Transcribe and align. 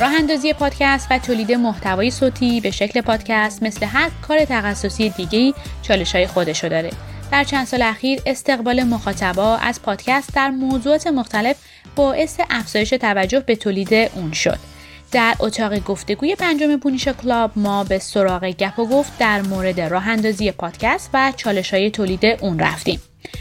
راه 0.00 0.12
اندازی 0.14 0.52
پادکست 0.52 1.06
و 1.10 1.18
تولید 1.18 1.52
محتوای 1.52 2.10
صوتی 2.10 2.60
به 2.60 2.70
شکل 2.70 3.00
پادکست 3.00 3.62
مثل 3.62 3.86
هر 3.86 4.10
کار 4.28 4.44
تخصصی 4.44 5.10
دیگه‌ای 5.10 5.54
چالش‌های 5.82 6.26
خودشو 6.26 6.68
داره. 6.68 6.90
در 7.32 7.44
چند 7.44 7.66
سال 7.66 7.82
اخیر 7.82 8.20
استقبال 8.26 8.82
مخاطبا 8.82 9.56
از 9.56 9.82
پادکست 9.82 10.34
در 10.34 10.50
موضوعات 10.50 11.06
مختلف 11.06 11.56
باعث 11.96 12.40
افزایش 12.50 12.90
توجه 12.90 13.40
به 13.40 13.56
تولید 13.56 13.94
اون 13.94 14.32
شد. 14.32 14.58
در 15.12 15.34
اتاق 15.40 15.78
گفتگوی 15.78 16.34
پنجم 16.34 16.76
پونیشا 16.76 17.12
کلاب 17.12 17.50
ما 17.56 17.84
به 17.84 17.98
سراغ 17.98 18.44
گپ 18.44 18.78
و 18.78 18.86
گفت 18.86 19.18
در 19.18 19.42
مورد 19.42 19.80
راه 19.80 20.08
اندازی 20.08 20.50
پادکست 20.50 21.10
و 21.14 21.32
چالش 21.36 21.74
های 21.74 21.90
تولید 21.90 22.24
اون 22.40 22.58
رفتیم. 22.58 23.00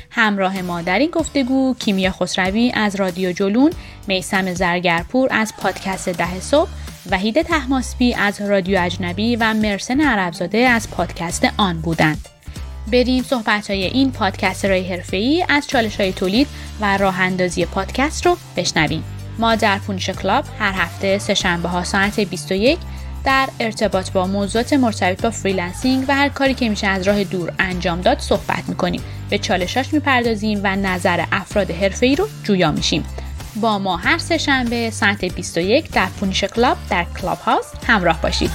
همراه 0.10 0.62
ما 0.62 0.82
در 0.82 1.00
این 1.00 1.10
گفتگو 1.12 1.76
کیمیا 1.80 2.12
خسروی 2.12 2.72
از 2.76 2.96
رادیو 2.96 3.32
جلون، 3.32 3.72
میسم 4.08 4.54
زرگرپور 4.54 5.28
از 5.32 5.54
پادکست 5.58 6.10
ده 6.10 6.40
صبح، 6.40 6.70
وحید 7.12 7.42
طهماسبی 7.42 8.14
از 8.14 8.42
رادیو 8.42 8.80
اجنبی 8.82 9.36
و 9.36 9.54
محسن 9.54 10.02
عربزاده 10.02 10.58
از 10.58 10.90
پادکست 10.90 11.48
آن 11.58 11.82
بودند. 11.82 12.30
بریم 12.92 13.24
صحبت 13.24 13.70
های 13.70 13.84
این 13.84 14.12
پادکسترای 14.12 14.88
حرفه‌ای 14.94 15.46
از 15.50 15.68
چالش 15.68 16.00
های 16.00 16.14
تولید 16.14 16.48
و 16.82 16.98
راه 16.98 17.20
اندازی 17.20 17.66
پادکست 17.66 18.26
رو 18.26 18.38
بشنویم. 18.58 19.04
ما 19.40 19.56
در 19.56 19.78
پونیشا 19.78 20.10
کلاب 20.10 20.46
هر 20.60 20.74
هفته 20.74 21.18
سه 21.18 21.34
شنبه 21.34 21.70
ها 21.70 21.84
ساعت 21.84 22.20
21 22.20 22.80
در 23.26 23.50
ارتباط 23.60 24.12
با 24.12 24.28
موضوعات 24.28 24.74
مرتبط 24.74 25.22
با 25.22 25.30
freelancing 25.30 26.06
و 26.08 26.16
هر 26.16 26.30
کاری 26.30 26.54
که 26.54 26.70
میشه 26.70 26.88
از 26.88 27.08
راه 27.08 27.24
دور 27.24 27.54
انجام 27.60 28.02
داد 28.02 28.20
صحبت 28.20 28.64
می‌کنیم. 28.68 29.02
به 29.30 29.38
چالشاش 29.38 29.94
می‌پردازیم 29.94 30.62
و 30.64 30.76
نظر 30.76 31.26
افراد 31.32 31.72
حرفه‌ای 31.72 32.16
رو 32.16 32.28
جویا 32.44 32.72
میشیم. 32.72 33.06
با 33.62 33.80
ما 33.80 33.98
هر 33.98 34.18
سه 34.18 34.38
شنبه 34.38 34.90
ساعت 34.90 35.26
21 35.26 35.92
در 35.92 36.06
پونیش 36.06 36.44
کلاب 36.44 36.78
در 36.90 37.06
کلاب 37.22 37.38
هاوس 37.38 37.66
همراه 37.88 38.22
باشید. 38.22 38.52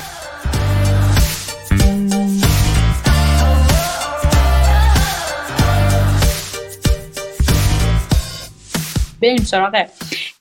بریم 9.23 9.45
سراغ 9.45 9.87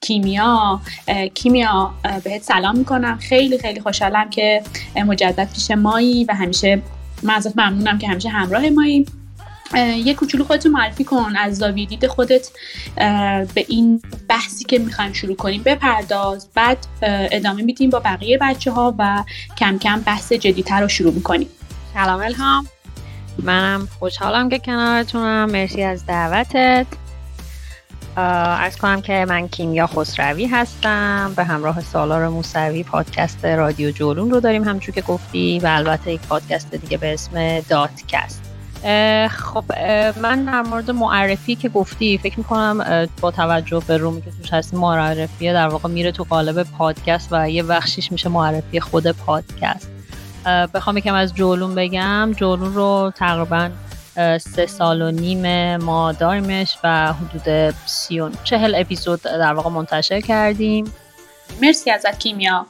کیمیا 0.01 0.81
کیمیا 1.33 1.93
بهت 2.23 2.43
سلام 2.43 2.77
می‌کنم. 2.77 3.17
خیلی 3.17 3.57
خیلی 3.57 3.79
خوشحالم 3.79 4.29
که 4.29 4.63
مجدد 4.95 5.49
پیش 5.53 5.71
مایی 5.71 6.25
و 6.25 6.33
همیشه 6.33 6.81
من 7.23 7.33
ازت 7.33 7.57
ممنونم 7.57 7.97
که 7.97 8.07
همیشه 8.07 8.29
همراه 8.29 8.69
مایی. 8.69 9.05
یه 10.05 10.13
کوچولو 10.13 10.43
خودت 10.43 10.65
معرفی 10.65 11.03
کن 11.03 11.35
از 11.35 11.57
زاویه 11.57 11.85
دید 11.85 12.07
خودت 12.07 12.49
به 13.55 13.65
این 13.67 14.01
بحثی 14.29 14.65
که 14.65 14.79
می‌خوایم 14.79 15.13
شروع 15.13 15.35
کنیم 15.35 15.63
بپرداز. 15.63 16.47
بعد 16.55 16.77
ادامه 17.31 17.61
میدیم 17.61 17.89
با 17.89 17.99
بقیه 17.99 18.37
بچه 18.37 18.71
ها 18.71 18.95
و 18.97 19.23
کم 19.57 19.77
کم 19.77 20.01
بحث 20.01 20.33
جدیتر 20.33 20.81
رو 20.81 20.87
شروع 20.87 21.13
می‌کنیم. 21.13 21.47
سلام 21.93 22.19
الهام. 22.19 22.67
منم 23.43 23.87
خوشحالم 23.99 24.49
که 24.49 24.59
کنارتونم. 24.59 25.49
مرسی 25.51 25.83
از 25.83 26.05
دعوتت. 26.05 26.85
ارز 28.17 28.77
کنم 28.77 29.01
که 29.01 29.25
من 29.29 29.47
کیمیا 29.47 29.87
خسروی 29.87 30.47
هستم. 30.47 31.33
به 31.35 31.43
همراه 31.43 31.81
سالار 31.81 32.27
موسوی 32.27 32.83
پادکست 32.83 33.45
رادیو 33.45 33.91
جولون 33.91 34.31
رو 34.31 34.39
داریم 34.39 34.63
همچون 34.63 34.95
که 34.95 35.01
گفتی 35.01 35.59
و 35.59 35.67
البته 35.67 36.11
یک 36.11 36.21
پادکست 36.21 36.75
دیگه 36.75 36.97
به 36.97 37.13
اسم 37.13 37.59
داتکست 37.59 38.41
خب 39.29 39.63
من 40.21 40.45
در 40.45 40.61
مورد 40.61 40.91
معرفی 40.91 41.55
که 41.55 41.69
گفتی 41.69 42.17
فکر 42.17 42.37
می‌کنم 42.37 43.07
با 43.21 43.31
توجه 43.31 43.81
به 43.87 43.97
رومی 43.97 44.21
که 44.21 44.31
توش 44.41 44.53
هستی 44.53 44.77
معرفی 44.77 45.53
در 45.53 45.67
واقع 45.67 45.89
میره 45.89 46.11
تو 46.11 46.23
قالب 46.23 46.63
پادکست 46.63 47.27
و 47.31 47.49
یه 47.49 47.63
بخشیش 47.63 48.11
میشه 48.11 48.29
معرفی 48.29 48.79
خود 48.79 49.11
پادکست. 49.11 49.89
بخوام 50.73 50.97
یکم 50.97 51.13
از 51.13 51.33
جولون 51.33 51.75
بگم. 51.75 52.31
جولون 52.37 52.73
رو 52.73 53.13
تقریبا 53.15 53.69
سه 54.41 54.65
سال 54.65 55.01
و 55.01 55.11
نیم 55.11 55.75
ما 55.77 56.11
داریمش 56.11 56.77
و 56.83 57.13
حدود 57.13 57.75
سی 57.85 58.21
چهل 58.43 58.75
اپیزود 58.77 59.21
در 59.21 59.53
واقع 59.53 59.69
منتشر 59.69 60.21
کردیم. 60.21 60.85
مرسی 61.61 61.91
ازت 61.91 62.19
کیمیا. 62.19 62.65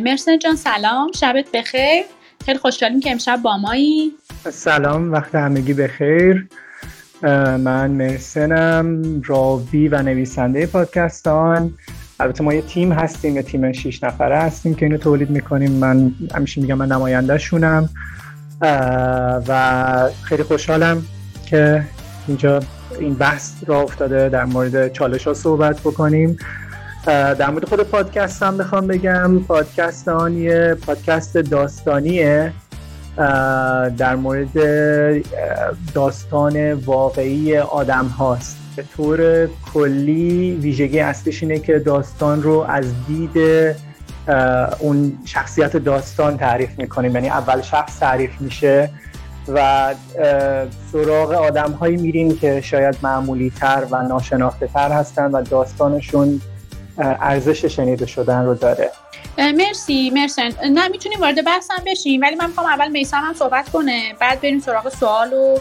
مرسن 0.00 0.38
جان 0.38 0.56
سلام. 0.56 1.12
شبت 1.12 1.44
بخیر. 1.54 2.02
خیلی 2.46 2.58
خوشحالیم 2.58 3.00
که 3.00 3.10
امشب 3.10 3.40
با 3.42 3.56
مایی. 3.56 4.12
سلام 4.50 5.12
وقت 5.12 5.34
همگی 5.34 5.72
بخیر. 5.72 6.48
من 7.22 7.90
مرسنم 7.90 9.02
راوی 9.24 9.88
و 9.88 10.02
نویسنده 10.02 10.66
پادکستان. 10.66 11.74
البته 12.20 12.44
ما 12.44 12.54
یه 12.54 12.62
تیم 12.62 12.92
هستیم 12.92 13.36
یه 13.36 13.42
تیم 13.42 13.72
شیش 13.72 14.04
نفره 14.04 14.38
هستیم 14.38 14.74
که 14.74 14.86
اینو 14.86 14.98
تولید 14.98 15.30
می‌کنیم. 15.30 15.72
من 15.72 16.12
همیشه 16.34 16.60
میگم 16.60 16.74
من 16.74 16.92
نماینده 16.92 17.38
شونم 17.38 17.88
و 18.60 20.10
خیلی 20.22 20.42
خوشحالم 20.42 21.02
که 21.46 21.84
اینجا 22.28 22.60
این 22.98 23.14
بحث 23.14 23.52
را 23.66 23.80
افتاده. 23.80 24.28
در 24.28 24.44
مورد 24.44 24.92
چالش 24.92 25.26
ها 25.26 25.34
صحبت 25.34 25.80
بکنیم. 25.80 26.36
در 27.06 27.50
مورد 27.50 27.64
خود 27.64 27.82
پادکست 27.82 28.42
هم 28.42 28.58
بخوام 28.58 28.86
بگم 28.86 29.38
پادکست 29.38 30.08
آن 30.08 30.36
یه 30.36 30.76
پادکست 30.86 31.38
داستانیه. 31.38 32.52
در 33.96 34.16
مورد 34.16 34.58
داستان 35.94 36.72
واقعی 36.72 37.58
آدم 37.58 38.06
هاست. 38.06 38.56
به 38.76 38.84
طور 38.96 39.48
کلی 39.74 40.58
ویژگی 40.62 41.00
اصلیش 41.00 41.42
اینه 41.42 41.58
که 41.58 41.78
داستان 41.78 42.42
رو 42.42 42.66
از 42.68 42.84
دید 43.06 43.38
اون 44.78 45.18
شخصیت 45.24 45.76
داستان 45.76 46.38
تعریف 46.38 46.70
می‌کنیم. 46.78 47.14
یعنی 47.14 47.28
اول 47.28 47.62
شخص 47.62 47.98
تعریف 47.98 48.40
میشه 48.40 48.90
و 49.48 49.94
سراغ 50.92 51.32
آدم 51.32 51.72
هایی 51.72 51.96
میریم 51.96 52.38
که 52.38 52.60
شاید 52.60 52.96
معمولی 53.02 53.52
تر 53.60 53.86
و 53.90 54.02
ناشناخته 54.02 54.66
تر 54.66 54.92
هستن 54.92 55.30
و 55.30 55.42
داستانشون 55.42 56.40
ارزش 56.98 57.64
شنیده 57.64 58.06
شدن 58.06 58.44
رو 58.44 58.54
داره. 58.54 58.90
مرسی 59.38 60.10
مرسن 60.10 60.50
نه 60.72 60.88
می‌تونیم 60.88 61.20
وارد 61.20 61.44
بحث 61.44 61.70
هم 61.70 61.84
بشیم 61.86 62.20
ولی 62.20 62.34
من 62.34 62.46
می‌خوام 62.46 62.66
اول 62.66 62.88
میسم 62.88 63.20
هم 63.20 63.34
صحبت 63.34 63.68
کنه. 63.68 64.02
بعد 64.20 64.40
بریم 64.40 64.60
سراغ 64.60 64.88
سوال 64.88 65.32
و 65.32 65.58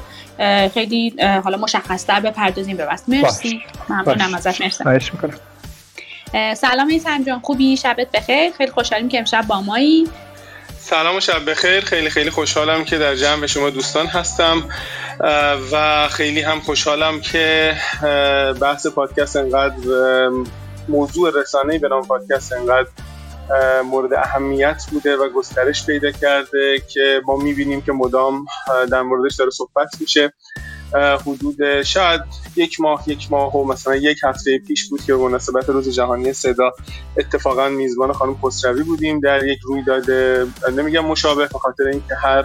خیلی 0.68 1.16
حالا 1.44 1.58
مشخص 1.58 2.06
تر 2.06 2.20
بپردازیم 2.20 2.78
به 2.78 2.88
مرسی. 3.08 3.60
ممنونم 3.90 4.36
ازت. 4.36 4.62
مرسی. 4.62 4.84
سلام 6.34 6.88
ایسم 6.88 7.24
جان 7.24 7.40
خوبی؟ 7.40 7.78
شبت 7.78 8.12
بخیر. 8.12 8.52
خیلی 8.52 8.72
خوشحالیم 8.72 9.10
که 9.10 9.20
امشب 9.20 9.46
با 9.48 9.62
مایی. 9.62 10.08
سلام 10.80 11.16
و 11.16 11.20
شب 11.20 11.50
بخیر. 11.50 11.80
خیلی 11.82 12.10
خیلی 12.10 12.30
خوشحالم 12.30 12.84
که 12.84 12.98
در 12.98 13.16
جمع 13.16 13.46
شما 13.46 13.70
دوستان 13.70 14.06
هستم. 14.06 14.70
و 15.72 16.08
خیلی 16.08 16.42
هم 16.42 16.60
خوشحالم 16.60 17.22
که 17.22 17.76
بحث 18.62 18.88
پادکست 18.88 19.36
انقدر 19.36 19.76
موضوع 20.90 21.42
رسانه 21.42 21.80
به 21.80 21.88
نام 21.88 22.08
پادکست 22.08 22.54
انقدر 22.54 22.90
مورد 23.82 24.14
اهمیت 24.14 24.84
بوده 24.92 25.16
و 25.16 25.30
گسترش 25.30 25.86
پیدا 25.86 26.12
کرده 26.12 26.82
که 26.94 27.22
ما 27.26 27.36
می‌بینیم 27.36 27.82
که 27.82 27.92
مدام 27.92 28.46
در 28.92 29.02
موردش 29.02 29.36
داره 29.36 29.52
صحبت 29.52 29.90
میشه. 30.00 30.34
حدود 30.96 31.82
شاید 31.82 32.22
یک 32.56 32.80
ماه 32.80 33.04
یک 33.08 33.32
ماه 33.32 33.56
و 33.56 33.64
مثلا 33.64 33.96
یک 33.96 34.18
هفته 34.24 34.60
پیش 34.68 34.90
بود 34.90 35.02
که 35.06 35.14
به 35.14 35.20
مناسبت 35.20 35.70
روز 35.70 35.90
جهانی 35.90 36.34
صدا 36.34 36.72
اتفاقا 37.18 37.70
میزبان 37.70 38.14
خانم 38.14 38.38
خسروی 38.38 38.84
بودیم. 38.84 39.20
در 39.20 39.48
یک 39.48 39.60
رویداد 39.64 40.12
نمیگم 40.80 41.06
مشابه 41.06 41.48
به 41.48 41.60
خاطر 41.60 41.84
اینکه 41.88 42.16
هر 42.16 42.44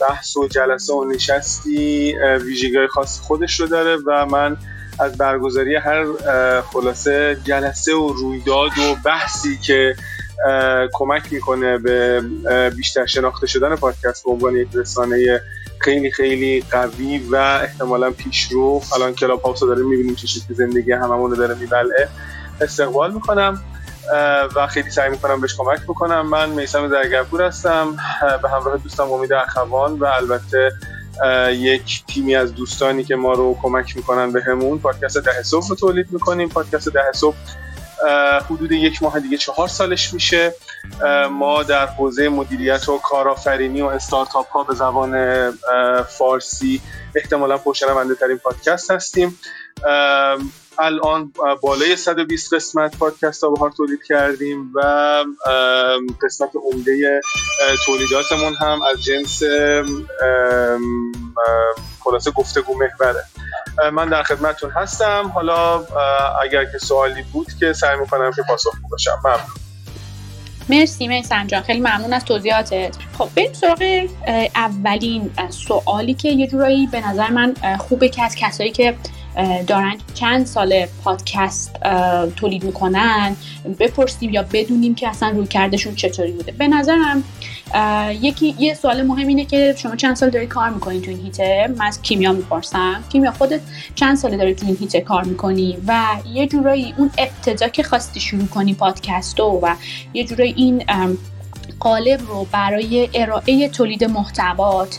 بحث 0.00 0.36
و 0.36 0.48
جلسه 0.48 0.92
و 0.92 1.04
نشستی 1.04 2.14
ویژگی 2.44 2.86
خاص 2.86 3.20
خودش 3.20 3.60
رو 3.60 3.66
داره 3.66 3.96
و 4.06 4.26
من 4.26 4.56
از 5.00 5.18
برگزاری 5.18 5.76
هر 5.76 6.06
خلاصه 6.62 7.36
جلسه 7.44 7.94
و 7.94 8.12
رویداد 8.12 8.70
و 8.78 8.96
بحثی 9.04 9.58
که 9.58 9.96
کمک 10.92 11.32
می‌کنه 11.32 11.78
به 11.78 12.22
بیشتر 12.76 13.06
شناخته 13.06 13.46
شدن 13.46 13.76
پادکست 13.76 14.24
به 14.24 14.30
عنوان 14.30 14.56
یک 14.56 14.68
رسانه 14.74 15.40
خیلی 15.82 16.10
خیلی 16.10 16.64
قوی 16.70 17.18
و 17.18 17.36
احتمالا 17.36 18.10
پیشرو. 18.10 18.82
الان 18.94 19.14
کلاب 19.14 19.42
هاوس 19.42 19.62
رو 19.62 19.68
داره 19.68 19.82
می‌بینیم 19.82 20.14
چه 20.14 20.26
شکلی 20.26 20.54
زندگی 20.54 20.92
هممون 20.92 21.30
رو 21.30 21.36
داره 21.36 21.54
میبلعه. 21.54 22.08
استقبال 22.60 23.14
می‌کنم 23.14 23.60
و 24.56 24.66
خیلی 24.66 24.90
سعی 24.90 25.10
می‌کنم 25.10 25.40
بهش 25.40 25.54
کمک 25.54 25.82
بکنم. 25.82 26.28
من 26.28 26.50
میسم 26.50 26.88
زرگرپور 26.88 27.42
هستم 27.42 27.96
به 28.42 28.48
همراه 28.48 28.76
دوستم 28.78 29.12
امید 29.12 29.32
اخوان 29.32 29.98
و 29.98 30.04
البته 30.04 30.72
یک 31.52 32.04
تیمی 32.06 32.36
از 32.36 32.54
دوستانی 32.54 33.04
که 33.04 33.16
ما 33.16 33.32
رو 33.32 33.56
کمک 33.62 33.96
می‌کنن 33.96 34.32
به 34.32 34.42
همون 34.42 34.78
پادکست 34.78 35.18
ده 35.18 35.42
صبح 35.42 35.68
رو 35.68 35.76
تولید 35.76 36.06
می‌کنیم. 36.10 36.48
پادکست 36.48 36.88
ده 36.88 37.12
صبح 37.14 37.36
حدود 38.50 38.72
یک 38.72 39.02
ماه 39.02 39.20
دیگه 39.20 39.36
چهار 39.36 39.68
سالش 39.68 40.14
میشه. 40.14 40.54
ما 41.30 41.62
در 41.62 41.86
حوزه 41.86 42.28
مدیریت 42.28 42.88
و 42.88 42.98
کارآفرینی 42.98 43.82
و 43.82 43.86
استارتاپ 43.86 44.48
ها 44.48 44.62
به 44.62 44.74
زبان 44.74 45.50
فارسی 46.02 46.80
احتمالا 47.14 47.58
پرشنونده 47.58 48.14
ترین 48.14 48.38
پادکست 48.38 48.90
هستیم. 48.90 49.38
الان 50.78 51.32
بالای 51.62 51.96
120 51.96 52.54
قسمت 52.54 52.96
پادکست 52.96 53.40
بهار 53.40 53.70
تولید 53.70 54.00
کردیم 54.08 54.72
و 54.74 54.80
قسمت 56.22 56.50
عمده 56.72 57.20
تولیداتمون 57.86 58.54
هم 58.54 58.82
از 58.82 59.02
جنس 59.02 59.42
خلاصه 62.04 62.30
گفتگو 62.30 62.74
محوره. 62.74 63.24
من 63.92 64.08
در 64.08 64.22
خدمتتون 64.22 64.70
هستم. 64.70 65.32
حالا 65.34 65.84
اگر 66.42 66.64
که 66.64 66.78
سوالی 66.78 67.22
بود 67.32 67.46
که 67.60 67.72
سعی 67.72 67.98
می‌کنم 67.98 68.32
که 68.36 68.42
پاسخ 68.48 68.74
باشم. 68.90 69.18
ممنون. 69.24 69.40
مرسی 70.68 71.08
میسم 71.08 71.46
جان 71.46 71.62
خیلی 71.62 71.80
ممنون 71.80 72.12
از 72.12 72.24
توضیحاتت. 72.24 72.96
خب 73.18 73.28
بریم 73.36 73.52
سراغ 73.52 74.08
اولین 74.54 75.30
سوالی 75.50 76.14
که 76.14 76.28
یه 76.28 76.46
جورایی 76.46 76.86
به 76.86 77.08
نظر 77.08 77.30
من 77.30 77.54
خوبه 77.78 78.08
که 78.08 78.22
از 78.22 78.34
کسایی 78.34 78.70
که 78.70 78.96
دارن 79.66 79.96
چند 80.14 80.46
سال 80.46 80.86
پادکست 81.04 81.76
تولید 82.36 82.64
می‌کنن 82.64 83.36
بپرسیم 83.78 84.30
یا 84.30 84.44
بدونیم 84.52 84.94
که 84.94 85.08
اصلا 85.08 85.28
روی 85.28 85.46
کردشون 85.46 85.94
چطوری 85.94 86.32
بوده. 86.32 86.52
به 86.52 86.68
نظرم 86.68 87.24
یکی 88.20 88.54
یه 88.58 88.74
سوال 88.74 89.02
مهم 89.02 89.26
اینه 89.26 89.44
که 89.44 89.74
شما 89.78 89.96
چند 89.96 90.16
سال 90.16 90.30
داری 90.30 90.46
کار 90.46 90.70
می‌کنی 90.70 91.00
تو 91.00 91.10
این 91.10 91.20
هیته؟ 91.20 91.74
من 91.78 91.86
از 91.86 92.02
کیمیا 92.02 92.32
می‌پرسم. 92.32 93.04
کیمیا 93.12 93.32
خودت 93.32 93.60
چند 93.94 94.16
سال 94.16 94.36
داری 94.36 94.54
تو 94.54 94.66
این 94.66 94.76
هیته 94.80 95.00
کار 95.00 95.24
می‌کنی؟ 95.24 95.78
و 95.86 96.02
یه 96.32 96.46
جورایی 96.46 96.94
اون 96.98 97.10
ابتدا 97.18 97.68
که 97.68 97.82
خواستی 97.82 98.20
شروع 98.20 98.46
کنی 98.46 98.74
پادکستو 98.74 99.60
و 99.62 99.74
یه 100.14 100.24
جورایی 100.24 100.54
این 100.56 100.84
قالب 101.80 102.20
رو 102.28 102.46
برای 102.52 103.08
ارائه 103.14 103.68
تولید 103.68 104.04
محتوات 104.04 104.98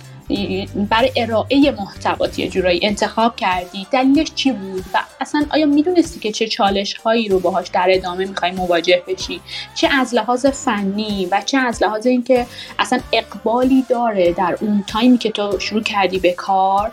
برای 0.89 1.11
ارائه 1.15 1.71
محتوات 1.71 2.39
یه 2.39 2.49
جورایی 2.49 2.79
انتخاب 2.83 3.35
کردی؟ 3.35 3.87
دلیلش 3.91 4.33
چی 4.35 4.51
بود؟ 4.51 4.85
و 4.93 4.97
اصلا 5.21 5.45
آیا 5.49 5.65
می‌دونستی 5.65 6.19
که 6.19 6.31
چه 6.31 6.47
چالش 6.47 6.93
هایی 6.93 7.29
رو 7.29 7.39
باهاش 7.39 7.67
در 7.67 7.87
ادامه 7.89 8.25
می‌خوای 8.25 8.51
مواجه 8.51 9.03
بشی؟ 9.07 9.41
چه 9.75 9.87
از 9.87 10.13
لحاظ 10.13 10.45
فنی 10.45 11.27
و 11.31 11.41
چه 11.45 11.57
از 11.57 11.83
لحاظ 11.83 12.07
اینکه 12.07 12.45
اصلا 12.79 12.99
اقبالی 13.13 13.85
داره 13.89 14.33
در 14.33 14.57
اون 14.61 14.83
تایمی 14.87 15.17
که 15.17 15.31
تو 15.31 15.59
شروع 15.59 15.83
کردی 15.83 16.19
به 16.19 16.31
کار 16.31 16.91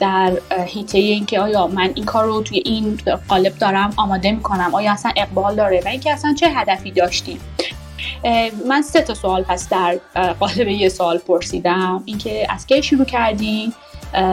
در 0.00 0.32
هیته 0.66 0.98
اینکه 0.98 1.40
آیا 1.40 1.66
من 1.66 1.92
این 1.94 2.04
کار 2.04 2.24
رو 2.24 2.42
توی 2.42 2.62
این 2.64 3.00
قالب 3.28 3.58
دارم 3.58 3.92
آماده 3.96 4.32
می‌کنم؟ 4.32 4.74
آیا 4.74 4.92
اصلا 4.92 5.12
اقبال 5.16 5.54
داره؟ 5.54 5.82
و 5.84 5.88
اینکه 5.88 6.12
اصلا 6.12 6.34
چه 6.34 6.48
هدفی 6.48 6.90
داشتی؟ 6.90 7.40
من 8.68 8.82
سه 8.82 9.02
تا 9.02 9.14
سوال 9.14 9.42
پس 9.42 9.68
در 9.68 9.98
قالب 10.40 10.68
یه 10.68 10.88
سوال 10.88 11.18
پرسیدم. 11.18 12.02
اینکه 12.06 12.46
از 12.52 12.66
کی 12.66 12.82
شروع 12.82 13.04
کردی 13.04 13.72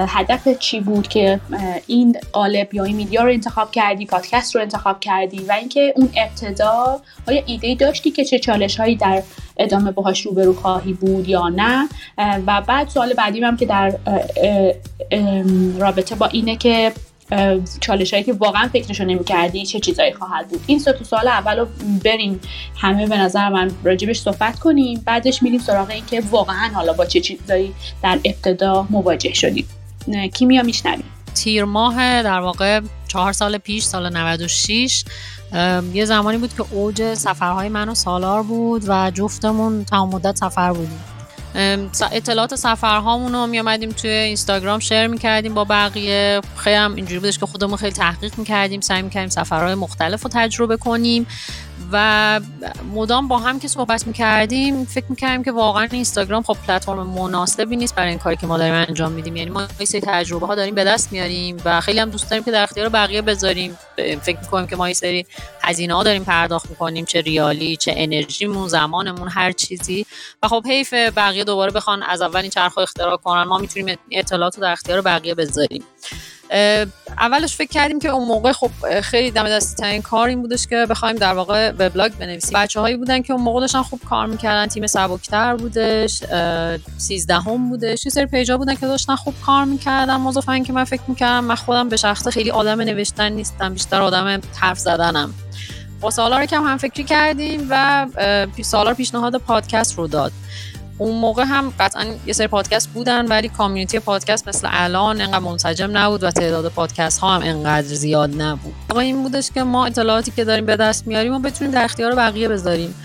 هدف 0.08 0.48
چی 0.60 0.80
بود 0.80 1.08
که 1.08 1.40
این 1.88 2.18
قالب 2.34 2.74
یا 2.74 2.84
این 2.84 2.96
میدیا 2.96 3.24
رو 3.24 3.30
انتخاب 3.30 3.72
کردی 3.72 4.06
پادکست 4.06 4.56
رو 4.56 4.62
انتخاب 4.62 5.00
کردی 5.00 5.46
و 5.50 5.52
اینکه 5.52 5.94
اون 5.96 6.10
ابتدا 6.18 7.02
آیا 7.28 7.44
ایده 7.46 7.76
داشتی 7.76 8.12
که 8.12 8.26
چه 8.26 8.40
چالش 8.40 8.80
هایی 8.80 8.96
در 8.96 9.24
ادامه 9.58 9.92
باهاش 9.92 10.22
روبرو 10.22 10.54
خواهی 10.54 10.94
بود 10.94 11.30
یا 11.30 11.50
نه؟ 11.50 11.90
و 12.18 12.62
بعد 12.68 12.90
سوال 12.90 13.14
بعدی 13.14 13.40
هم 13.40 13.58
که 13.58 13.66
در 13.66 13.94
رابطه 15.80 16.16
با 16.16 16.26
اینه 16.26 16.56
که 16.56 16.92
چالش 17.80 18.14
هایی 18.14 18.24
که 18.24 18.34
واقعا 18.34 18.70
فکرشو 18.74 19.04
نمی 19.04 19.24
کردی 19.24 19.66
چه 19.66 19.80
چیزایی 19.80 20.14
خواهد 20.14 20.48
بود؟ 20.48 20.64
این 20.68 20.80
سه 20.80 20.96
سال 21.04 21.28
اول 21.28 21.60
رو 21.60 21.68
بریم. 22.04 22.40
همه 22.78 23.08
به 23.08 23.18
نظر 23.18 23.50
من 23.50 23.72
راجبش 23.84 24.20
صحبت 24.20 24.60
کنیم. 24.60 25.02
بعدش 25.06 25.44
میریم 25.44 25.60
سراغ 25.60 25.90
این 25.90 26.06
که 26.06 26.24
واقعا 26.32 26.70
حالا 26.74 26.94
با 26.94 27.06
چه 27.06 27.20
چیزایی 27.20 27.74
در 28.04 28.20
ابتدا 28.26 28.88
مواجه 28.90 29.34
شدیم. 29.34 29.68
کیمیا 30.34 30.64
میشنویم 30.64 31.06
تیر 31.36 31.64
ماه 31.64 32.24
در 32.24 32.40
واقع 32.40 32.82
چهار 33.08 33.34
سال 33.34 33.58
پیش 33.58 33.84
سال 33.84 34.18
96 34.18 35.04
یه 35.94 36.06
زمانی 36.06 36.38
بود 36.38 36.54
که 36.54 36.66
اوج 36.72 37.14
سفرهای 37.14 37.70
من 37.70 37.90
و 37.90 37.96
سالار 37.96 38.44
بود 38.44 38.84
و 38.88 39.12
جفتمون 39.12 39.84
تمام 39.84 40.10
مدت 40.10 40.36
سفر 40.36 40.74
بودیم. 40.74 41.00
اطلاعات 42.12 42.56
سفرهامون 42.56 43.34
رو 43.34 43.48
می 43.48 43.62
توی 43.94 44.10
اینستاگرام 44.10 44.80
شیر 44.80 45.08
می‌کردیم 45.08 45.54
با 45.54 45.64
بقیه. 45.64 46.42
خیلی 46.58 46.76
هم 46.76 46.96
اینجوری 46.96 47.20
بودش 47.20 47.40
که 47.40 47.46
خودمون 47.46 47.78
خیلی 47.78 47.92
تحقیق 47.92 48.38
می‌کردیم 48.38 48.82
سعی 48.82 49.02
می‌کردیم 49.02 49.30
سفرهای 49.30 49.76
مختلف 49.76 50.24
رو 50.24 50.30
تجربه 50.34 50.78
کنیم. 50.78 51.28
و 51.92 52.40
مدام 52.94 53.28
با 53.28 53.38
هم 53.38 53.60
که 53.60 53.68
صحبت 53.68 54.08
می‌کردیم 54.08 54.86
فکر 54.86 55.06
می‌کردیم 55.10 55.44
که 55.44 55.52
واقعا 55.52 55.88
اینستاگرام 55.92 56.44
خب 56.44 56.58
پلتفرم 56.68 57.08
مناسبی 57.08 57.76
نیست 57.76 57.96
برای 57.96 58.10
این 58.10 58.20
کاری 58.20 58.36
که 58.36 58.48
ما 58.48 58.58
داریم 58.58 58.74
انجام 58.74 59.12
میدیم. 59.12 59.36
یعنی 59.36 59.50
ما 59.50 59.68
یه 59.80 59.86
سری 59.86 60.02
تجربه 60.02 60.48
ها 60.48 60.56
داریم 60.56 60.76
به 60.76 60.84
دست 60.84 61.12
میاریم 61.12 61.58
و 61.66 61.82
خیلی 61.82 62.00
هم 62.00 62.10
دوست 62.10 62.30
داریم 62.30 62.44
که 62.44 62.52
در 62.52 62.64
اختیار 62.64 62.90
بقیه 62.90 63.22
بذاریم. 63.22 63.78
فکر 64.22 64.40
می‌کنیم 64.40 64.68
که 64.68 64.76
ما 64.76 64.88
یه 64.88 64.94
سری 64.94 65.26
هزینه 65.62 65.94
ها 65.94 66.04
داریم 66.04 66.24
پرداخت 66.24 66.70
می‌کنیم 66.70 67.06
چه 67.06 67.22
ریالی 67.22 67.78
چه 67.78 67.94
انرژیمون 67.98 68.68
زمانمون 68.68 69.28
هر 69.28 69.52
چیزی. 69.52 70.06
و 70.44 70.48
خب 70.48 70.64
حیف 70.68 70.94
بقیه 70.94 71.44
دوباره 71.44 71.72
بخوان 71.72 72.04
از 72.04 72.22
اول 72.22 72.42
این 72.42 72.50
چرخ 72.50 72.78
اختراع 72.78 73.18
کنن 73.18 73.44
ما 73.44 73.58
می‌تونیم 73.58 73.98
اطلاعات 74.12 74.56
رو 74.56 74.62
در 74.62 74.72
اختیار 74.72 75.02
بقیه 75.02 75.36
بذاریم. 75.36 75.84
اولش 77.20 77.56
فکر 77.56 77.70
کردیم 77.70 78.00
که 78.00 78.10
اون 78.10 78.28
موقع 78.28 78.52
خب 78.52 78.72
خیلی 79.02 79.32
دم 79.32 79.50
دستی 79.50 79.76
ترین 79.76 80.02
کار 80.02 80.28
این 80.28 80.42
بودش 80.42 80.68
که 80.68 80.86
بخوایم 80.90 81.16
در 81.16 81.34
واقع 81.34 81.72
وبلاگ 81.80 82.12
بنویسیم. 82.12 82.60
بچه 82.60 82.80
هایی 82.80 82.98
بودن 82.98 83.22
که 83.22 83.34
اون 83.34 83.42
موقع 83.42 83.60
داشتن 83.60 83.82
خوب 83.82 84.00
کار 84.10 84.26
می‌کردن. 84.26 84.68
تیم 84.68 84.88
سبکتر 84.88 85.56
بودش 85.56 86.24
13 86.98 87.36
هم 87.36 87.70
بودش. 87.70 88.06
یه 88.06 88.12
سری 88.12 88.26
پیجا 88.26 88.58
بودن 88.58 88.76
که 88.76 88.88
داشتن 88.88 89.16
خوب 89.16 89.34
کار 89.46 89.66
می‌کردن. 89.66 90.16
مضافا 90.16 90.60
که 90.60 90.74
من 90.74 90.84
فکر 90.84 91.02
می‌کردم 91.08 91.44
من 91.44 91.56
خودم 91.56 91.90
به 91.90 91.98
شخص 91.98 92.28
خیلی 92.28 92.52
آدم 92.52 92.82
نوشتن 92.82 93.32
نیستم 93.32 93.74
بیشتر 93.74 94.02
آدم 94.02 94.42
حرف 94.60 94.80
زدنم. 94.80 95.34
با 96.02 96.10
سالار 96.10 96.46
کم 96.46 96.64
هم 96.64 96.78
فکری 96.78 97.04
کردیم 97.04 97.68
و 97.70 98.08
سالار 98.62 98.94
پیشنهاد 98.94 99.36
پادکست 99.36 99.98
رو 99.98 100.08
داد. 100.08 100.32
اون 101.04 101.16
موقع 101.16 101.44
هم 101.44 101.74
قطعا 101.80 102.06
یه 102.26 102.34
سری 102.34 102.48
پادکست 102.48 102.90
بودن 102.90 103.28
ولی 103.28 103.50
کامیونیتی 103.50 104.00
پادکست 104.00 104.48
مثل 104.48 104.68
الان 104.72 105.22
انقدر 105.22 105.40
منسجم 105.40 105.98
نبود 105.98 106.24
و 106.24 106.32
تعداد 106.32 106.72
پادکست 106.72 107.20
ها 107.20 107.36
هم 107.36 107.42
انقدر 107.42 107.88
زیاد 107.88 108.42
نبود. 108.42 108.74
این 108.96 109.24
بودش 109.24 109.52
که 109.52 109.64
ما 109.64 109.86
اطلاعاتی 109.86 110.32
که 110.32 110.44
داریم 110.44 110.66
به 110.66 110.76
دست 110.76 111.08
میاریم 111.08 111.34
و 111.34 111.40
بتونیم 111.40 111.74
در 111.74 111.84
اختیار 111.84 112.16
بقیه 112.16 112.48
بذاریم. 112.48 112.96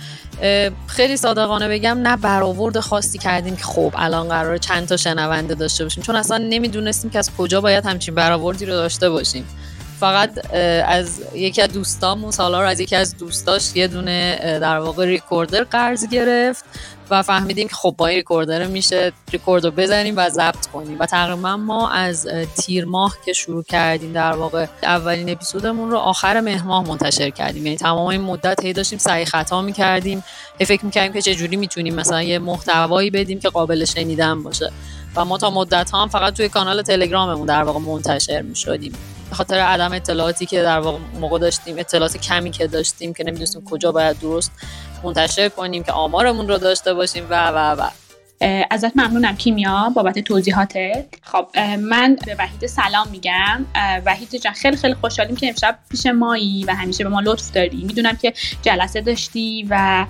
خیلی 0.86 1.16
صادقانه 1.16 1.68
بگم 1.68 1.98
نه 2.02 2.16
برآورد 2.16 2.80
خاصی 2.80 3.18
کردیم 3.18 3.56
که 3.56 3.64
خب 3.64 3.94
الان 3.96 4.28
قرار 4.28 4.58
چند 4.58 4.88
تا 4.88 4.96
شنونده 4.96 5.54
داشته 5.54 5.84
باشیم 5.84 6.02
چون 6.02 6.16
اصلا 6.16 6.38
نمی‌دونستیم 6.38 7.10
که 7.10 7.18
از 7.18 7.30
کجا 7.38 7.60
باید 7.60 7.86
همچین 7.86 8.14
برآوردی 8.14 8.66
رو 8.66 8.72
داشته 8.72 9.10
باشیم. 9.10 9.44
فقط 10.00 10.54
از 10.86 11.20
یکی 11.34 11.62
از 11.62 11.72
دوستامون 11.72 12.30
سالار 12.30 12.64
از 12.64 12.80
یکی 12.80 12.96
از 12.96 13.16
دوستاش 13.16 13.76
یه 13.76 13.88
دونه 13.88 14.38
در 14.60 14.78
واقع 14.78 15.04
ریکوردر 15.06 15.64
قرض 15.64 16.06
گرفت 16.06 16.64
و 17.10 17.22
فهمیدیم 17.22 17.68
که 17.68 17.74
خب 17.74 17.94
با 17.98 18.06
این 18.06 18.16
ریکوردر 18.16 18.66
میشه 18.66 19.12
ریکورد 19.32 19.64
رو 19.64 19.70
بزنیم 19.70 20.14
و 20.16 20.28
ضبط 20.28 20.66
کنیم. 20.66 20.98
و 20.98 21.06
تقریبا 21.06 21.56
ما 21.56 21.90
از 21.90 22.28
تیر 22.56 22.84
ماه 22.84 23.16
که 23.24 23.32
شروع 23.32 23.62
کردیم 23.64 24.12
در 24.12 24.32
واقع 24.32 24.66
اولین 24.82 25.30
اپیزودمون 25.30 25.90
رو 25.90 25.96
آخر 25.96 26.40
مهر 26.40 26.62
ماه 26.62 26.88
منتشر 26.88 27.30
کردیم. 27.30 27.66
یعنی 27.66 27.76
تمام 27.76 28.06
این 28.06 28.20
مدت 28.20 28.64
هی 28.64 28.72
داشتیم 28.72 28.98
سعی 28.98 29.24
خطا 29.24 29.62
می‌کردیم. 29.62 30.24
هی 30.58 30.66
فکر 30.66 30.84
می‌کردیم 30.84 31.12
که 31.12 31.22
چه 31.22 31.34
جوری 31.34 31.56
می‌تونیم 31.56 31.94
مثلا 31.94 32.22
یه 32.22 32.38
محتوایی 32.38 33.10
بدیم 33.10 33.40
که 33.40 33.48
قابل 33.48 33.84
شنیدن 33.84 34.42
باشه. 34.42 34.72
و 35.16 35.24
ما 35.24 35.38
تا 35.38 35.50
مدت 35.50 35.90
ها 35.90 36.02
هم 36.02 36.08
فقط 36.08 36.34
توی 36.34 36.48
کانال 36.48 36.82
تلگراممون 36.82 37.46
در 37.46 37.62
واقع 37.62 37.78
منتشر 37.78 38.42
می‌شدیم. 38.42 38.92
خاطر 39.34 39.58
عدم 39.58 39.92
اطلاعاتی 39.92 40.46
که 40.46 40.62
در 40.62 40.78
واقع 40.78 40.98
موقع 41.20 41.38
داشتیم 41.38 41.78
اطلاعات 41.78 42.16
کمی 42.16 42.50
که 42.50 42.66
داشتیم 42.66 43.14
که 43.14 43.24
نمی‌دونستیم 43.24 43.64
کجا 43.64 43.92
باید 43.92 44.20
درست 44.20 44.50
منتشر 45.04 45.48
کنیم 45.48 45.82
که 45.82 45.92
آمارمون 45.92 46.48
رو 46.48 46.58
داشته 46.58 46.94
باشیم 46.94 47.26
و 47.30 47.48
و 47.48 47.74
و. 47.74 47.90
ازت 48.70 48.96
ممنونم 48.96 49.36
کیمیا 49.36 49.92
بابت 49.94 50.18
توضیحاتت. 50.18 51.04
خب 51.22 51.46
من 51.80 52.16
به 52.26 52.36
وحید 52.38 52.66
سلام 52.66 53.08
میگم. 53.08 53.66
وحید 54.06 54.36
جان 54.36 54.52
خیلی 54.52 54.76
خیلی 54.76 54.94
خوشحالیم 54.94 55.36
که 55.36 55.48
امشب 55.48 55.78
پیش 55.90 56.06
مایی 56.06 56.64
و 56.64 56.74
همیشه 56.74 57.04
به 57.04 57.10
ما 57.10 57.20
لطف 57.20 57.50
داری. 57.50 57.84
می‌دونم 57.84 58.16
که 58.16 58.32
جلسه 58.62 59.00
داشتی 59.00 59.66
و 59.70 60.06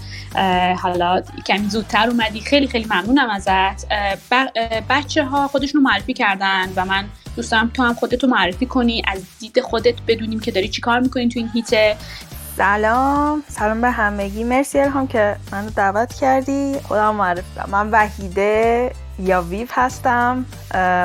حالا 0.83 1.23
کمی 1.47 1.69
زودتر 1.69 2.09
اومدی. 2.09 2.41
خیلی 2.41 2.67
خیلی 2.67 2.85
ممنونم 2.85 3.31
ازت. 3.31 3.87
بچه 4.91 5.25
ها 5.25 5.49
خودشون 5.49 5.81
رو 5.81 5.89
معرفی 5.91 6.15
کردن 6.15 6.73
و 6.77 6.85
من 6.85 7.05
دوست 7.37 7.53
دارم 7.53 7.71
تو 7.75 7.83
هم 7.83 7.95
خودتو 7.95 8.27
معرفی 8.27 8.67
کنی. 8.67 9.03
از 9.07 9.23
دید 9.41 9.61
خودت 9.61 9.95
بدونیم 10.07 10.41
که 10.41 10.51
داری 10.51 10.69
چی 10.69 10.81
کار 10.81 11.01
می‌کنی 11.01 11.29
تو 11.29 11.39
این 11.39 11.51
هیته. 11.55 11.97
سلام. 12.59 13.43
سلام 13.49 13.81
به 13.81 13.91
همگی. 13.91 14.45
مرسی 14.45 14.81
الهام 14.81 15.07
که 15.07 15.37
منو 15.53 15.71
دعوت 15.71 16.15
کردی. 16.15 16.81
خودم 16.85 17.15
معرفی 17.15 17.61
من 17.69 17.91
وحیده 17.91 18.93
یا 19.19 19.43
ویو 19.43 19.67
هستم 19.71 20.45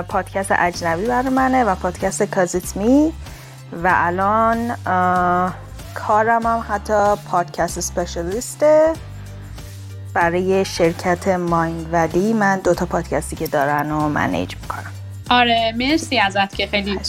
پادکست 0.09 0.51
اجنبی 0.51 1.05
برای 1.05 1.29
منه 1.29 1.63
و 1.63 1.75
پادکست 1.75 2.23
کازیت 2.23 2.77
می 2.77 3.13
و 3.83 3.91
الان 3.93 4.75
کارم 5.93 6.45
هم 6.45 6.65
حتی 6.69 7.15
پادکست 7.31 7.79
سپیشلیسته 7.79 8.93
برای 10.13 10.65
شرکت 10.65 11.27
مایند 11.27 11.93
ولی 11.93 12.33
من 12.33 12.59
دوتا 12.59 12.85
پادکستی 12.85 13.35
که 13.35 13.47
دارن 13.47 13.91
و 13.91 14.09
منیج 14.09 14.55
می‌کنم. 14.61 15.02
آره 15.29 15.73
مرسی 15.77 16.19
ازت 16.19 16.55
که 16.55 16.67
خیلی 16.67 16.99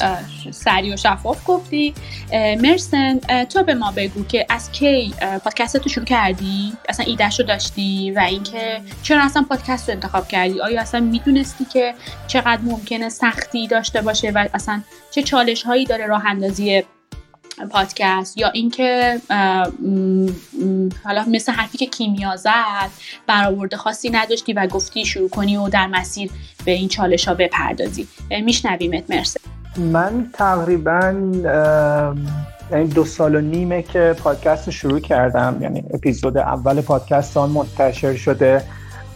سریع 0.50 0.94
و 0.94 0.96
شفاف 0.96 1.42
گفتی. 1.46 1.94
مرسن 2.32 3.18
تو 3.44 3.62
به 3.62 3.74
ما 3.74 3.92
بگو 3.96 4.24
که 4.24 4.46
از 4.48 4.72
کی 4.72 5.14
پادکست 5.44 5.76
رو 5.76 5.88
شروع 5.88 6.04
کردی؟ 6.06 6.72
اصلا 6.88 7.06
ایدهش 7.06 7.40
رو 7.40 7.46
داشتی 7.46 8.10
و 8.10 8.18
اینکه 8.18 8.80
چرا 9.02 9.24
اصلا 9.24 9.46
پادکست 9.48 9.88
رو 9.88 9.94
انتخاب 9.94 10.28
کردی؟ 10.28 10.60
آیا 10.60 10.80
اصلا 10.80 11.00
می‌دونستی 11.00 11.64
که 11.64 11.94
چقدر 12.26 12.60
ممکنه 12.62 13.08
سختی 13.08 13.66
داشته 13.66 14.02
باشه 14.02 14.30
و 14.30 14.48
اصلا 14.54 14.82
چه 15.10 15.22
چالش 15.22 15.62
هایی 15.62 15.86
داره 15.86 16.06
راه 16.06 16.26
اندازی 16.26 16.82
پادکست 17.70 18.38
یا 18.38 18.48
اینکه 18.48 19.20
حالا 21.04 21.24
مثل 21.28 21.52
حرفی 21.52 21.78
که 21.78 21.86
کیمیا 21.86 22.36
زد 22.36 22.90
برآورده 23.26 23.76
خاصی 23.76 24.10
نداشتی 24.10 24.52
و 24.52 24.66
گفتی 24.66 25.04
شروع 25.04 25.28
کنی 25.28 25.56
و 25.56 25.68
در 25.68 25.86
مسیر 25.86 26.30
به 26.64 26.72
این 26.72 26.88
چالش 26.88 27.28
ها 27.28 27.34
بپردازی 27.34 28.08
میشنویمت. 28.44 29.10
مرسه 29.10 29.40
من 29.76 30.30
تقریبا 30.32 31.14
یعنی 32.70 32.88
دو 32.94 33.04
سال 33.04 33.34
و 33.34 33.40
نیمه 33.40 33.82
که 33.82 34.16
پادکست 34.18 34.66
رو 34.66 34.72
شروع 34.72 35.00
کردم. 35.00 35.58
یعنی 35.60 35.84
اپیزود 35.94 36.38
اول 36.38 36.80
پادکست 36.80 37.36
آن 37.36 37.50
منتشر 37.50 38.16
شده. 38.16 38.62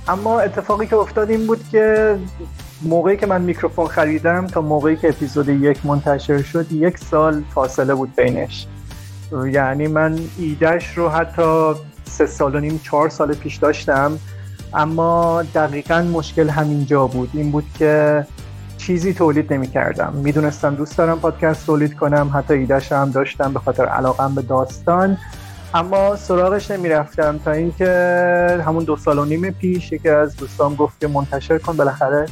اما 0.09 0.40
اتفاقی 0.40 0.87
که 0.87 0.97
افتاد 0.97 1.30
این 1.30 1.47
بود 1.47 1.61
که 1.73 2.16
موقعی 2.82 3.16
که 3.16 3.26
من 3.26 3.42
میکروفون 3.42 3.87
خریدم 3.87 4.47
تا 4.47 4.61
موقعی 4.61 4.97
که 4.97 5.08
اپیزود 5.08 5.49
یک 5.49 5.87
منتشر 5.87 6.42
شد 6.42 6.73
یک 6.73 6.99
سال 6.99 7.42
فاصله 7.54 7.94
بود 7.94 8.16
بینش. 8.16 8.66
یعنی 9.52 9.87
من 9.87 10.18
ایدهش 10.38 10.99
رو 10.99 11.08
حتی 11.08 11.75
سه 12.04 12.26
سال 12.26 12.54
و 12.54 12.61
نیم 12.61 12.80
چهار 12.85 13.08
سال 13.08 13.35
پیش 13.35 13.56
داشتم. 13.56 14.18
اما 14.75 15.42
دقیقا 15.54 16.02
مشکل 16.02 16.49
همینجا 16.49 17.06
بود. 17.06 17.30
این 17.32 17.50
بود 17.50 17.64
که 17.78 18.26
چیزی 18.78 19.14
تولید 19.14 19.52
نمی 19.52 19.66
کردم 19.66 20.12
می‌دونستم 20.12 20.75
دوست 20.75 20.99
دارم 20.99 21.18
پادکست 21.18 21.66
تولید 21.66 21.97
کنم 21.97 22.30
حتی 22.35 22.54
ایدهش 22.54 22.92
هم 22.92 23.11
داشتم 23.11 23.52
به 23.52 23.58
خاطر 23.58 23.85
علاقم 23.85 24.35
به 24.35 24.42
داستان. 24.42 25.18
اما 25.75 26.16
سراغش 26.16 26.70
نمی‌رفتم 26.70 27.40
تا 27.44 27.50
اینکه 27.50 28.62
همون 28.66 28.85
دو 28.85 28.97
سال 28.97 29.18
و 29.18 29.25
نیم 29.25 29.50
پیش 29.50 29.92
یکی 29.92 30.08
از 30.08 30.37
دوستام 30.37 30.75
گفت 30.75 31.00
که 31.00 31.08
منتشر 31.08 31.58
کن 31.58 31.76
بالاخره 31.76 32.26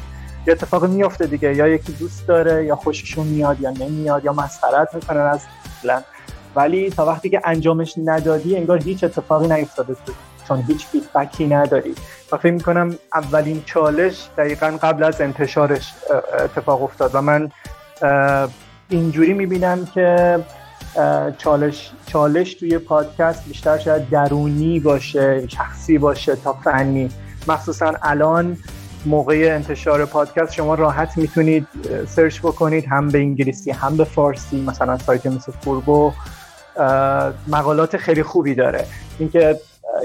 یه 0.47 0.53
اتفاق 0.53 0.85
میفته 0.85 1.25
دیگه. 1.25 1.55
یا 1.55 1.67
یکی 1.67 1.91
دوست 1.93 2.27
داره 2.27 2.65
یا 2.65 2.75
خوششون 2.75 3.27
میاد 3.27 3.61
یا 3.61 3.69
نمیاد 3.69 4.25
یا 4.25 4.33
مسخرت 4.33 4.95
می‌کنن 4.95 5.21
از 5.21 5.39
مثلا 5.79 6.01
ولی 6.55 6.89
تا 6.89 7.05
وقتی 7.05 7.29
که 7.29 7.41
انجامش 7.45 7.93
ندادی 8.05 8.57
انگار 8.57 8.77
هیچ 8.77 9.03
اتفاقی 9.03 9.47
نیفتاده 9.47 9.93
تو 9.93 10.13
چون 10.47 10.63
هیچ 10.67 10.85
فیدبکی 10.85 11.47
نداری. 11.47 11.95
و 12.31 12.37
فکر 12.37 12.51
می‌کنم 12.51 12.95
اولین 13.13 13.63
چالش 13.65 14.29
دقیقا 14.37 14.77
قبل 14.81 15.03
از 15.03 15.21
انتشارش 15.21 15.93
اتفاق 16.39 16.83
افتاد. 16.83 17.11
و 17.13 17.21
من 17.21 17.51
اینجوری 18.89 19.33
می‌بینم 19.33 19.85
که 19.85 20.39
چالش 21.37 21.91
چالش 22.05 22.53
توی 22.53 22.77
پادکست 22.77 23.45
بیشتر 23.45 23.77
شاید 23.77 24.09
درونی 24.09 24.79
باشه 24.79 25.47
شخصی 25.47 25.97
باشه 25.97 26.35
تا 26.35 26.53
فنی. 26.53 27.09
مخصوصا 27.47 27.93
الان 28.01 28.57
موقع 29.05 29.51
انتشار 29.55 30.05
پادکست 30.05 30.53
شما 30.53 30.75
راحت 30.75 31.17
می‌تونید 31.17 31.67
search 32.07 32.39
بکنید. 32.39 32.85
هم 32.85 33.07
به 33.07 33.17
انگلیسی 33.17 33.71
هم 33.71 33.97
به 33.97 34.03
فارسی 34.03 34.61
مثلا 34.61 34.97
سایت 34.97 35.25
مثل 35.25 35.51
فوربو. 35.51 36.11
مقالات 37.47 37.97
خیلی 37.97 38.23
خوبی 38.23 38.55
داره. 38.55 38.85
اینکه 39.19 39.59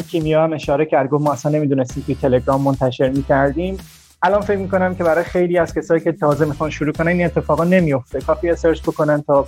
کیمیا 0.08 0.44
هم 0.44 0.52
اشاره 0.52 0.86
کرد 0.86 1.10
گفت 1.10 1.24
ما 1.24 1.32
اصلا 1.32 1.52
نمی‌دونستیم 1.52 2.04
که 2.06 2.14
تلگرام 2.14 2.62
منتشر 2.62 3.08
می‌کردیم. 3.08 3.76
الان 4.22 4.40
فکر 4.40 4.58
می‌کنم 4.58 4.94
که 4.94 5.04
برای 5.04 5.24
خیلی 5.24 5.58
از 5.58 5.74
کسایی 5.74 6.00
که 6.00 6.12
تازه 6.12 6.44
می‌خوان 6.44 6.70
شروع 6.70 6.92
کنن 6.92 7.08
این 7.08 7.24
اتفاقا 7.24 7.64
نمیفته 7.64 8.20
کافیه 8.20 8.54
search 8.54 8.82
بکنن 8.82 9.22
تا 9.22 9.44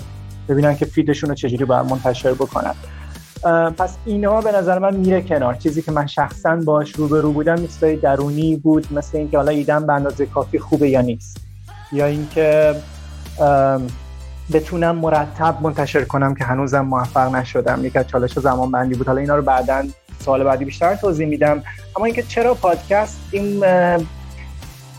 ببینن 0.49 0.77
که 0.77 0.85
feed 0.85 1.07
شون 1.07 1.29
رو 1.31 1.35
چجوری 1.35 1.65
باید 1.65 1.87
منتشر 1.87 2.33
بکنن. 2.33 2.75
پس 3.79 3.97
اینها 4.05 4.41
به 4.41 4.53
نظر 4.53 4.79
من 4.79 4.97
میره 4.97 5.23
کنار. 5.23 5.55
چیزی 5.55 5.83
که 5.83 5.93
من 5.93 6.07
شخصا 6.07 6.57
باش 6.57 6.91
روبرو 6.91 7.33
بودم 7.33 7.61
مثل 7.61 7.97
درونی 7.97 8.57
بود 8.57 8.93
مثل 8.93 9.19
اینکه 9.19 9.37
حالا 9.37 9.51
ایدم 9.51 9.87
به 9.87 9.93
اندازه 9.93 10.27
کافی 10.27 10.59
خوبه 10.59 10.89
یا 10.89 11.01
نیست. 11.01 11.37
یا 11.93 12.07
اینکه 12.07 12.75
بتونم 14.53 14.97
مرتب 14.97 15.59
منتشر 15.63 16.05
کنم 16.05 16.35
که 16.35 16.45
هنوزم 16.45 16.81
موفق 16.81 17.35
نشدم. 17.35 17.85
یک 17.85 17.97
از 17.97 18.07
چالش 18.07 18.39
زمان 18.39 18.71
بندی 18.71 18.95
بود. 18.95 19.07
حالا 19.07 19.21
اینا 19.21 19.37
رو 19.37 19.43
بعدا 19.43 19.83
سال 20.19 20.45
بعدی 20.45 20.65
بیشتر 20.65 20.95
توضیح 20.95 21.27
میدم. 21.27 21.63
اما 21.97 22.07
اینکه 22.07 22.23
چرا 22.23 22.55
پادکست 22.55 23.21
این 23.31 23.65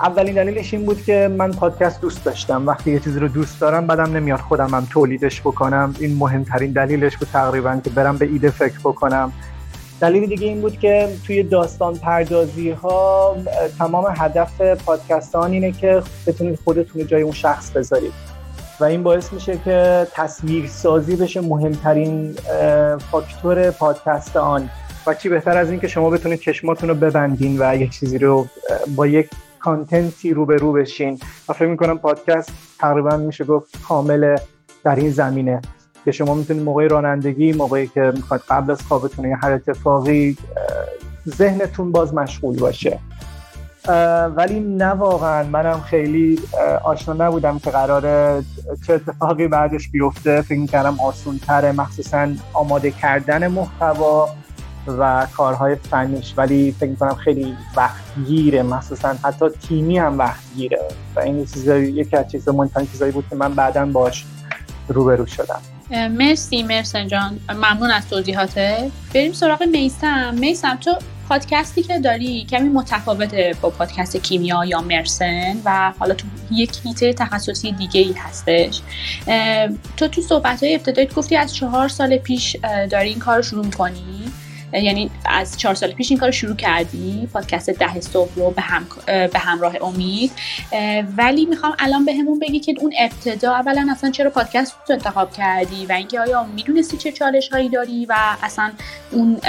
اولین 0.02 0.36
دلیلش 0.36 0.74
این 0.74 0.86
بود 0.86 1.04
که 1.04 1.32
من 1.38 1.52
پادکست 1.52 2.02
دوست 2.02 2.25
داشتم. 2.25 2.68
وقتی 2.68 2.92
یه 2.92 3.00
چیزی 3.00 3.20
رو 3.20 3.28
دوست 3.28 3.62
دارم 3.62 3.88
بعدم 3.88 4.16
نمیاد 4.18 4.40
خودم 4.40 4.70
هم 4.70 4.88
تولیدش 4.90 5.42
بکنم. 5.42 5.96
این 6.00 6.18
مهمترین 6.18 6.72
دلیلش 6.72 7.18
بود 7.18 7.28
تقریبا 7.34 7.82
که 7.84 7.90
برم 7.90 8.18
به 8.18 8.25
ایده 8.25 8.50
فکر 8.50 8.80
بکنم. 8.80 9.34
دلیل 10.02 10.25
دیگه 10.25 10.48
این 10.48 10.62
بود 10.62 10.80
که 10.80 11.10
توی 11.28 11.44
داستان 11.44 11.98
پردازی 11.98 12.70
ها 12.70 13.36
تمام 13.78 14.14
هدف 14.18 14.62
پادکستان 14.62 15.52
اینه 15.52 15.72
که 15.72 16.04
بتونید 16.28 16.60
خودتون 16.64 17.08
جای 17.08 17.22
اون 17.22 17.34
شخص 17.34 17.72
بذارید. 17.72 18.14
و 18.80 18.84
این 18.84 19.04
باعث 19.04 19.34
میشه 19.34 19.60
که 19.66 20.08
تصویر 20.14 20.68
سازی 20.68 21.16
بشه 21.16 21.42
مهمترین 21.42 22.36
فاکتور 23.12 23.72
پادکست 23.72 24.38
آن. 24.38 24.70
و 25.08 25.14
چی 25.14 25.30
بهتر 25.30 25.58
از 25.58 25.70
این 25.72 25.80
که 25.80 25.88
شما 25.88 26.10
بتونید 26.10 26.40
چشماتون 26.40 26.90
رو 26.90 26.96
ببندین 26.96 27.58
و 27.60 27.75
یک 27.75 27.92
چیزی 27.92 28.18
رو 28.18 28.48
با 28.96 29.08
یک 29.08 29.30
کانتنتی 29.65 30.34
رو 30.34 30.45
به 30.45 30.55
رو 30.55 30.74
بشین. 30.74 31.19
و 31.50 31.53
فکر 31.53 31.67
می‌کنم 31.67 31.98
پادکست 31.98 32.51
تقریبا 32.79 33.17
میشه 33.17 33.43
گفت 33.43 33.81
کامل 33.88 34.36
در 34.84 34.95
این 34.95 35.12
زمینه. 35.12 35.62
که 36.05 36.12
شما 36.12 36.34
می‌تونید 36.34 36.63
موقع 36.63 36.88
رانندگی 36.88 37.53
موقعی 37.53 37.88
که 37.88 38.12
می‌خواد 38.15 38.41
قبل 38.50 38.72
از 38.72 38.81
خوابتون 38.81 39.29
یا 39.29 39.38
هر 39.43 39.51
اتفاقی 39.51 40.38
ذهنتون 41.29 41.91
باز 41.91 42.13
مشغول 42.13 42.60
باشه. 42.60 43.00
ولی 44.36 44.60
نه 44.60 44.86
واقعا. 44.86 45.43
منم 45.43 45.79
خیلی 45.79 46.39
آشنا 46.84 47.27
نبودم 47.27 47.60
که 47.60 47.69
قراره 47.72 48.43
چه 48.88 48.93
اتفاقی 48.93 49.48
بعدش 49.48 49.89
بیفته. 49.89 50.41
فکر 50.41 50.60
می‌کردم 50.60 51.00
آسون 51.00 51.38
تره 51.38 51.72
مخصوصا 51.72 52.27
آماده 52.53 52.91
کردن 52.91 53.48
محتوا. 53.48 54.29
و 54.88 55.27
کارهای 55.38 55.75
فنیش 55.75 56.34
ولی 56.38 56.75
فکر 56.80 56.89
می‌کنم 56.89 57.15
خیلی 57.15 57.58
وقت 57.75 58.04
گیره 58.27 58.63
مخصوصا 58.63 59.15
حتی 59.24 59.46
تیمی 59.50 59.98
هم 59.98 60.18
وقت 60.18 60.39
گیره 60.56 60.82
و 61.15 61.20
این 61.20 61.46
چیزایی 61.46 61.92
یکی 61.92 62.18
از 62.18 62.32
چیز 62.32 62.50
مهمترین 62.50 62.88
چیزایی 62.88 63.12
بود 63.12 63.25
که 63.30 63.36
من 63.36 63.54
بعدا 63.54 63.86
باش 63.86 64.25
روبرو 64.88 65.25
شدم. 65.25 65.62
مرسی 66.12 66.63
مرسن 66.63 67.08
جان. 67.08 67.39
ممنون 67.50 67.92
از 67.92 68.10
توضیحاته 68.10 68.92
بریم 69.13 69.34
سراغ 69.34 69.63
میسم. 69.63 70.34
میسم 70.34 70.75
تو 70.75 70.96
پادکستی 71.30 71.84
که 71.84 72.00
داری 72.00 72.46
کمی 72.46 72.70
متفاوته 72.70 73.56
با 73.62 73.70
پادکست 73.70 74.18
کیمیا 74.18 74.65
یا 74.65 74.82
مرسن 74.82 75.56
و 75.65 75.94
حالا 76.00 76.13
تو 76.13 76.27
یک 76.51 76.77
هیته 76.84 77.13
تخصصی 77.13 77.72
دیگه 77.72 78.01
ای 78.01 78.13
هستش. 78.13 78.82
تو 79.98 80.08
تو 80.08 80.22
صحبت 80.22 80.63
های 80.63 80.75
ابتدایت 80.75 81.13
گفتی 81.13 81.36
از 81.36 81.56
چهار 81.56 81.88
سال 81.88 82.18
پیش 82.18 82.58
داری 82.92 83.10
این 83.10 83.20
کار 83.20 83.42
شروع 83.42 83.70
کنی 83.70 84.32
یعنی 84.74 85.12
از 85.25 85.57
چهار 85.57 85.75
سال 85.75 85.91
پیش 85.91 86.12
این 86.12 86.19
کار 86.19 86.31
شروع 86.31 86.55
کردی؟ 86.55 87.29
پادکست 87.34 87.69
ده 87.69 88.01
صبح 88.01 88.36
رو 88.36 88.51
به, 88.51 88.62
هم، 88.62 88.88
به 89.05 89.39
همراه 89.39 89.74
امید. 89.81 90.31
ولی 91.17 91.45
می‌خوام 91.45 91.74
الان 91.79 92.05
بهمون 92.05 92.25
همون 92.25 92.39
بگی 92.39 92.60
که 92.60 92.75
اون 92.79 92.93
ابتدا 93.00 93.53
اولا 93.53 93.88
اصلا 93.91 94.12
چرا 94.12 94.29
پادکست 94.29 94.75
رو 94.89 94.95
انتخاب 94.95 95.34
کردی 95.34 95.86
و 95.86 95.91
اینکه 95.91 96.19
آیا 96.19 96.43
می‌دونستی 96.55 96.98
چه 96.98 97.12
چالش 97.12 97.50
هایی 97.50 97.69
داری 97.69 98.05
و 98.05 98.15
اصلا 98.43 98.72
اون 99.12 99.39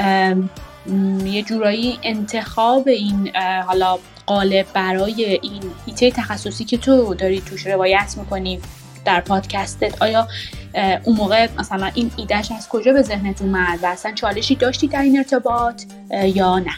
یه 1.25 1.43
جورایی 1.43 1.99
انتخاب 2.03 2.89
این 2.89 3.37
حالا 3.67 3.99
قالب 4.27 4.67
برای 4.75 5.39
این 5.43 5.63
هیته 5.87 6.11
تخصصی 6.11 6.65
که 6.65 6.79
تو 6.79 7.15
داری 7.15 7.41
توش 7.41 7.67
روایت 7.67 8.15
می‌کنی 8.19 8.61
در 9.07 9.21
پادکستت. 9.21 10.03
آیا 10.03 10.29
اون 11.05 11.17
موقع 11.17 11.49
مثلا 11.59 11.91
این 11.95 12.11
ایدهش 12.17 12.53
از 12.57 12.69
کجا 12.69 12.93
به 12.93 13.03
ذهنت 13.03 13.43
اومد 13.43 13.79
و 13.83 13.87
اصلا 13.87 14.13
چالشی 14.13 14.55
داشتی 14.55 14.89
در 14.89 15.03
این 15.03 15.19
ارتباط 15.19 15.83
یا 16.11 16.59
نه؟ 16.59 16.73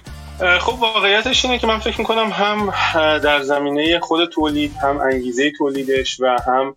خب 0.58 0.78
واقعیتش 0.80 1.44
اینه 1.44 1.58
که 1.58 1.66
من 1.66 1.78
فکر 1.78 1.98
می‌کنم 1.98 2.30
هم 2.32 2.72
در 3.18 3.42
زمینه 3.42 4.00
خود 4.00 4.30
تولید 4.30 4.72
هم 4.82 5.00
انگیزه 5.00 5.52
تولیدش 5.58 6.20
و 6.20 6.36
هم 6.46 6.74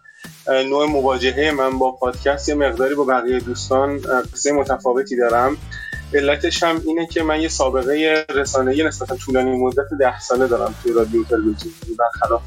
نوع 0.48 0.86
مواجهه 0.86 1.52
من 1.52 1.80
با 1.80 1.92
پادکست 1.92 2.50
یه 2.50 2.56
مقداری 2.56 2.96
با 2.96 3.04
بقیه 3.04 3.40
دوستان 3.40 4.02
قصه 4.34 4.52
متفاوتی 4.52 5.18
دارم. 5.18 5.58
علتش 6.14 6.64
هم 6.64 6.82
اینه 6.88 7.08
که 7.08 7.24
من 7.24 7.42
یه 7.42 7.48
سابقه 7.48 8.26
رسانه‌ای 8.30 8.84
نسبتا 8.84 9.16
طولانی 9.16 9.52
مدت 9.52 9.94
ده 10.00 10.20
ساله 10.20 10.48
دارم 10.48 10.76
توی 10.84 10.94
رادیو 10.94 11.24
تلویزیون 11.24 11.74
برخلاف 12.00 12.42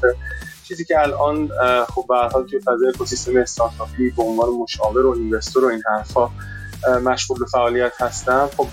چیزی 0.67 0.85
که 0.85 0.99
الان 0.99 1.49
خب 1.85 2.05
به 2.09 2.15
حال 2.15 2.47
توی 2.47 2.59
فضای 2.59 2.89
اکوسیستم 2.89 3.37
استارتاپی 3.37 4.09
به 4.09 4.23
عنوان 4.23 4.49
مشاور 4.49 5.05
و 5.05 5.11
اینوستور 5.11 5.65
و 5.65 5.67
این 5.67 5.83
حرفا 5.85 6.29
مشغول 7.03 7.39
به 7.39 7.45
فعالیت 7.45 8.01
هستم. 8.01 8.49
خب 8.57 8.67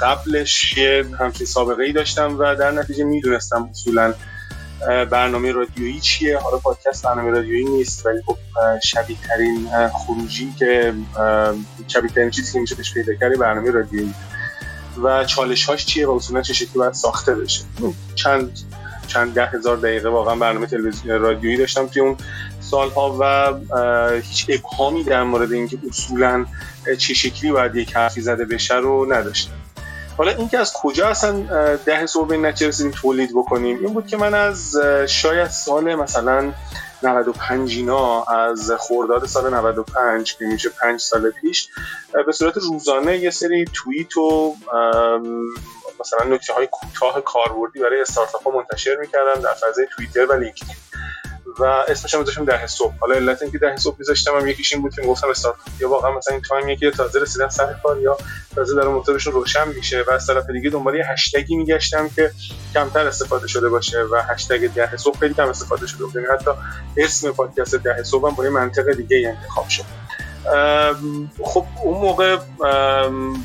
قبلش 0.00 0.76
یه 0.78 1.04
همچین 1.18 1.46
سابقه 1.46 1.82
ای 1.82 1.92
داشتم 1.92 2.38
و 2.38 2.54
در 2.54 2.70
نتیجه 2.70 3.04
می‌دونستم 3.04 3.68
اصولا 3.70 4.14
برنامه 5.10 5.52
رادیویی 5.52 6.00
چیه. 6.00 6.38
حالا 6.38 6.58
پادکست 6.58 7.04
برنامه 7.04 7.30
رادیویی 7.30 7.64
نیست 7.64 8.06
ولی 8.06 8.22
خب 8.26 8.36
شبیه 8.84 9.16
ترین 9.28 9.68
خروجی 9.88 10.52
که 10.58 10.94
شبیه 11.88 12.10
ترین 12.10 12.30
چیزی 12.30 12.52
که 12.52 12.60
میشه 12.60 12.74
بهش 12.74 12.94
پیدا 12.94 13.14
کرد 13.14 13.38
برنامه 13.38 13.70
رادیویی. 13.70 14.14
و 15.02 15.24
چالش 15.24 15.64
هاش 15.64 15.86
چیه 15.86 16.06
و 16.06 16.10
اصولا 16.10 16.42
چه 16.42 16.52
شکلی 16.52 16.78
باید 16.78 16.92
ساخته 16.92 17.34
بشه؟ 17.34 17.64
چند 18.14 18.58
چند 19.08 19.34
ده 19.34 19.46
هزار 19.46 19.76
دقیقه 19.76 20.08
واقعا 20.08 20.34
برنامه 20.34 20.66
تلویزیون 20.66 21.20
رادیویی 21.20 21.56
داشتم 21.56 21.86
توی 21.86 22.02
اون 22.02 22.16
سالها 22.60 23.16
و 23.20 23.54
هیچ 24.20 24.46
ابهامی 24.48 25.04
در 25.04 25.22
مورد 25.22 25.52
اینکه 25.52 25.78
اصولا 25.88 26.46
چه 26.98 27.14
شکلی 27.14 27.52
باید 27.52 27.76
یک 27.76 27.96
حرفی 27.96 28.20
زده 28.20 28.44
بشه 28.44 28.74
رو 28.74 29.12
نداشتم. 29.12 29.52
حالا 30.16 30.30
اینکه 30.30 30.58
از 30.58 30.72
کجا 30.72 31.08
اصلا 31.08 31.42
ده 31.76 32.06
صبح 32.06 32.28
به 32.28 32.36
نتیجه 32.36 32.68
رسیدیم 32.68 32.92
تولید 32.92 33.30
بکنیم 33.34 33.78
این 33.78 33.94
بود 33.94 34.06
که 34.06 34.16
من 34.16 34.34
از 34.34 34.76
شاید 35.06 35.48
سال 35.48 35.94
مثلا 35.94 36.52
95 37.02 37.76
اینا 37.76 38.22
از 38.22 38.70
خورداد 38.78 39.26
سال 39.26 39.54
95 39.54 40.36
که 40.36 40.44
میشه 40.44 40.68
5 40.82 41.00
سال 41.00 41.30
پیش 41.30 41.68
به 42.26 42.32
صورت 42.32 42.56
روزانه 42.56 43.18
یه 43.18 43.30
سری 43.30 43.64
توییت 43.72 44.16
و 44.16 44.56
مثلا 46.00 46.34
نکته 46.34 46.54
های 46.54 46.66
کوتاه 46.66 47.20
کاربردی 47.20 47.80
برای 47.80 48.00
استارتاپ 48.00 48.42
ها 48.42 48.50
منتشر 48.50 48.96
می‌کردم 48.96 49.40
در 49.40 49.54
فضای 49.54 49.86
توییتر 49.96 50.26
و 50.26 50.32
لینکدین. 50.32 50.76
و 51.58 51.64
اسمش 51.64 52.14
هم 52.14 52.20
میذاشتم 52.20 52.44
ده 52.44 52.66
صبح. 52.66 52.94
حالا 53.00 53.14
علت 53.14 53.42
اینکه 53.42 53.58
ده 53.58 53.76
صبح 53.76 53.96
میذاشتم 53.98 54.36
هم 54.36 54.46
یکیش 54.46 54.72
این 54.72 54.82
بود 54.82 54.94
که 54.94 55.02
گفتم 55.02 55.30
استارتاپ 55.30 55.80
یا 55.80 55.88
واقعا 55.88 56.10
مثلا 56.10 56.34
این 56.34 56.42
time 56.42 56.76
که 56.76 56.90
تازه 56.90 57.20
رسیدن 57.20 57.48
سر 57.48 57.74
کار 57.82 58.00
یا 58.00 58.16
تازه 58.54 58.74
داره 58.74 58.88
موتورشون 58.88 59.32
روشن 59.32 59.68
میشه 59.68 60.04
و 60.08 60.10
از 60.10 60.26
طرف 60.26 60.50
دیگه 60.50 60.70
دنبال 60.70 60.94
یه 60.94 61.06
هشتگی 61.06 61.56
میگشتم 61.56 62.08
که 62.08 62.30
کمتر 62.74 63.06
استفاده 63.06 63.48
شده 63.48 63.68
باشه 63.68 64.02
و 64.02 64.22
هشتگ 64.28 64.66
ده 64.66 64.96
صبح 64.96 65.18
خیلی 65.18 65.34
کم 65.34 65.48
استفاده 65.48 65.86
شده. 65.86 66.04
بود 66.04 66.14
یعنی 66.14 66.26
حتی 66.26 66.50
اسم 66.96 67.30
پادکست 67.30 67.74
ده 67.74 68.02
صبح 68.02 68.28
هم 68.28 68.34
با 68.34 68.44
یه 68.44 68.50
منطق 68.50 68.92
دیگه 68.92 69.36
انتخاب 69.36 69.68
شد 69.68 70.07
خب 71.42 71.64
اون 71.84 72.00
موقع 72.00 72.36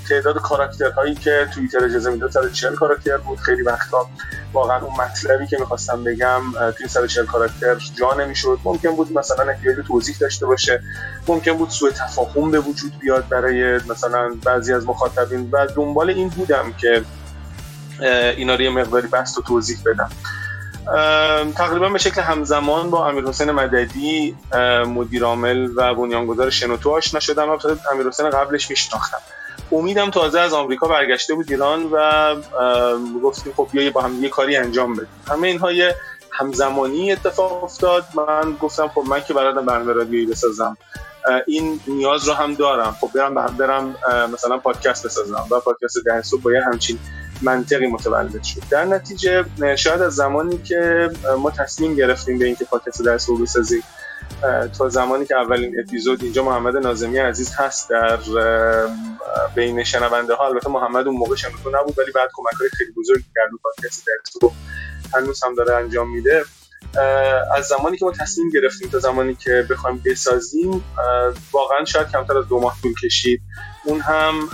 تعداد 0.09 0.37
کاراکترهایی 0.41 1.15
که 1.15 1.47
توییتر 1.53 1.83
اجازه 1.83 2.11
می‌داد 2.11 2.31
140 2.31 2.75
کاراکتر 2.75 3.17
بود. 3.17 3.39
خیلی 3.39 3.61
وقتا 3.61 4.09
واقعا 4.53 4.81
اون 4.81 4.93
مطلبی 5.01 5.47
که 5.47 5.57
می‌خواستم 5.59 6.03
بگم 6.03 6.41
توی 6.77 6.87
140 6.87 7.25
کاراکتر 7.25 7.75
جا 7.95 8.13
نمی‌شد. 8.13 8.59
ممکن 8.63 8.95
بود 8.95 9.17
مثلا 9.17 9.51
احتیاج 9.51 9.75
توضیح 9.87 10.15
داشته 10.19 10.45
باشه. 10.45 10.83
ممکن 11.27 11.53
بود 11.53 11.69
سوء 11.69 11.91
تفاهم 11.91 12.51
به 12.51 12.59
وجود 12.59 12.99
بیاد 12.99 13.29
برای 13.29 13.75
مثلا 13.75 14.35
بعضی 14.45 14.73
از 14.73 14.87
مخاطبین. 14.87 15.49
و 15.51 15.67
دنبال 15.75 16.09
این 16.09 16.29
بودم 16.29 16.73
که 16.73 17.03
اینا 18.37 18.55
رو 18.55 18.61
یه 18.61 18.69
مقداری 18.69 19.07
بست 19.07 19.37
و 19.37 19.41
توضیح 19.41 19.77
بدم. 19.85 20.09
تقریبا 21.55 21.89
به 21.89 21.99
شکل 21.99 22.21
همزمان 22.21 22.89
با 22.89 23.07
امیر 23.07 23.23
حسین 23.23 23.51
مددی 23.51 24.35
مدیر 24.87 25.23
عامل 25.23 25.69
و 25.75 25.95
بنیانگذار 25.95 26.49
شنوتو 26.49 26.91
آشنا 26.91 27.19
شدم. 27.19 27.49
و 27.49 27.57
امیر 27.91 28.07
حسین 28.07 28.29
قبلش 28.29 28.69
میشناختم. 28.69 29.17
امیدم 29.71 30.11
تازه 30.11 30.39
از 30.39 30.53
آمریکا 30.53 30.87
برگشته 30.87 31.33
بود 31.33 31.51
ایران 31.51 31.83
و 31.91 32.35
گفتیم 33.23 33.53
خب 33.57 33.67
بیا 33.71 33.91
با 33.91 34.01
هم 34.01 34.23
یه 34.23 34.29
کاری 34.29 34.55
انجام 34.55 34.93
بدیم. 34.95 35.07
همه 35.27 35.47
اینها 35.47 35.71
یه 35.71 35.95
همزمانی 36.31 37.11
اتفاق 37.11 37.63
افتاد. 37.63 38.05
من 38.15 38.53
گفتم 38.59 38.87
خب 38.87 39.03
من 39.07 39.23
که 39.23 39.33
برادم 39.33 39.65
برنامه 39.65 39.93
رادیویی 39.93 40.25
بسازم. 40.25 40.77
این 41.47 41.79
نیاز 41.87 42.27
رو 42.27 42.33
هم 42.33 42.53
دارم. 42.53 42.95
خب 43.01 43.09
برم 43.15 43.35
برم 43.35 43.95
مثلا 44.33 44.57
پادکست 44.57 45.05
بسازم 45.05 45.45
و 45.51 45.59
پادکست 45.59 45.97
ده 46.05 46.21
صبح 46.21 46.41
باید 46.41 46.63
همچین 46.63 46.99
منطقی 47.41 47.87
متولد 47.87 48.43
شد. 48.43 48.61
در 48.69 48.85
نتیجه 48.85 49.45
شاید 49.75 50.01
از 50.01 50.15
زمانی 50.15 50.57
که 50.57 51.09
ما 51.39 51.51
تصمیم 51.51 51.95
گرفتیم 51.95 52.39
به 52.39 52.45
اینکه 52.45 52.65
پادکست 52.65 53.05
درس 53.05 53.29
رو 53.29 53.37
بسازیم 53.37 53.83
تا 54.77 54.89
زمانی 54.89 55.25
که 55.25 55.35
اولین 55.35 55.79
اپیزود 55.79 56.23
اینجا 56.23 56.43
محمد 56.43 56.77
نازمی 56.77 57.17
عزیز 57.17 57.53
هست 57.55 57.89
در 57.89 58.19
بین 59.55 59.83
شنونده 59.83 60.33
ها. 60.33 60.47
البته 60.47 60.69
محمد 60.69 61.07
اون 61.07 61.17
موقع 61.17 61.35
شنونده 61.35 61.79
نبود 61.79 61.99
ولی 61.99 62.11
بعد 62.11 62.29
کمک 62.33 62.59
های 62.59 62.69
خیلی 62.77 62.91
بزرگی 62.91 63.25
کرد 63.35 63.49
پادکست 63.63 64.07
درس 64.07 64.37
رو 64.41 64.53
هنوز 65.13 65.43
هم 65.43 65.55
داره 65.55 65.75
انجام 65.75 66.09
میده. 66.09 66.43
از 67.55 67.65
زمانی 67.65 67.97
که 67.97 68.05
ما 68.05 68.11
تصمیم 68.11 68.49
گرفتیم 68.49 68.89
تا 68.89 68.99
زمانی 68.99 69.35
که 69.35 69.67
بخوایم 69.69 70.01
بسازیم 70.05 70.83
واقعا 71.51 71.85
شاید 71.85 72.11
کمتر 72.11 72.37
از 72.37 72.47
دو 72.47 72.59
ماه 72.59 72.77
طول 72.81 72.93
کشید. 73.03 73.41
اون 73.83 73.99
هم 73.99 74.49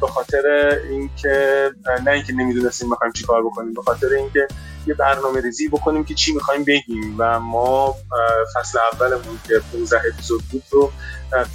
به 0.00 0.06
خاطر 0.06 0.72
اینکه 0.90 1.70
نه 2.04 2.10
اینکه 2.10 2.32
نمی‌دونستیم 2.32 2.88
چی 3.14 3.24
کار 3.24 3.42
بکنیم 3.42 3.74
به 3.74 3.82
خاطر 3.82 4.06
اینکه 4.06 4.48
یه 4.86 4.94
برنامه 4.94 5.40
ریزی 5.40 5.68
بکنیم 5.68 6.04
که 6.04 6.14
چی 6.14 6.34
می‌خوایم 6.34 6.64
بگیم. 6.64 7.14
و 7.18 7.40
ما 7.40 7.94
فصل 8.54 8.78
اولمون 8.92 9.38
که 9.48 9.60
15 9.72 10.00
اپیزود 10.12 10.42
بود 10.52 10.62
رو 10.70 10.92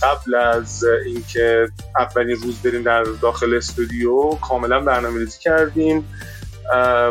قبل 0.01 0.35
از 0.35 0.83
اینکه 1.05 1.67
اولین 1.97 2.35
روز 2.35 2.61
بریم 2.61 2.83
در 2.83 3.03
داخل 3.03 3.53
استودیو 3.57 4.29
کاملا 4.29 4.79
برنامه 4.79 5.19
ریزی 5.19 5.39
کردیم 5.39 6.07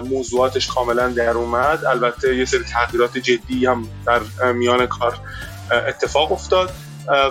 موضوعاتش 0.04 0.66
کاملا 0.66 1.08
در 1.08 1.30
اومد. 1.30 1.84
البته 1.84 2.36
یه 2.36 2.44
سری 2.44 2.64
تغییرات 2.64 3.18
جدی 3.18 3.66
هم 3.66 3.88
در 4.06 4.52
میان 4.52 4.86
کار 4.86 5.18
اتفاق 5.70 6.32
افتاد. 6.32 6.70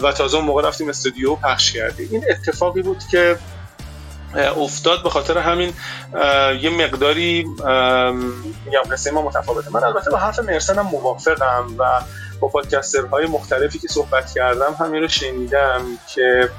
و 0.03 0.11
تازه 0.11 0.37
اون 0.37 0.45
موقع 0.45 0.67
رفتیم 0.67 0.89
استودیو 0.89 1.35
پخش 1.35 1.71
کردیم. 1.71 2.09
این 2.11 2.25
اتفاقی 2.29 2.81
بود 2.81 3.03
که 3.11 3.37
افتاد 4.35 5.03
به 5.03 5.09
خاطر 5.09 5.37
همین 5.37 5.73
یه 6.61 6.69
مقداری 6.69 7.43
میگم 8.65 8.81
قصه 8.91 9.11
ما 9.11 9.21
متفاوته. 9.21 9.69
من 9.69 9.83
البته 9.83 10.11
با 10.11 10.17
حرف 10.17 10.39
مرسن 10.39 10.79
هم 10.79 10.85
موافقم 10.85 11.75
و 11.77 12.01
با 12.39 12.47
پادکسترهای 12.47 13.25
مختلفی 13.25 13.79
که 13.79 13.87
صحبت 13.87 14.31
کردم 14.31 14.75
همین 14.79 15.01
رو 15.01 15.07
شنیدم 15.07 15.81
که 16.15 16.49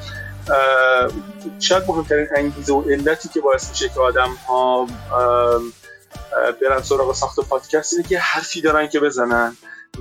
شاید 1.61 1.85
مهمترین 1.89 2.27
انگیزه 2.37 2.73
و 2.73 2.91
علتی 2.91 3.29
که 3.29 3.41
باعث 3.41 3.71
میشه 3.71 3.89
که 3.89 4.01
آدم 4.01 4.31
ها 4.49 4.87
برن 6.63 6.83
سراغ 6.83 7.15
ساخت 7.15 7.41
پادکست 7.41 7.93
اینه 7.93 8.09
که 8.09 8.19
حرفی 8.19 8.61
دارن 8.61 8.89
که 8.89 9.01
بزنن. 9.01 9.57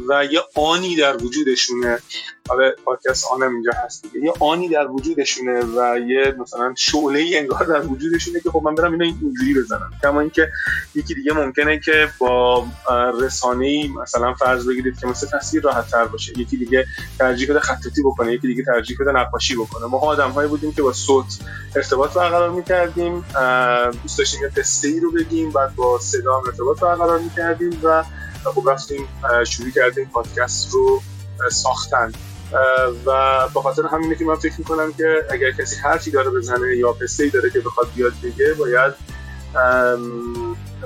و 0.10 0.26
یه 0.26 0.40
آنی 0.56 0.96
در 0.96 1.18
وجودشونه. 1.24 2.00
حالا 2.50 2.72
پادکست 2.86 3.26
آنم 3.32 3.54
اینجا 3.54 3.72
هست 3.86 4.02
دیگه. 4.02 4.26
یه 4.26 4.34
آنی 4.40 4.70
در 4.70 4.88
وجودشونه 4.88 5.62
و 5.62 6.00
یه 6.00 6.36
مثلا 6.40 6.74
شعله 6.78 7.20
ای 7.20 7.38
انگار 7.38 7.64
در 7.64 7.86
وجودشونه 7.86 8.40
که 8.40 8.50
خب 8.50 8.62
من 8.64 8.76
برم 8.76 8.92
اینو 8.92 9.04
اینجوری 9.04 9.54
بزنم. 9.54 9.92
کما 10.04 10.22
اینکه 10.22 10.52
یکی 10.96 11.14
دیگه 11.14 11.34
ممکنه 11.34 11.80
که 11.80 12.10
با 12.20 12.66
رسانه 13.22 13.66
ای 13.66 13.88
مثلا 13.88 14.34
فرض 14.34 14.68
بگیرید 14.68 15.00
که 15.00 15.08
مثل 15.08 15.28
تصویر 15.28 15.64
راحت 15.64 15.92
تر 15.92 16.06
باشه. 16.06 16.40
یکی 16.40 16.58
دیگه 16.58 16.86
ترجیح 17.20 17.50
بده 17.50 17.60
خطاطی 17.60 18.02
بکنه 18.04 18.34
یکی 18.34 18.48
دیگه 18.48 18.64
ترجیح 18.64 18.98
بده 19.00 19.12
نقاشی 19.12 19.56
بکنه. 19.56 19.86
ما 19.86 19.98
آدم 19.98 20.30
هایی 20.30 20.50
بودیم 20.50 20.74
که 20.74 20.82
با 20.82 20.94
صوت 20.94 21.40
ارتباط 21.76 22.14
برقرار 22.14 22.50
می‌کردیم 22.50 23.26
دوست 24.04 24.18
داشتیم 24.18 24.42
یه 24.42 24.50
قصه 24.50 24.88
ای 24.88 25.00
رو 25.00 25.12
بگیم 25.12 25.52
بعد 25.52 25.76
با 25.76 26.00
صدا 26.00 26.42
ارتباط 26.48 26.80
برقرار 26.80 27.20
می‌کردیم 27.20 27.80
و 27.84 28.04
خب 28.44 28.70
رفتیم 28.70 29.08
شروع 29.48 29.70
کردیم 29.70 30.10
پادکست 30.14 30.74
رو 30.74 31.02
ساختن. 31.52 32.12
و 33.06 33.48
به 33.54 33.62
خاطر 33.62 33.82
همینه 33.92 34.16
که 34.16 34.26
من 34.26 34.36
فکر 34.36 34.54
می‌کنم 34.58 34.94
که 34.94 35.26
اگر 35.30 35.52
کسی 35.52 35.76
حرفی 35.76 36.12
داره 36.12 36.30
بزنه 36.30 36.78
یا 36.78 36.92
قصه 36.92 37.24
ای 37.24 37.30
داره 37.30 37.50
که 37.50 37.60
بخواد 37.60 37.88
بیاد 37.96 38.14
بگه 38.24 38.54
باید 38.54 38.94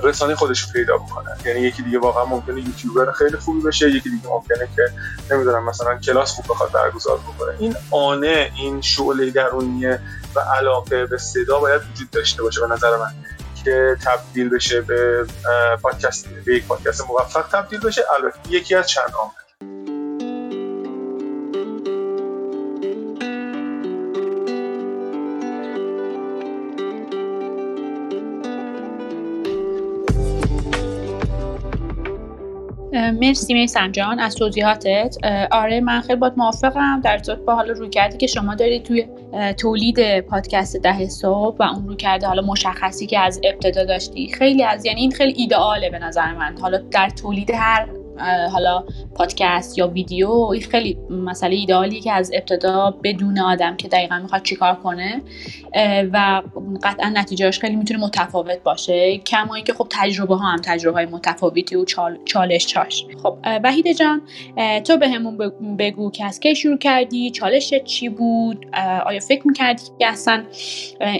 رسانه 0.02 0.34
خودش 0.34 0.60
رو 0.60 0.72
پیدا 0.72 0.96
بکنه. 0.96 1.36
یعنی 1.44 1.60
یکی 1.60 1.82
دیگه 1.82 1.98
واقعا 1.98 2.24
ممکنه 2.24 2.60
یوتیوبر 2.60 3.12
خیلی 3.12 3.36
خوبی 3.36 3.60
بشه 3.60 3.90
یکی 3.90 4.10
دیگه 4.10 4.28
ممکنه 4.28 4.68
که 4.76 4.82
نمی‌دونم 5.30 5.64
مثلا 5.64 5.98
کلاس 5.98 6.32
خوب 6.32 6.44
بخواد 6.48 6.72
برگزار 6.72 7.18
بکنه. 7.18 7.54
این 7.58 7.76
آنه 7.90 8.52
این 8.56 8.80
شعله 8.80 9.30
درونیه 9.30 10.00
و 10.34 10.40
علاقه 10.40 11.06
به 11.06 11.18
صدا 11.18 11.58
باید 11.58 11.82
وجود 11.92 12.10
داشته 12.10 12.42
باشه 12.42 12.60
به 12.60 12.66
نظر 12.66 12.96
من. 12.96 13.14
که 13.64 13.96
تبدیل 14.04 14.48
بشه 14.48 14.80
به 14.80 15.26
پادکست 15.82 16.28
به 16.46 16.54
یک 16.54 16.64
پادکست 16.64 17.10
موفق 17.10 17.48
تبدیل 17.52 17.80
بشه. 17.80 18.02
البته 18.18 18.38
یکی 18.50 18.74
از 18.74 18.88
چند 18.88 19.12
عامل 19.18 19.30
مرسی 33.20 33.54
میسم 33.54 33.92
جان 33.92 34.18
از 34.18 34.34
توضیحاتت. 34.34 35.16
آره 35.50 35.80
من 35.80 36.00
خیلی 36.00 36.18
باید 36.18 36.32
موافقم. 36.36 37.00
در 37.04 37.12
ارتباط 37.12 37.38
با 37.38 37.54
حالا 37.54 37.72
روی 37.72 37.88
کردی 37.88 38.16
که 38.16 38.26
شما 38.26 38.54
دارید 38.54 38.82
توی 38.82 39.08
تولید 39.58 40.20
پادکست 40.20 40.76
ده 40.76 41.08
صبح 41.08 41.56
و 41.58 41.62
اون 41.62 41.86
روی 41.86 41.96
کرده 41.96 42.26
حالا 42.26 42.42
مشخصی 42.42 43.06
که 43.06 43.18
از 43.18 43.40
ابتدا 43.44 43.84
داشتی. 43.84 44.28
خیلی 44.28 44.64
از 44.64 44.84
یعنی 44.86 45.00
این 45.00 45.10
خیلی 45.10 45.32
ایدئاله 45.32 45.90
به 45.90 45.98
نظر 45.98 46.34
من. 46.34 46.58
حالا 46.60 46.78
در 46.78 47.08
تولید 47.08 47.50
هر 47.50 47.88
حالا 48.52 48.84
پادکست 49.14 49.78
یا 49.78 49.88
ویدیو 49.88 50.30
این 50.30 50.62
خیلی 50.62 50.98
مسئله 51.10 51.56
ایدئالی 51.56 52.00
که 52.00 52.12
از 52.12 52.30
ابتدا 52.34 52.94
بدون 53.02 53.38
آدم 53.38 53.76
که 53.76 53.88
دقیقا 53.88 54.18
می‌خواد 54.18 54.42
چیکار 54.42 54.74
کنه. 54.74 55.22
و 56.12 56.42
قطعا 56.82 57.08
نتیجهش 57.14 57.58
خیلی 57.58 57.76
می‌تونه 57.76 58.00
متفاوت 58.00 58.62
باشه. 58.62 59.18
کما 59.18 59.60
که 59.60 59.72
خب 59.72 59.86
تجربه 59.90 60.36
ها 60.36 60.46
هم 60.46 60.60
تجربه 60.64 60.96
های 60.96 61.06
متفاوتی 61.06 61.76
و 61.76 61.84
چالش 62.24 62.66
چاش. 62.66 63.06
خب 63.22 63.36
وحید 63.64 63.92
جان 63.92 64.22
تو 64.84 64.96
به 64.96 65.08
همون 65.08 65.36
بگو 65.78 66.10
که 66.10 66.24
از 66.24 66.40
کی 66.40 66.54
شروع 66.54 66.78
کردی؟ 66.78 67.30
چالش 67.30 67.74
چی 67.84 68.08
بود؟ 68.08 68.66
آیا 69.06 69.20
فکر 69.20 69.46
می‌کردی 69.46 69.82
که 69.98 70.06
اصلا 70.06 70.44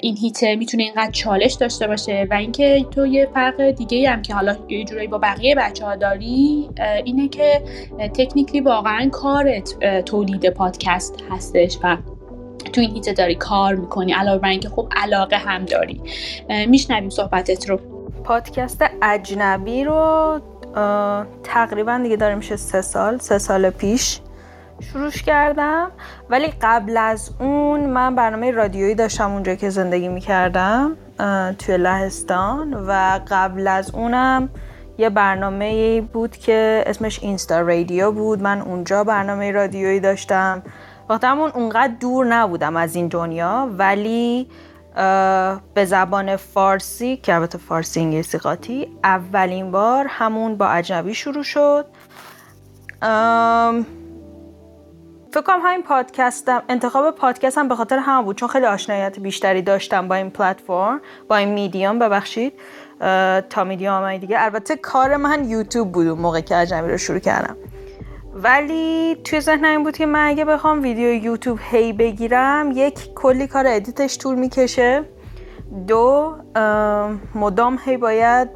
این 0.03 0.17
هیته 0.17 0.57
می‌تونه 0.57 0.83
اینقدر 0.83 1.11
چالش 1.11 1.53
داشته 1.53 1.87
باشه؟ 1.87 2.27
و 2.31 2.35
اینکه 2.35 2.87
تو 2.91 3.07
یه 3.07 3.29
فرق 3.35 3.71
دیگه 3.71 4.11
هم 4.11 4.23
که 4.23 4.35
حالا 4.35 4.57
یه 4.69 4.85
جورایی 4.85 5.09
با 5.09 5.19
بقیه 5.19 5.55
بچه 5.55 5.85
ها 5.85 5.97
داری 5.97 6.69
اینه 7.05 7.29
که 7.29 7.63
تکنیکلی 8.15 8.61
واقعا 8.61 9.09
کارت 9.13 9.79
تولید 10.05 10.51
پادکست 10.51 11.15
هستش 11.31 11.79
و 11.83 11.97
تو 12.73 12.81
این 12.81 12.91
هیته 12.91 13.13
داری 13.13 13.35
کار 13.35 13.75
می‌کنی 13.75 14.13
علاوه 14.13 14.39
بر 14.39 14.49
اینکه 14.49 14.69
خب 14.69 14.89
علاقه 14.97 15.37
هم 15.37 15.65
داری. 15.65 16.01
میشنویم 16.69 17.11
صحبتت 17.11 17.71
رو. 17.71 17.81
پادکست 18.25 18.85
اجنبی 19.03 19.85
رو 19.85 20.41
تقریبا 21.43 22.01
دیگه 22.03 22.17
داره 22.17 22.35
میشه 22.35 22.57
سه 22.57 22.83
سال 22.83 23.19
سه 23.19 23.39
سال 23.39 23.71
پیش 23.71 24.21
شروعش 24.81 25.23
کردم. 25.23 25.91
ولی 26.31 26.47
قبل 26.63 26.97
از 26.97 27.31
اون 27.41 27.81
من 27.81 28.15
برنامه 28.15 28.51
رادیویی 28.51 28.95
داشتم 28.95 29.33
اونجا 29.33 29.55
که 29.55 29.71
زندگی 29.71 30.09
می‌کردم 30.09 30.97
توی 31.59 31.77
لهستان 31.77 32.75
و 32.75 33.21
قبل 33.31 33.69
از 33.69 33.95
اونم 33.95 34.49
یه 34.99 35.11
برنامه 35.11 36.01
بود 36.01 36.37
که 36.37 36.85
اسمش 36.87 37.23
اینستا 37.23 37.61
رادیو 37.61 38.13
بود. 38.13 38.43
من 38.43 38.61
اونجا 38.61 39.05
برنامه 39.05 39.51
رادیویی 39.51 40.01
داشتم. 40.01 40.63
وقتی 41.09 41.27
همون 41.27 41.51
اونقدر 41.51 41.93
دور 42.01 42.27
نبودم 42.27 42.77
از 42.77 42.97
این 42.97 43.09
دنیا 43.09 43.69
ولی 43.79 44.49
به 45.75 45.85
زبان 45.85 46.37
فارسی 46.37 47.17
که 47.17 47.35
البته 47.35 47.59
فارسی 47.59 48.01
انگلیسی 48.01 48.39
قاطی 48.39 48.89
اولین 49.05 49.71
بار 49.71 50.07
همون 50.09 50.57
با 50.57 50.69
اجنبی 50.69 51.15
شروع 51.15 51.43
شد. 51.43 51.87
فکر 55.33 55.43
کنم 55.43 55.61
همین 55.63 55.83
پادکستم 55.83 56.63
انتخاب 56.69 57.11
پادکستم 57.11 57.69
به 57.69 57.75
خاطر 57.75 57.99
همین 57.99 58.23
بود 58.23 58.37
چون 58.37 58.49
خیلی 58.49 58.67
آشناییت 58.67 59.21
بیشتری 59.21 59.63
داشتم 59.63 60.09
با 60.09 60.15
این 60.15 60.31
پلتفرم 60.31 61.01
با 61.29 61.37
این 61.37 61.49
میدیوم 61.49 61.99
ببخشید. 61.99 62.53
تا 63.51 63.65
میدیوم 63.65 64.17
دیگه. 64.17 64.37
البته 64.41 64.77
کار 64.77 65.17
من 65.17 65.45
یوتیوب 65.45 65.93
بود 65.93 66.07
موقع 66.07 66.41
که 66.41 66.57
اجنبی 66.57 66.91
رو 66.91 66.99
شروع 66.99 67.19
کردم. 67.19 67.57
ولی 68.35 69.17
توی 69.25 69.41
ذهنم 69.41 69.71
این 69.71 69.83
بود 69.85 69.97
که 69.97 70.07
من 70.07 70.29
اگه 70.29 70.45
بخوام 70.45 70.83
ویدیو 70.83 71.25
یوتیوب 71.25 71.59
هی 71.71 71.93
بگیرم 71.93 72.71
یک 72.75 73.15
کلی 73.15 73.47
کار 73.47 73.65
ادیتش 73.67 74.19
طول 74.19 74.35
می‌کشه. 74.35 75.05
دو 75.87 76.37
مدام 77.35 77.79
هی 77.85 77.97
باید 77.97 78.49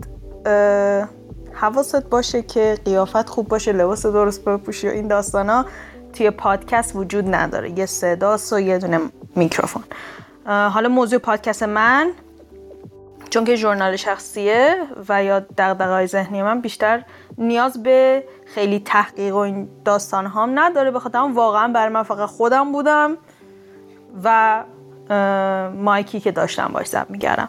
حواست 1.53 2.11
باشه 2.11 2.43
که 2.43 2.79
قیافت 2.85 3.29
خوب 3.29 3.49
باشه 3.49 3.73
لباس 3.73 4.07
درست 4.07 4.45
بپوشی 4.45 4.89
و 4.89 4.91
این 4.91 5.09
داستانا 5.09 5.67
توی 6.13 6.31
پادکست 6.31 6.97
وجود 6.97 7.35
نداره. 7.35 7.79
یه 7.79 7.87
صداست 7.87 8.53
و 8.53 8.61
یه 8.61 8.79
دونه 8.79 9.01
میکروفون. 9.37 9.83
حالا 10.47 10.89
موضوع 10.89 11.19
پادکست 11.19 11.63
من 11.63 12.11
چون 13.31 13.45
که 13.45 13.57
ژورنال 13.57 13.97
شخصیه 13.97 14.77
و 15.09 15.25
یا 15.25 15.41
دغدغه‌های 15.41 16.07
ذهنی 16.07 16.43
من 16.43 16.61
بیشتر 16.61 17.05
نیاز 17.39 17.83
به 17.83 18.25
خیلی 18.47 18.81
تحقیق 18.81 19.35
و 19.35 19.39
این 19.39 19.69
داستان 19.85 20.27
هم 20.27 20.59
نداره 20.59 20.91
بخاطر 20.91 21.19
واقعا 21.19 21.69
برای 21.69 21.93
من 21.93 22.03
فقط 22.03 22.29
خودم 22.29 22.73
بودم 22.73 23.17
و 24.25 24.65
مایکی 25.75 26.21
که 26.21 26.33
داشتم 26.33 26.71
باش 26.73 26.87
زب 26.87 27.07
میگردم 27.11 27.49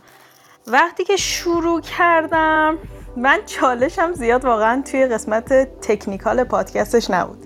وقتی 0.67 1.03
که 1.03 1.15
شروع 1.15 1.81
کردم 1.81 2.77
من 3.17 3.39
چالشم 3.45 4.13
زیاد 4.13 4.45
واقعا 4.45 4.83
توی 4.91 5.05
قسمت 5.05 5.53
تکنیکال 5.81 6.43
پادکستش 6.43 7.09
نبود. 7.09 7.45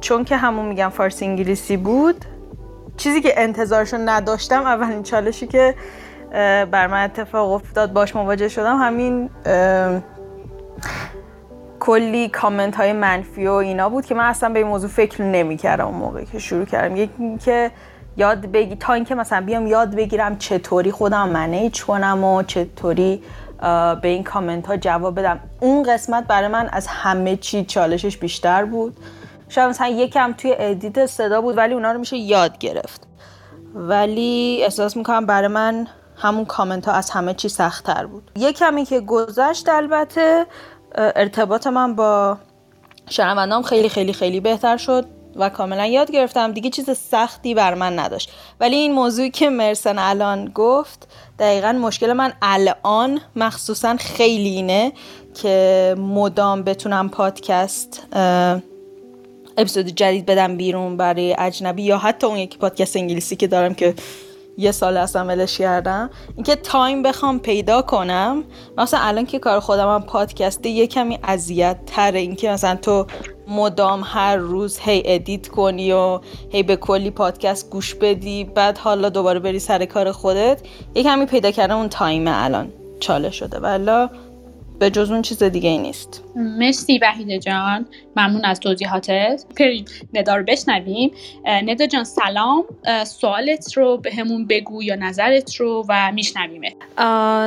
چون 0.00 0.24
که 0.24 0.36
همون 0.36 0.66
میگم 0.66 0.88
فارسی 0.88 1.24
انگلیسی 1.24 1.76
بود 1.76 2.24
چیزی 2.96 3.20
که 3.20 3.34
انتظارشو 3.36 3.96
نداشتم 3.96 4.62
اولین 4.62 5.02
چالشی 5.02 5.46
که 5.46 5.74
بر 6.70 6.86
من 6.86 7.04
اتفاق 7.04 7.52
افتاد 7.52 7.92
باش 7.92 8.16
مواجه 8.16 8.48
شدم. 8.48 8.76
همین 8.76 9.30
کلی 11.80 12.28
کامنت 12.28 12.76
های 12.76 12.92
منفی 12.92 13.46
و 13.46 13.52
اینا 13.52 13.88
بود 13.88 14.06
که 14.06 14.14
من 14.14 14.24
اصلا 14.24 14.48
به 14.48 14.58
این 14.58 14.68
موضوع 14.68 14.90
فکر 14.90 15.22
نمی 15.22 15.56
کردم 15.56 15.86
اون 15.86 15.94
موقع 15.94 16.24
که 16.24 16.38
شروع 16.38 16.64
کردم. 16.64 16.96
یکی 16.96 17.38
که 17.44 17.70
یاد 18.16 18.46
بگی 18.46 18.76
تا 18.76 18.92
اینکه 18.92 19.14
مثلا 19.14 19.40
بیام 19.40 19.66
یاد 19.66 19.94
بگیرم 19.94 20.38
چطوری 20.38 20.90
خودم 20.90 21.28
manage 21.28 21.84
کنم 21.84 22.24
و 22.24 22.42
چطوری 22.42 23.22
به 24.02 24.08
این 24.08 24.24
کامنت 24.24 24.66
ها 24.66 24.76
جواب 24.76 25.18
بدم. 25.18 25.40
اون 25.60 25.82
قسمت 25.82 26.26
برای 26.26 26.48
من 26.48 26.68
از 26.72 26.86
همه 26.86 27.36
چی 27.36 27.64
چالشش 27.64 28.16
بیشتر 28.16 28.64
بود. 28.64 28.96
شاید 29.48 29.68
مثلا 29.68 29.88
یکم 29.88 30.32
توی 30.32 30.54
ادیت 30.58 31.06
صدا 31.06 31.40
بود 31.40 31.56
ولی 31.56 31.74
اونا 31.74 31.92
رو 31.92 31.98
میشه 31.98 32.16
یاد 32.16 32.58
گرفت. 32.58 33.06
ولی 33.74 34.60
احساس 34.62 34.96
می‌کنم 34.96 35.26
برای 35.26 35.48
من 35.48 35.86
همون 36.18 36.44
کامنت 36.44 36.88
ها 36.88 36.94
از 36.94 37.10
همه 37.10 37.34
چی 37.34 37.48
سختتر 37.48 38.06
بود. 38.06 38.30
یه 38.36 38.52
کمی 38.52 38.84
که 38.84 39.00
گذشت 39.00 39.68
البته 39.68 40.46
ارتباط 40.94 41.66
من 41.66 41.94
با 41.94 42.38
شنوندام 43.10 43.62
خیلی 43.62 43.88
خیلی 43.88 44.12
خیلی 44.12 44.40
بهتر 44.40 44.76
شد 44.76 45.06
و 45.36 45.48
کاملا 45.48 45.86
یاد 45.86 46.10
گرفتم. 46.10 46.52
دیگه 46.52 46.70
چیز 46.70 46.90
سختی 46.90 47.54
بر 47.54 47.74
من 47.74 47.98
نداشت. 47.98 48.30
ولی 48.60 48.76
این 48.76 48.92
موضوعی 48.92 49.30
که 49.30 49.50
مرسن 49.50 49.98
الان 49.98 50.50
گفت 50.54 51.08
دقیقا 51.38 51.72
مشکل 51.72 52.12
من 52.12 52.32
الان 52.42 53.20
مخصوصا 53.36 53.96
خیلی 53.96 54.48
اینه 54.48 54.92
که 55.34 55.94
مدام 55.98 56.62
بتونم 56.62 57.08
پادکست 57.08 58.06
اپیزود 59.58 59.86
جدید 59.86 60.26
بدم 60.26 60.56
بیرون 60.56 60.96
برای 60.96 61.36
اجنبی 61.38 61.82
یا 61.82 61.98
حتی 61.98 62.26
اون 62.26 62.36
یکی 62.36 62.58
پادکست 62.58 62.96
انگلیسی 62.96 63.36
که 63.36 63.46
دارم 63.46 63.74
که 63.74 63.94
یه 64.58 64.72
سال 64.72 64.96
اصلا 64.96 65.24
ولش 65.24 65.58
کردم. 65.58 66.10
اینکه 66.36 66.56
تایم 66.56 67.02
بخوام 67.02 67.38
پیدا 67.38 67.82
کنم 67.82 68.44
مثلا 68.78 69.00
الان 69.00 69.26
که 69.26 69.38
کار 69.38 69.60
خودم 69.60 69.94
هم 69.94 70.02
پادکسته 70.02 70.68
یه 70.68 70.86
کمی 70.86 71.18
اذیت 71.22 71.76
تره 71.86 72.18
اینکه 72.18 72.50
مثلا 72.50 72.76
تو 72.76 73.06
مدام 73.48 74.00
هر 74.04 74.36
روز 74.36 74.78
هی 74.78 75.02
ادیت 75.04 75.48
کنی 75.48 75.92
و 75.92 76.20
هی 76.50 76.62
به 76.62 76.76
کلی 76.76 77.10
پادکست 77.10 77.70
گوش 77.70 77.94
بدی 77.94 78.44
بعد 78.44 78.78
حالا 78.78 79.08
دوباره 79.08 79.38
بری 79.38 79.58
سر 79.58 79.84
کار 79.84 80.12
خودت 80.12 80.62
یه 80.94 81.02
کمی 81.02 81.26
پیدا 81.26 81.50
کردم 81.50 81.76
اون 81.76 81.88
time 81.88 82.24
الان 82.26 82.72
چاله 83.00 83.30
شده. 83.30 83.58
ولی 83.58 84.08
به 84.78 84.90
جز 84.90 85.10
اون 85.10 85.22
چیز 85.22 85.42
دیگه 85.42 85.68
ای 85.68 85.78
نیست. 85.78 86.22
مرسی 86.38 86.98
وحیده 87.02 87.38
جان. 87.38 87.86
ممنون 88.16 88.44
از 88.44 88.60
توضیحاتت. 88.60 89.44
بریم 89.60 89.84
ندا 90.14 90.36
رو 90.36 90.44
بشنویم. 90.44 91.10
ندا 91.46 91.86
جان 91.86 92.04
سلام. 92.04 92.64
سوالت 93.06 93.76
رو 93.76 93.96
به 93.96 94.14
همون 94.14 94.46
بگو 94.46 94.82
یا 94.82 94.94
نظرت 94.94 95.56
رو 95.56 95.84
و 95.88 96.12
میشنویم 96.12 96.74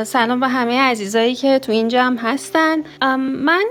سلام 0.04 0.40
به 0.40 0.48
همه 0.48 0.80
عزیزایی 0.80 1.36
که 1.36 1.60
تو 1.60 1.72
این 1.72 1.88
جمع 1.88 2.20
هستن. 2.20 2.78
من 3.18 3.66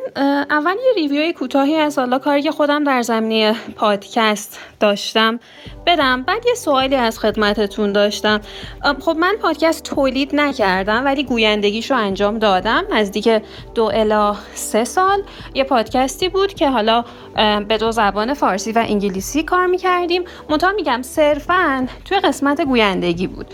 اول 0.51 0.75
یه 0.87 0.93
ریویوی 0.97 1.33
کوتاهی 1.33 1.77
از 1.77 1.99
حالا 1.99 2.19
کاری 2.19 2.43
که 2.43 2.51
خودم 2.51 2.85
در 2.85 3.03
زمینه 3.03 3.55
پادکست 3.77 4.59
داشتم 4.81 5.41
بدم. 5.87 6.23
بعد 6.23 6.47
یه 6.47 6.55
سوالی 6.55 6.95
از 6.95 7.19
خدمتتون 7.19 7.93
داشتم. 7.93 8.41
خب 9.01 9.17
من 9.19 9.35
پادکست 9.43 9.85
تولید 9.85 10.35
نکردم 10.35 11.05
ولی 11.05 11.25
گویندگیشو 11.25 11.95
انجام 11.95 12.39
دادم. 12.39 12.85
نزدیک 12.91 13.43
دو 13.75 13.85
الا 13.85 14.37
سه 14.55 14.85
سال. 14.85 15.10
یه 15.55 15.65
پادکستی 15.65 16.29
بود 16.29 16.55
که 16.55 16.71
حالا 16.71 17.05
به 17.69 17.79
دو 17.81 17.93
زبان 17.93 18.35
فارسی 18.35 18.73
و 18.73 18.85
انگلیسی 18.89 19.43
کار 19.43 19.67
می‌کردیم. 19.67 20.25
منتها 20.49 20.73
میگم 20.73 21.03
صرفا 21.03 21.87
توی 22.05 22.21
قسمت 22.21 22.61
گویندگی 22.61 23.27
بود. 23.27 23.47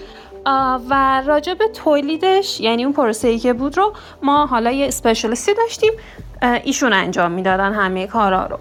و 0.91 1.23
راجع 1.27 1.55
به 1.55 1.69
تولیدش 1.69 2.61
یعنی 2.61 2.85
اون 2.85 2.93
پروسه 2.93 3.39
که 3.39 3.53
بود 3.53 3.77
رو 3.77 3.93
ما 4.23 4.47
حالا 4.47 4.71
یه 4.71 4.87
اسپشیالیستی 4.87 5.55
داشتیم. 5.55 5.93
ایشون 6.65 6.93
انجام 6.93 7.33
می‌دادن 7.33 7.73
همه 7.73 8.07
کارا 8.07 8.47
رو. 8.47 8.59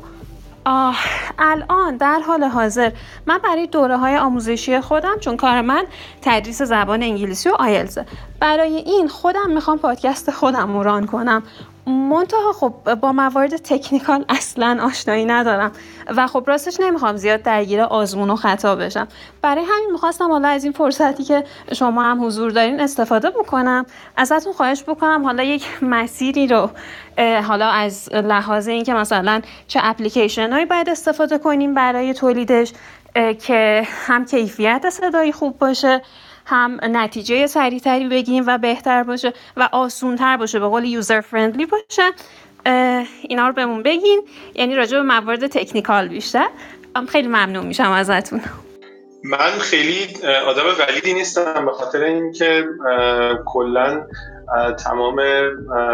آه 0.65 0.97
الان 1.39 1.97
در 1.97 2.19
حال 2.27 2.43
حاضر 2.43 2.91
من 3.25 3.37
برای 3.37 3.67
دوره 3.67 3.97
های 3.97 4.17
آموزشی 4.17 4.79
خودم 4.79 5.19
چون 5.19 5.37
کار 5.37 5.61
من 5.61 5.85
تدریس 6.21 6.61
زبان 6.61 7.03
انگلیسی 7.03 7.49
و 7.49 7.53
آیلزه 7.59 8.05
برای 8.39 8.75
این 8.75 9.07
خودم 9.07 9.49
می‌خوام 9.49 9.77
پادکست 9.77 10.31
خودم 10.31 10.79
ران 10.79 11.05
کنم. 11.05 11.43
منتها 11.87 12.53
خب 12.59 12.95
با 12.95 13.11
موارد 13.11 13.55
تکنیکال 13.55 14.25
اصلا 14.29 14.79
آشنایی 14.81 15.25
ندارم 15.25 15.71
و 16.17 16.27
خب 16.27 16.43
راستش 16.47 16.79
نمی‌خوام 16.79 17.15
زیاد 17.15 17.41
درگیر 17.41 17.81
آزمون 17.81 18.29
و 18.29 18.35
خطا 18.35 18.75
بشم. 18.75 19.07
برای 19.41 19.63
همین 19.63 19.91
می‌خواستم 19.91 20.31
حالا 20.31 20.47
از 20.47 20.63
این 20.63 20.73
فرصتی 20.73 21.23
که 21.23 21.43
شما 21.73 22.03
هم 22.03 22.25
حضور 22.25 22.51
دارین 22.51 22.79
استفاده 22.79 23.29
بکنم 23.29 23.85
ازتون 24.17 24.53
خواهش 24.53 24.83
بکنم 24.83 25.23
حالا 25.25 25.43
یک 25.43 25.67
مسیری 25.81 26.47
رو 26.47 26.69
حالا 27.47 27.67
از 27.67 28.09
لحاظ 28.13 28.67
اینکه 28.67 28.93
مثلا 28.93 29.41
چه 29.67 29.79
اپلیکیشن 29.83 30.51
هایی 30.51 30.65
باید 30.65 30.89
استفاده 30.89 31.37
کنیم 31.37 31.73
برای 31.73 32.13
تولیدش 32.13 32.73
که 33.41 33.87
هم 34.07 34.25
کیفیت 34.25 34.89
صدایی 34.89 35.31
خوب 35.31 35.57
باشه 35.57 36.01
هم 36.45 36.79
نتیجه 36.83 37.47
سریعتری 37.47 38.07
بگیم 38.07 38.43
و 38.47 38.57
بهتر 38.57 39.03
باشه 39.03 39.33
و 39.57 39.69
آسونتر 39.71 40.37
باشه 40.37 40.59
به 40.59 40.67
قول 40.67 40.85
یوزر 40.85 41.21
فرندلی 41.21 41.65
باشه. 41.65 42.11
اینا 43.21 43.47
رو 43.47 43.53
بهمون 43.53 43.83
بگین. 43.83 44.21
یعنی 44.55 44.75
راجع 44.75 44.97
به 44.97 45.03
موارد 45.03 45.47
تکنیکال 45.47 46.07
بیشتر. 46.07 46.47
خیلی 47.09 47.27
ممنون 47.27 47.65
میشم 47.65 47.91
ازتون. 47.91 48.41
من 49.23 49.59
خیلی 49.59 50.07
آدم 50.47 50.63
ولیدی 50.79 51.13
نیستم 51.13 51.65
به 51.65 51.71
خاطر 51.71 52.03
اینکه 52.03 52.65
کلا 53.45 54.07
تمام 54.83 55.21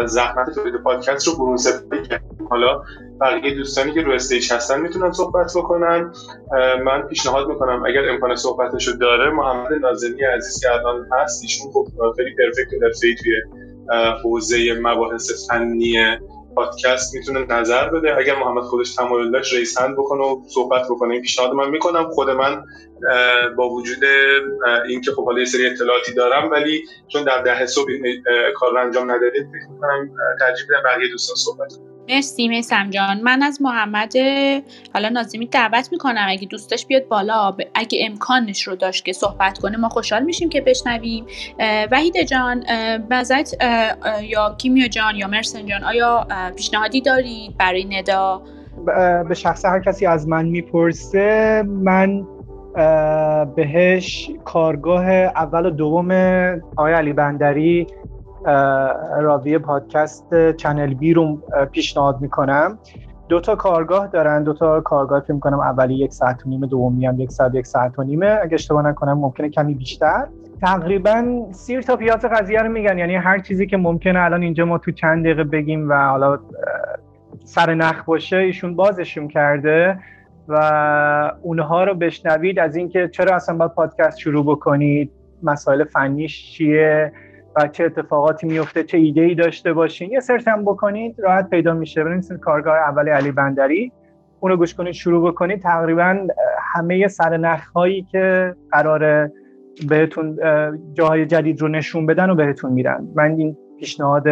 زحمت 0.06 0.50
تولید 0.54 0.82
پادکست 0.82 1.26
رو 1.26 1.36
برون 1.36 1.56
سپاری 1.56 2.02
کردیم 2.02 2.48
حالا 2.50 2.82
بقیه 3.20 3.54
دوستانی 3.54 3.92
که 3.92 4.02
رو 4.02 4.12
استیج 4.12 4.52
هستن 4.52 4.80
می‌تونن 4.80 5.12
صحبت 5.12 5.52
بکنن. 5.56 6.12
من 6.84 7.02
پیشنهاد 7.02 7.48
می‌کنم 7.48 7.84
اگر 7.86 8.10
امکان 8.10 8.36
صحبتش 8.36 8.88
رو 8.88 8.96
داره 8.96 9.30
محمد 9.30 9.72
نازمی 9.72 10.24
عزیز 10.24 10.60
که 10.60 10.72
الان 10.72 11.08
هست 11.12 11.42
ایشون 11.42 11.72
خب 11.72 11.86
خیلی 12.16 12.30
پرفکت 12.36 12.82
و 12.82 12.90
توی 13.22 13.34
حوزه 14.22 14.74
مباحث 14.82 15.48
فنی 15.48 16.18
پادکست 16.56 17.14
می‌تونه 17.14 17.46
نظر 17.46 17.88
بده. 17.88 18.16
اگر 18.16 18.38
محمد 18.38 18.62
خودش 18.62 18.94
تمایل 18.94 19.30
داشت 19.30 19.54
ریسند 19.54 19.96
بکنه 19.96 20.22
و 20.22 20.42
صحبت 20.48 20.82
بکنه. 20.90 21.12
این 21.12 21.22
پیشنهاد 21.22 21.52
من 21.52 21.70
می‌کنم. 21.70 22.10
خود 22.10 22.30
من 22.30 22.64
با 23.56 23.68
وجود 23.68 24.04
اینکه 24.88 25.12
خب 25.12 25.24
حالا 25.24 25.38
یه 25.38 25.44
سری 25.44 25.66
اطلاعاتی 25.66 26.14
دارم 26.14 26.50
ولی 26.50 26.84
چون 27.08 27.24
در 27.24 27.42
ده 27.42 27.66
صبح 27.66 27.90
کار 28.54 28.72
رو 28.72 28.80
انجام 28.80 29.10
ندادید 29.10 29.46
فکر 29.52 29.72
می‌کنم 29.72 30.10
ترجیح 30.40 30.66
بدم 30.70 30.82
بقیه 30.84 31.08
دوستان 31.10 31.36
صحبت 31.36 31.72
مرسی 32.08 32.48
میسم 32.48 32.90
جان. 32.90 33.20
من 33.20 33.42
از 33.42 33.62
محمد 33.62 34.12
حالا 34.94 35.08
نازمی 35.08 35.46
دعوت 35.46 35.88
می‌کنم. 35.92 36.26
اگه 36.28 36.46
دوستش 36.46 36.86
بیاد 36.86 37.08
بالا. 37.08 37.56
اگه 37.74 38.06
امکانش 38.06 38.62
رو 38.62 38.76
داشت 38.76 39.04
که 39.04 39.12
صحبت 39.12 39.58
کنه 39.58 39.76
ما 39.76 39.88
خوشحال 39.88 40.22
میشیم 40.22 40.48
که 40.48 40.60
بشنویم. 40.60 41.26
وحید 41.90 42.22
جان 42.22 42.64
بزت 43.10 43.62
یا 44.22 44.54
کیمیا 44.58 44.88
جان 44.88 45.16
یا 45.16 45.26
مرسن 45.28 45.66
جان 45.66 45.84
آیا 45.84 46.26
پیشنهادی 46.56 47.00
دارید 47.00 47.56
برای 47.56 47.84
ندا؟ 47.84 48.42
به 49.28 49.34
شخص 49.34 49.64
هر 49.64 49.80
کسی 49.80 50.06
از 50.06 50.28
من 50.28 50.46
می‌پرسه 50.46 51.62
من 51.66 52.26
بهش 53.56 54.30
کارگاه 54.44 55.10
اول 55.10 55.66
و 55.66 55.70
دوم 55.70 56.10
آقای 56.76 56.92
علی 56.92 57.12
بندری 57.12 57.86
راوی 59.20 59.58
پادکست 59.58 60.52
چنل 60.52 60.94
بی 60.94 61.14
رو 61.14 61.38
پیشنهاد 61.72 62.20
می‌کنم. 62.20 62.78
دو 63.28 63.40
تا 63.40 63.56
کارگاه 63.56 64.06
دارن. 64.06 64.42
دو 64.42 64.52
تا 64.52 64.80
کارگاه 64.80 65.20
فکر 65.20 65.32
می‌کنم 65.32 65.60
اولی 65.60 65.94
یک 65.94 66.12
ساعت 66.12 66.46
و 66.46 66.48
نیم 66.48 66.66
دومی 66.66 67.06
هم 67.06 67.20
یک 67.20 67.30
ساعت 67.30 67.54
یک 67.54 67.66
ساعت 67.66 67.98
و 67.98 68.02
نیمه. 68.02 68.38
اگه 68.42 68.54
اشتباه 68.54 68.88
نکنم 68.88 69.18
ممکنه 69.18 69.48
کمی 69.48 69.74
بیشتر. 69.74 70.26
تقریبا 70.60 71.46
سیر 71.50 71.80
تا 71.80 71.96
پیاز 71.96 72.24
قضیه 72.24 72.62
رو 72.62 72.72
میگن. 72.72 72.98
یعنی 72.98 73.14
هر 73.14 73.38
چیزی 73.38 73.66
که 73.66 73.76
ممکنه 73.76 74.20
الان 74.20 74.42
اینجا 74.42 74.64
ما 74.64 74.78
تو 74.78 74.90
چند 74.90 75.24
دقیقه 75.24 75.44
بگیم 75.44 75.88
و 75.90 76.08
حالا 76.08 76.38
سر 77.44 77.74
نخ 77.74 78.04
باشه 78.04 78.36
ایشون 78.36 78.76
بازشون 78.76 79.28
کرده 79.28 79.98
و 80.48 81.32
اونها 81.42 81.84
رو 81.84 81.94
بشنوید. 81.94 82.58
از 82.58 82.76
اینکه 82.76 83.08
چرا 83.08 83.36
اصلا 83.36 83.56
باید 83.56 83.70
پادکست 83.70 84.18
شروع 84.18 84.44
بکنید 84.44 85.12
مسائل 85.42 85.84
فنیش 85.84 86.52
چیه 86.52 87.12
و 87.56 87.68
چه 87.68 87.84
اتفاقاتی 87.84 88.46
میفته 88.46 88.84
چه 88.84 88.98
ایده 88.98 89.20
ای 89.20 89.34
داشته 89.34 89.72
باشین. 89.72 90.12
یه 90.12 90.20
سرچ 90.20 90.48
هم 90.48 90.62
بکنید 90.64 91.16
راحت 91.18 91.50
پیدا 91.50 91.74
میشه. 91.74 92.04
بنویسید 92.04 92.40
کارگاه 92.40 92.76
اول 92.76 93.08
علی 93.08 93.32
بندری. 93.32 93.92
اونو 94.40 94.56
گوش 94.56 94.74
کنید 94.74 94.92
شروع 94.92 95.30
بکنید. 95.30 95.62
تقریبا 95.62 96.26
همه 96.74 97.08
سرنخ 97.08 97.70
هایی 97.70 98.02
که 98.02 98.54
قراره 98.70 99.32
بهتون 99.88 100.38
جاهای 100.92 101.26
جدید 101.26 101.60
رو 101.60 101.68
نشون 101.68 102.06
بدن 102.06 102.30
و 102.30 102.34
بهتون 102.34 102.72
میرن. 102.72 103.08
من 103.14 103.34
این 103.38 103.56
پیشنهاد 103.78 104.28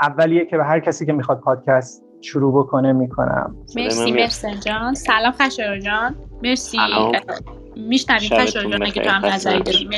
اولیه 0.00 0.44
که 0.44 0.56
به 0.56 0.64
هر 0.64 0.80
کسی 0.80 1.06
که 1.06 1.12
می‌خواد 1.12 1.40
پادکست 1.40 2.04
شروع 2.20 2.64
بکنه 2.64 2.92
می‌کنم. 2.92 3.56
مرسی 3.76 4.12
مرسن 4.12 4.60
جان. 4.66 4.94
سلام 4.94 5.32
خشایار 5.32 5.78
جان. 5.78 6.14
مرسی. 6.42 6.78
میشنویم 7.76 8.30
خشایار 8.30 8.70
جان 8.70 8.82
اگه 8.82 9.02
تو 9.02 9.10
هم 9.10 9.26
نظری 9.26 9.62
داری. 9.62 9.88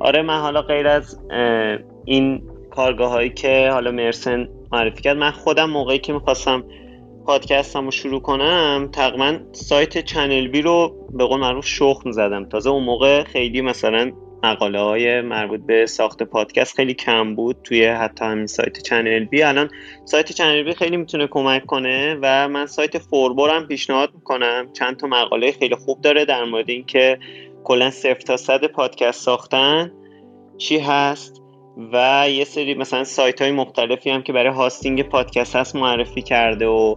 آره 0.00 0.22
من 0.22 0.40
حالا 0.40 0.62
غیر 0.62 0.86
از 0.86 1.20
این 2.04 2.42
کارگاه 2.70 3.10
هایی 3.10 3.30
که 3.30 3.70
حالا 3.72 3.90
مرسن 3.90 4.48
معرفی 4.72 5.02
کرد 5.02 5.16
من 5.16 5.30
خودم 5.30 5.70
موقعی 5.70 5.98
که 5.98 6.12
می‌خواستم 6.12 6.64
پادکستم 7.26 7.84
رو 7.84 7.90
شروع 7.90 8.20
کنم 8.20 8.88
تقریبا 8.92 9.38
سایت 9.52 9.98
چنل 9.98 10.48
بی 10.48 10.62
رو 10.62 11.06
به 11.12 11.24
قول 11.24 11.40
معروف 11.40 11.66
شخم 11.66 12.10
زدم. 12.10 12.44
تازه 12.44 12.70
اون 12.70 12.84
موقع 12.84 13.24
خیلی 13.24 13.60
مثلا 13.60 14.12
مقاله 14.42 14.80
های 14.80 15.20
مربوط 15.20 15.60
به 15.60 15.86
ساخت 15.86 16.22
پادکست 16.22 16.76
خیلی 16.76 16.94
کم 16.94 17.34
بود 17.34 17.56
توی 17.64 17.86
حتی 17.86 18.24
همین 18.24 18.46
سایت 18.46 18.82
چنل 18.82 19.24
بی. 19.24 19.42
الان 19.42 19.70
سایت 20.04 20.32
چنل 20.32 20.62
بی 20.62 20.74
خیلی 20.74 20.96
می‌تونه 20.96 21.26
کمک 21.26 21.66
کنه 21.66 22.18
و 22.22 22.48
من 22.48 22.66
سایت 22.66 22.98
فوربو 22.98 23.50
هم 23.50 23.66
پیشنهاد 23.66 24.10
می‌کنم. 24.14 24.68
چند 24.72 24.96
تا 24.96 25.06
مقاله 25.06 25.52
خیلی 25.52 25.74
خوب 25.74 26.00
داره 26.00 26.24
در 26.24 26.44
مورد 26.44 26.70
اینکه 26.70 27.18
کلا 27.68 27.90
صفر 27.90 28.20
تا 28.20 28.36
صد 28.36 28.64
پادکست 28.64 29.22
ساختن 29.22 29.92
چی 30.58 30.78
هست؟ 30.78 31.42
و 31.92 32.26
یه 32.30 32.44
سری 32.44 32.74
مثلا 32.74 33.04
سایت 33.04 33.42
های 33.42 33.52
مختلفی 33.52 34.10
هم 34.10 34.22
که 34.22 34.32
برای 34.32 34.52
hosting 34.52 35.02
پادکست 35.02 35.56
هست 35.56 35.76
معرفی 35.76 36.22
کرده 36.22 36.66
و 36.66 36.94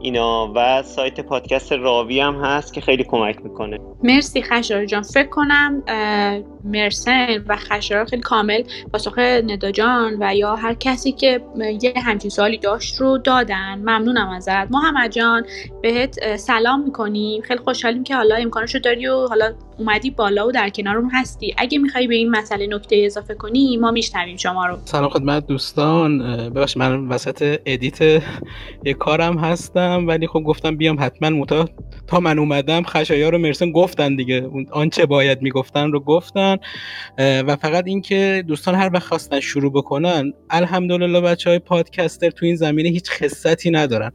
اینا. 0.00 0.52
و 0.54 0.82
سایت 0.82 1.20
پادکست 1.20 1.72
راوی 1.72 2.20
هم 2.20 2.34
هست 2.34 2.74
که 2.74 2.80
خیلی 2.80 3.04
کمک 3.04 3.42
می‌کنه. 3.42 3.78
مرسی 4.02 4.42
خشار 4.42 4.84
جان. 4.84 5.02
فکر 5.02 5.28
کنم 5.28 5.82
مرسن 6.64 7.44
و 7.48 7.56
خشار 7.56 8.04
خیلی 8.04 8.22
کامل 8.22 8.62
پاسخ 8.92 9.18
ندا 9.18 9.70
جان 9.70 10.16
و 10.20 10.34
یا 10.34 10.54
هر 10.54 10.74
کسی 10.74 11.12
که 11.12 11.40
یه 11.82 11.92
همچین 11.96 12.30
سوالی 12.30 12.58
داشت 12.58 13.00
رو 13.00 13.18
دادن. 13.18 13.74
ممنونم 13.78 14.28
ازت. 14.28 14.70
محمد 14.70 15.10
جان 15.12 15.46
بهت 15.82 16.36
سلام 16.36 16.80
می‌کنیم. 16.80 17.42
خیلی 17.42 17.60
خوشحالیم 17.60 18.04
که 18.04 18.16
حالا 18.16 18.36
امکانش 18.36 18.74
رو 18.74 18.80
داری 18.80 19.06
و 19.06 19.26
حالا 19.28 19.54
اومدی 19.78 20.10
بالا 20.10 20.46
و 20.46 20.52
در 20.52 20.68
کنارمون 20.68 21.10
هستی. 21.10 21.54
اگه 21.58 21.78
می‌خوای 21.78 22.06
به 22.06 22.14
این 22.14 22.30
مسئله 22.30 22.66
نکته 22.66 23.02
اضافه 23.04 23.34
کنی 23.34 23.76
ما 23.76 23.90
میشنویم 23.90 24.36
شما 24.36 24.66
رو. 24.66 24.78
سلام 24.84 25.08
خدمت 25.10 25.46
دوستان. 25.46 26.18
ببخشید 26.50 26.78
من 26.78 27.08
وسط 27.08 27.60
ادیت 27.66 28.00
یه 28.84 28.94
کارم 28.94 29.38
هستم 29.38 30.04
ولی 30.08 30.26
خب 30.26 30.40
گفتم 30.40 30.76
بیام 30.76 30.96
حتما 31.00 31.30
متا 31.30 31.68
تا 32.06 32.20
من 32.20 32.38
اومدم 32.38 32.82
خشایا 32.82 33.28
رو 33.28 33.38
مرسن 33.38 33.72
گفتن 33.72 34.16
دیگه. 34.16 34.50
آنچه 34.70 35.06
باید 35.06 35.42
می‌گفتن 35.42 35.92
رو 35.92 36.00
گفتن. 36.00 36.56
و 37.18 37.56
فقط 37.56 37.84
اینکه 37.86 38.44
دوستان 38.48 38.74
هر 38.74 38.90
وقت 38.94 39.02
خواستن 39.02 39.40
شروع 39.40 39.72
بکنن 39.72 40.32
الحمدلله 40.50 41.20
بچه 41.20 41.50
های 41.50 41.58
پادکستر 41.58 42.30
تو 42.30 42.46
این 42.46 42.56
زمینه 42.56 42.88
هیچ 42.88 43.10
خصتی 43.10 43.70
ندارن. 43.70 44.10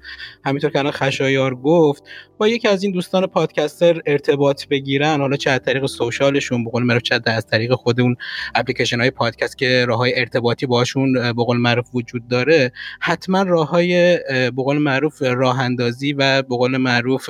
همینطور 0.45 0.69
که 0.69 0.79
الان 0.79 0.91
خشایار 0.91 1.55
گفت 1.55 2.03
با 2.37 2.47
یکی 2.47 2.67
از 2.67 2.83
این 2.83 2.91
دوستان 2.91 3.25
پادکستر 3.27 4.01
ارتباط 4.05 4.67
بگیرن 4.67 5.19
حالا 5.19 5.37
چه 5.37 5.48
از 5.49 5.59
طریق 5.65 5.85
سوشالشون 5.85 6.63
به 6.63 6.71
قول 6.71 6.83
معروف 6.83 7.01
چه 7.01 7.19
از 7.25 7.47
طریق 7.47 7.73
خود 7.73 8.01
اون 8.01 8.15
اپلیکیشن 8.55 8.99
های 8.99 9.11
پادکست 9.11 9.57
که 9.57 9.85
راه 9.87 9.97
های 9.97 10.19
ارتباطی 10.19 10.65
باشون 10.65 11.13
به 11.13 11.43
قول 11.43 11.57
معروف 11.57 11.89
وجود 11.93 12.27
داره. 12.27 12.71
حتما 12.99 13.41
راه 13.41 13.69
های 13.69 14.19
به 14.29 14.63
معروف 14.77 15.21
راه 15.21 15.59
اندازی 15.59 16.13
و 16.13 16.41
به 16.41 16.55
قول 16.57 16.77
معروف 16.77 17.29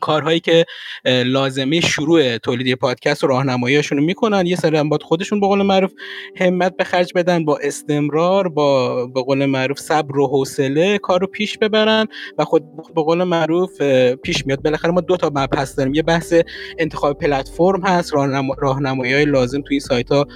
کارهایی 0.00 0.40
که 0.40 0.64
لازمه 1.04 1.80
شروع 1.80 2.38
تولید 2.38 2.74
پادکست 2.74 3.24
و 3.24 3.26
راهنماییشون 3.26 3.98
رو 3.98 4.04
می‌کنن 4.04 4.46
یه 4.46 4.56
سری 4.56 4.82
باید 4.82 5.02
خودشون 5.02 5.40
به 5.40 5.46
قول 5.46 5.62
معروف 5.62 5.92
همت 6.36 6.76
به 6.76 6.84
خرج 6.84 7.12
بدن 7.14 7.44
با 7.44 7.58
استمرار 7.62 8.48
با 8.48 9.06
به 9.06 9.22
قول 9.22 9.46
معروف 9.46 9.78
صبر 9.78 10.18
و 10.18 10.26
حوصله 10.26 10.98
کار 10.98 11.20
رو 11.20 11.26
پیش 11.26 11.58
ببرن 11.58 12.06
و 12.38 12.44
خود 12.44 12.62
به 12.94 13.02
قول 13.02 13.24
معروف 13.24 13.82
پیش 14.22 14.46
میاد. 14.46 14.62
بالاخره 14.62 14.90
ما 14.90 15.00
دو 15.00 15.16
تا 15.16 15.30
مبحث 15.34 15.78
داریم. 15.78 15.94
یه 15.94 16.02
بحث 16.02 16.34
انتخاب 16.78 17.18
پلتفرم 17.18 17.82
هست 17.84 18.12
راهنمایی 18.58 19.12
های 19.12 19.24
لازم 19.24 19.60
توی 19.60 19.74
این 19.74 19.80
سایت 19.80 20.12
ها 20.12 20.26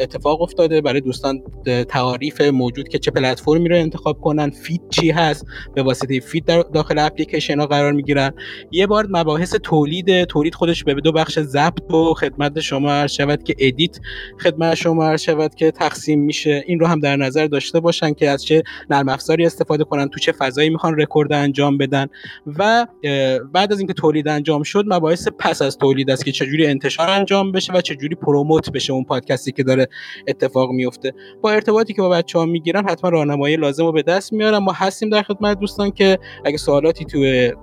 اتفاق 0.00 0.42
افتاده. 0.42 0.80
برای 0.80 1.00
دوستان 1.00 1.42
تعاریف 1.88 2.40
موجود 2.40 2.88
که 2.88 2.98
چه 2.98 3.10
پلتفرمی 3.10 3.68
رو 3.68 3.76
انتخاب 3.76 4.20
کنن 4.20 4.50
فید 4.50 4.82
چی 4.90 5.10
هست 5.10 5.46
به 5.74 5.82
واسطه 5.82 6.20
فید 6.20 6.44
داخل 6.74 6.98
اپلیکیشن 6.98 7.60
ها 7.60 7.66
قرار 7.66 7.92
می‌گیرن. 7.92 8.32
یه 8.82 8.86
بار 8.86 9.06
مباحث 9.10 9.54
تولید 9.54 10.24
تولید 10.24 10.54
خودش 10.54 10.84
به 10.84 10.94
دو 10.94 11.12
بخش 11.12 11.38
ضبط 11.38 11.92
و 11.92 12.14
خدمت 12.14 12.60
شما 12.60 12.90
عرض 12.90 13.12
شود 13.12 13.42
که 13.42 13.54
ادیت 13.58 13.98
خدمت 14.42 14.74
شما 14.74 15.04
عرض 15.04 15.22
شود 15.22 15.54
که 15.54 15.70
تقسیم 15.70 16.20
میشه. 16.20 16.64
این 16.66 16.80
رو 16.80 16.86
هم 16.86 17.00
در 17.00 17.16
نظر 17.16 17.46
داشته 17.46 17.80
باشن 17.80 18.12
که 18.12 18.30
از 18.30 18.44
چه 18.44 18.62
نرم 18.90 19.08
افزاری 19.08 19.46
استفاده 19.46 19.84
کنن 19.84 20.08
تو 20.08 20.20
چه 20.20 20.32
فضایی 20.32 20.70
می‌خوان 20.70 21.00
رکورد 21.00 21.32
انجام 21.32 21.78
بدن. 21.78 22.06
و 22.46 22.86
بعد 23.52 23.72
از 23.72 23.78
اینکه 23.78 23.92
تولید 23.92 24.28
انجام 24.28 24.62
شد 24.62 24.84
مباحث 24.86 25.28
پس 25.38 25.62
از 25.62 25.78
تولید 25.78 26.10
است 26.10 26.24
که 26.24 26.32
چجوری 26.32 26.66
انتشار 26.66 27.10
انجام 27.10 27.52
بشه 27.52 27.72
و 27.72 27.80
چجوری 27.80 28.14
پروموت 28.14 28.72
بشه 28.72 28.92
اون 28.92 29.04
پادکستی 29.04 29.52
که 29.52 29.62
داره 29.62 29.88
اتفاق 30.28 30.70
میفته. 30.70 31.12
با 31.42 31.50
ارتباطی 31.50 31.94
که 31.94 32.02
با 32.02 32.08
بچه 32.08 32.38
ها 32.38 32.44
می‌گیرن 32.46 32.88
حتما 32.88 33.10
راهنمایی 33.10 33.56
لازم 33.56 33.84
رو 33.84 33.92
به 33.92 34.02
دست 34.02 34.32
میارن 34.32 34.58
ما 34.58 34.72
هستیم 34.72 35.10
در 35.10 35.22
خدمت 35.22 35.58
دوستان 35.58 35.90
که 35.90 36.18
اگه 36.44 36.56
سوالاتی 36.56 37.04
تو 37.04 37.18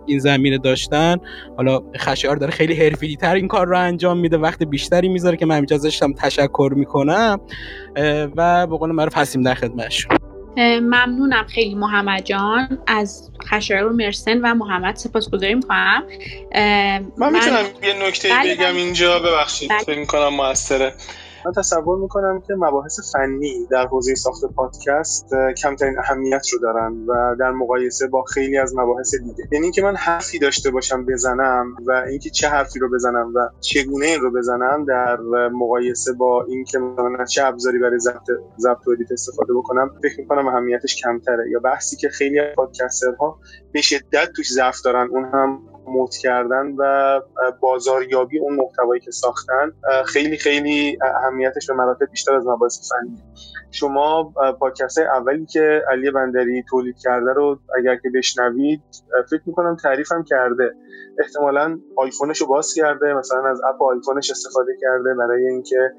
این 0.05 0.19
زمینه 0.19 0.57
داشتن 0.57 1.08
حالا 1.57 1.79
خشیار 1.97 2.35
داره 2.35 2.51
خیلی 2.51 2.73
حرفی 2.73 3.15
تر 3.15 3.35
این 3.35 3.47
کار 3.47 3.67
رو 3.67 3.79
انجام 3.79 4.17
میده 4.17 4.37
وقت 4.37 4.63
بیشتری 4.63 5.09
می‌ذاره 5.09 5.37
که 5.37 5.45
من 5.45 5.55
اینجا 5.55 5.75
ازشم 5.75 6.13
تشکر 6.13 6.73
می‌کنم. 6.75 7.39
و 8.35 8.67
به 8.67 8.77
قول 8.77 8.91
معروف 8.91 9.17
هستیم 9.17 9.41
در 9.41 9.53
خدمتشون. 9.53 10.17
ممنونم 10.57 11.45
خیلی 11.47 11.75
محمد 11.75 12.23
جان. 12.23 12.79
از 12.87 13.31
خشایار 13.47 13.85
و 13.85 13.95
مرسن 13.95 14.41
و 14.41 14.53
محمد 14.53 14.95
سپاسگزاری 14.95 15.55
می‌کنم. 15.55 16.03
من 17.17 17.33
می‌تونم 17.33 17.63
یه 17.83 18.07
نکته 18.07 18.29
بله 18.29 18.55
بگم 18.55 18.63
بله. 18.63 18.75
اینجا؟ 18.75 19.19
ببخشید 19.19 19.69
بله. 19.69 19.79
فکر 19.79 19.99
می‌کنم 19.99 20.27
موثره. 20.27 20.93
من 21.45 21.51
تصور 21.51 21.97
می‌کنم 21.97 22.41
که 22.47 22.53
مباحث 22.55 23.13
فنی 23.13 23.67
در 23.71 23.87
حوزه 23.87 24.15
ساخت 24.15 24.45
پادکست 24.45 25.29
کمترین 25.57 25.99
اهمیت 25.99 26.49
رو 26.53 26.59
دارن 26.59 27.05
و 27.07 27.35
در 27.39 27.51
مقایسه 27.51 28.07
با 28.07 28.23
خیلی 28.23 28.57
از 28.57 28.75
مباحث 28.75 29.15
دیگه. 29.15 29.47
یعنی 29.51 29.63
اینکه 29.63 29.81
من 29.81 29.95
حرفی 29.95 30.39
داشته 30.39 30.71
باشم 30.71 31.05
بزنم 31.05 31.75
و 31.85 31.91
اینکه 31.91 32.29
چه 32.29 32.47
حرفی 32.47 32.79
رو 32.79 32.89
بزنم 32.89 33.31
و 33.35 33.39
چگونه 33.59 34.05
این 34.05 34.21
رو 34.21 34.31
بزنم 34.31 34.85
در 34.85 35.17
مقایسه 35.51 36.13
با 36.13 36.45
اینکه 36.47 36.79
من 36.79 37.25
چه 37.25 37.45
ابزاری 37.45 37.79
برای 37.79 37.99
ضبط 37.99 38.29
ضبط 38.59 38.87
و 38.87 38.95
استفاده 39.11 39.53
بکنم 39.53 39.91
فکر 40.03 40.19
می‌کنم 40.19 40.47
اهمیتش 40.47 40.95
کمتره. 40.95 41.49
یا 41.51 41.59
بحثی 41.59 41.95
که 41.95 42.09
خیلی 42.09 42.39
از 42.39 42.55
پادکسترها 42.55 43.39
به 43.71 43.81
شدت 43.81 44.31
توش 44.35 44.53
ضعف 44.53 44.81
دارن 44.81 45.07
اون 45.11 45.25
هم 45.25 45.59
موت 45.89 46.15
کردن 46.15 46.75
و 46.77 47.21
بازاریابی 47.61 48.39
اون 48.39 48.55
محتوایی 48.55 49.01
که 49.01 49.11
ساختن 49.11 49.71
خیلی 50.05 50.37
خیلی 50.37 50.97
اهمیتش 51.23 51.67
به 51.67 51.73
مراتب 51.73 52.05
بیشتر 52.11 52.35
از 52.35 52.47
مباحث 52.47 52.91
فنی. 52.91 53.23
شما 53.71 54.33
پادکست 54.59 54.97
اولی 54.99 55.45
که 55.45 55.81
علی 55.91 56.11
بندری 56.11 56.63
تولید 56.69 56.95
کرده 57.03 57.33
رو 57.33 57.59
اگر 57.77 57.95
که 57.95 58.09
بشنوید 58.15 58.81
فکر 59.29 59.41
می‌کنم 59.45 59.75
تعریفم 59.75 60.23
کرده. 60.23 60.73
احتمالا 61.19 61.79
آیفونش 61.95 62.41
رو 62.41 62.47
باز 62.47 62.73
کرده 62.73 63.13
مثلا 63.13 63.49
از 63.49 63.61
اپ 63.69 63.83
آیفونش 63.83 64.31
استفاده 64.31 64.71
کرده 64.81 65.13
برای 65.13 65.47
اینکه 65.47 65.91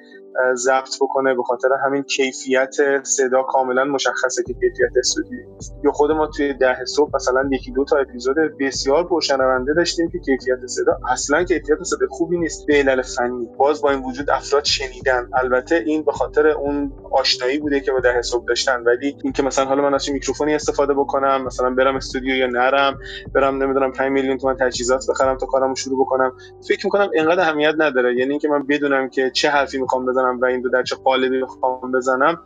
ضبط 0.55 0.96
بکنه 1.01 1.35
به 1.35 1.42
خاطر 1.42 1.68
همین 1.85 2.03
کیفیت 2.03 2.75
صدا 3.03 3.42
کاملا 3.42 3.85
مشخصه 3.85 4.42
که 4.42 4.53
کیفیت 4.53 4.90
استودیو. 4.99 5.40
یا 5.85 5.90
خود 5.90 6.11
ما 6.11 6.27
توی 6.27 6.55
ده 6.55 6.85
صبح 6.85 7.11
مثلا 7.14 7.49
یکی 7.53 7.73
دو 7.73 7.85
تا 7.85 7.96
اپیزود 7.96 8.37
بسیار 8.61 9.09
پرشنونده 9.09 9.75
داشتیم 9.75 10.11
که 10.11 10.18
کیفیت 10.18 10.66
صدا 10.66 10.99
اصلا 11.09 11.44
کیفیت 11.44 11.83
صدا 11.83 12.07
خوبی 12.11 12.38
نیست 12.38 12.66
به 12.66 12.75
علل 12.75 13.03
فنی. 13.03 13.49
باز 13.59 13.83
با 13.83 13.90
این 13.90 14.03
وجود 14.03 14.31
افراد 14.31 14.64
شنیدن. 14.64 15.31
البته 15.35 15.75
این 15.87 16.03
به 16.03 16.12
خاطر 16.12 16.46
اون 16.46 16.92
آشنایی 17.12 17.59
بوده 17.59 17.81
که 17.81 17.92
با 17.92 18.01
ده 18.01 18.23
صبح 18.23 18.44
داشتن. 18.44 18.83
ولی 18.83 19.16
اینکه 19.25 19.42
مثلا 19.42 19.64
حالا 19.64 19.83
من 19.83 19.94
از 19.94 20.11
میکروفونی 20.11 20.55
استفاده 20.55 20.94
بکنم 20.94 21.44
مثلا 21.44 21.70
برم 21.70 21.96
استودیو 21.96 22.35
یا 22.35 22.46
نرم 22.46 22.99
برم 23.35 23.62
نمی‌دونم 23.62 23.92
5 23.92 24.12
میلیون 24.12 24.38
تومن 24.38 24.57
تجهیزات 24.57 25.05
بخرم 25.11 25.37
تا 25.37 25.46
کارمو 25.46 25.77
شروع 25.77 26.01
بکنم. 26.01 26.33
فکر 26.68 26.87
می‌کنم 26.87 27.11
اینقدر 27.14 27.40
اهمیت 27.40 27.75
نداره. 27.79 28.16
یعنی 28.16 28.31
اینکه 28.31 28.49
من 28.49 28.66
بدونم 28.66 29.09
که 29.09 29.31
چه 29.31 29.49
حرفی 29.51 29.79
می‌خوام 29.79 30.07
بزنم 30.07 30.40
و 30.40 30.44
این 30.44 30.61
دو 30.61 30.68
در 30.68 30.83
چه 30.83 30.96
قالبی 30.96 31.40
می‌خوام 31.40 31.92
بزنم 31.92 32.42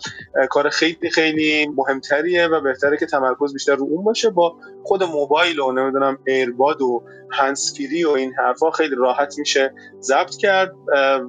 کار 0.50 0.68
خیلی 0.68 1.11
خیلی 1.11 1.68
مهمتریه 1.77 2.46
و 2.46 2.61
بهتره 2.61 2.96
که 2.96 3.07
تمرکز 3.07 3.53
بیشتر 3.53 3.74
رو 3.74 3.87
اون 3.90 4.05
باشه. 4.05 4.31
با 4.31 4.57
خود 4.83 5.03
موبایل 5.03 5.61
و 5.61 5.72
نمی‌دونم 5.72 6.18
ایرباد 6.27 6.83
و 6.83 7.03
هنسفری 7.33 8.05
و 8.05 8.11
این 8.11 8.35
حرفا 8.35 8.70
خیلی 8.70 8.94
راحت 8.98 9.38
میشه 9.38 9.74
ضبط 10.00 10.37
کرد. 10.37 10.74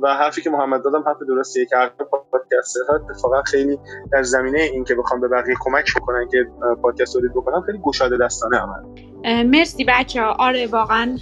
و 0.02 0.14
حرفی 0.14 0.42
که 0.42 0.50
محمد 0.50 0.84
دادم 0.84 1.04
حرف 1.08 1.18
درستیه 1.28 1.66
که 1.66 1.76
پادکست 2.32 2.78
اتفاقا 2.90 3.42
خیلی 3.42 3.80
در 4.12 4.24
زمینه 4.24 4.60
این 4.60 4.84
که 4.84 4.96
بخوام 4.96 5.22
به 5.22 5.28
بقیه 5.28 5.56
کمک 5.60 5.94
بکنن 5.96 6.28
که 6.32 6.48
پادکست 6.82 7.14
تولید 7.14 7.32
بکنن 7.32 7.62
خیلی 7.62 7.80
گشاده 7.84 8.18
دستانه 8.18 8.58
عمل. 8.58 9.05
مرسی 9.26 9.86
بچه 9.88 10.22
ها. 10.22 10.32
آره 10.40 10.68
واقعا 10.68 11.18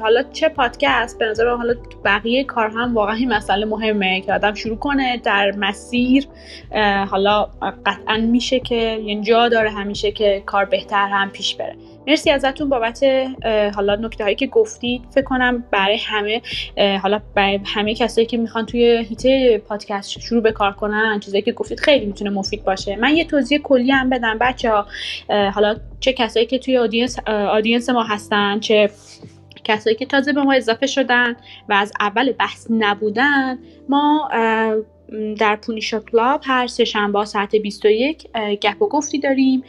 حالا 0.00 0.22
چه 0.32 0.48
پادکست؟ 0.48 1.18
به 1.18 1.24
نظر 1.26 1.48
حالا 1.48 1.74
بقیه 2.04 2.44
کار 2.44 2.68
هم 2.68 2.94
واقعا 2.94 3.14
این 3.14 3.32
مسئله 3.34 3.66
مهمه 3.66 4.20
که 4.20 4.34
آدم 4.34 4.54
شروع 4.54 4.78
کنه 4.78 5.16
در 5.16 5.52
مسیر 5.56 6.26
حالا 7.10 7.48
قطعا 7.86 8.16
میشه 8.16 8.60
که 8.60 8.74
یعنی 8.74 9.22
جا 9.22 9.48
داره 9.48 9.70
همیشه 9.70 10.12
که 10.12 10.42
کار 10.46 10.64
بهتر 10.64 11.08
هم 11.08 11.30
پیش 11.30 11.54
بره. 11.54 11.76
مرسی 12.08 12.30
ازتون 12.30 12.68
بابت 12.68 13.04
حالا 13.74 13.94
نکته 13.94 14.24
هایی 14.24 14.36
که 14.36 14.46
گفتید. 14.46 15.02
فکر 15.14 15.24
کنم 15.24 15.64
برای 15.70 15.98
همه 16.06 16.42
حالا 17.02 17.20
برای 17.34 17.60
همه 17.64 17.94
کسایی 17.94 18.26
که 18.26 18.36
می‌خوان 18.36 18.66
توی 18.66 19.06
هیته 19.08 19.58
پادکست 19.58 20.20
شروع 20.20 20.42
به 20.42 20.52
کار 20.52 20.72
کنن 20.72 21.20
چیزایی 21.20 21.42
که 21.42 21.52
گفتید 21.52 21.80
خیلی 21.80 22.06
می‌تونه 22.06 22.30
مفید 22.30 22.64
باشه. 22.64 22.96
من 22.96 23.16
یه 23.16 23.24
توضیح 23.24 23.58
کلی 23.58 23.90
هم 23.90 24.10
بدم. 24.10 24.38
بچه 24.40 24.70
ها 24.70 24.86
حالا 25.50 25.76
چه 26.00 26.12
کسایی 26.12 26.46
که 26.46 26.58
توی 26.58 26.78
audience, 26.78 27.18
audience 27.28 27.90
ما 27.90 28.02
هستن 28.02 28.60
چه 28.60 28.90
کسایی 29.64 29.96
که 29.96 30.06
تازه 30.06 30.32
به 30.32 30.42
ما 30.42 30.52
اضافه 30.52 30.86
شدن 30.86 31.36
و 31.68 31.72
از 31.72 31.92
اول 32.00 32.32
بحث 32.32 32.66
نبودن 32.70 33.58
ما 33.88 34.28
در 35.38 35.56
پونیشا 35.56 36.00
کلاب 36.00 36.40
هر 36.44 36.66
سه 36.66 36.84
شنبه 36.84 37.24
ساعت 37.24 37.56
21 37.56 38.26
گپ 38.60 38.82
و 38.82 38.88
گفتی 38.88 39.18
داریم 39.18 39.62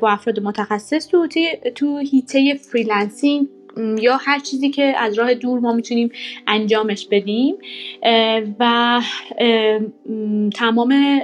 با 0.00 0.10
افراد 0.10 0.40
متخصص 0.40 1.08
تو 1.08 1.28
تو 1.74 1.98
حیطه 1.98 2.54
freelancing 2.54 3.48
یا 3.98 4.16
هر 4.16 4.38
چیزی 4.38 4.70
که 4.70 4.82
از 4.82 5.18
راه 5.18 5.34
دور 5.34 5.60
ما 5.60 5.72
می‌تونیم 5.72 6.10
انجامش 6.46 7.06
بدیم. 7.10 7.54
و 8.60 9.00
تمام 10.54 11.20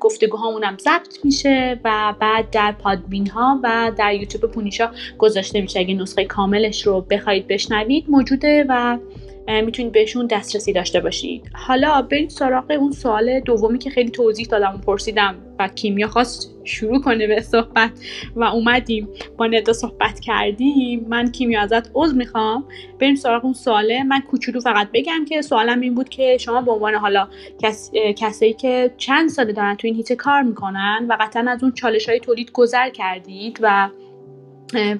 گفتگوهامون 0.00 0.64
هم 0.64 0.76
ضبط 0.78 1.24
میشه 1.24 1.80
و 1.84 2.14
بعد 2.20 2.50
در 2.50 2.72
پادبین 2.72 3.26
ها 3.26 3.60
و 3.62 3.92
در 3.98 4.14
یوتیوب 4.14 4.50
پونیشا 4.50 4.90
گذاشته 5.18 5.60
میشه. 5.60 5.80
اگه 5.80 5.94
نسخه 5.94 6.24
کاملش 6.24 6.86
رو 6.86 7.00
بخواید 7.00 7.46
بشنوید 7.46 8.04
موجوده 8.08 8.66
و 8.68 8.98
می‌تونید 9.46 9.92
بهشون 9.92 10.26
دسترسی 10.26 10.72
داشته 10.72 11.00
باشید 11.00 11.50
حالا 11.54 12.02
برید 12.02 12.30
سراغ 12.30 12.70
اون 12.70 12.92
سوال 12.92 13.40
دومی 13.40 13.78
که 13.78 13.90
خیلی 13.90 14.10
توضیح 14.10 14.46
دادم 14.46 14.74
و 14.74 14.78
پرسیدم 14.78 15.34
و 15.58 15.68
کیمیا 15.68 16.08
خواست 16.08 16.54
شروع 16.64 17.00
کنه 17.00 17.26
به 17.26 17.40
صحبت 17.40 17.90
و 18.36 18.44
اومدیم. 18.44 19.08
با 19.36 19.46
ندا 19.46 19.72
صحبت 19.72 20.20
کردیم. 20.20 21.06
من 21.08 21.32
کیمیا 21.32 21.60
ازت 21.60 21.90
عضو 21.94 22.16
می‌خوام. 22.16 22.64
بریم 23.00 23.14
سراغ 23.14 23.44
اون 23.44 23.54
سواله 23.54 24.02
من 24.02 24.20
کوچولو 24.20 24.60
فقط 24.60 24.88
بگم 24.92 25.24
که 25.28 25.42
سوالم 25.42 25.80
این 25.80 25.94
بود 25.94 26.08
که 26.08 26.36
شما 26.40 26.60
به 26.60 26.72
عنوان 26.72 26.94
حالا 26.94 27.28
کس، 27.62 27.90
کسایی 28.16 28.52
که 28.52 28.90
چند 28.96 29.28
ساله 29.28 29.52
دارن 29.52 29.74
تو 29.74 29.86
این 29.86 29.96
هیته 29.96 30.16
کار 30.16 30.42
می‌کنن 30.42 31.06
و 31.08 31.16
قطعا 31.20 31.50
از 31.50 31.62
اون 31.62 31.72
چالش 31.72 32.08
های 32.08 32.20
تولید 32.20 32.52
گذر 32.52 32.90
کردید 32.90 33.58
و 33.62 33.88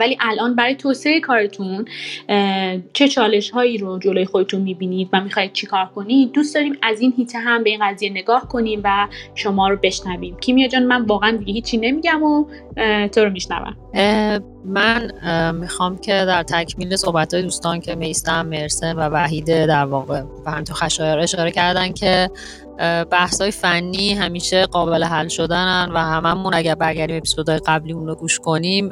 ولی 0.01 0.17
الان 0.21 0.55
برای 0.55 0.75
توسعه 0.75 1.21
کارتون 1.21 1.85
چه 2.93 3.09
چالش 3.09 3.51
هایی 3.51 3.79
رو 3.79 3.99
جلوی 3.99 4.25
خودتون 4.25 4.61
می‌بینید 4.61 5.09
و 5.13 5.21
می‌خواید 5.21 5.53
چیکار 5.53 5.87
کنید؟ 5.95 6.33
دوست 6.33 6.55
داریم 6.55 6.77
از 6.83 7.01
این 7.01 7.15
هیته 7.17 7.39
هم 7.39 7.65
به 7.65 7.71
این 7.71 7.79
قضیه 7.83 8.11
نگاه 8.11 8.49
کنیم 8.49 8.81
و 8.85 9.09
شما 9.35 9.69
رو 9.69 9.77
بشنویم. 9.83 10.37
کیمیا 10.37 10.69
جان 10.69 10.83
من 10.83 11.05
واقعا 11.05 11.37
دیگه 11.37 11.53
هیچی 11.53 11.77
نمیگم 11.77 12.23
و 12.23 12.45
تو 13.07 13.25
رو 13.25 13.31
میشنوم. 13.31 13.77
من 14.65 15.11
می‌خوام 15.55 15.99
که 15.99 16.13
در 16.13 16.43
تکمیل 16.43 16.97
صحبت 16.97 17.35
های 17.35 17.43
دوستان 17.43 17.81
که 17.81 17.95
میستم 17.95 18.47
مرسن 18.47 18.97
و 18.97 19.09
وحیده 19.09 19.67
در 19.67 19.85
واقع 19.85 20.23
تو 20.67 20.75
خشایار 20.75 21.19
اشاره 21.19 21.51
کردن 21.51 21.93
که 21.93 22.31
بحث 23.11 23.41
های 23.41 23.51
فنی 23.51 24.15
همیشه 24.15 24.67
قابل 24.67 25.05
حل 25.05 25.29
شدنن 25.29 25.91
و 25.95 25.99
هممون 25.99 26.55
اگر 26.55 26.75
برگردیم 26.75 27.23
قبلی 27.67 27.93
اون 27.93 28.07
رو 28.07 28.15
گوش 28.15 28.39
کنیم 28.39 28.91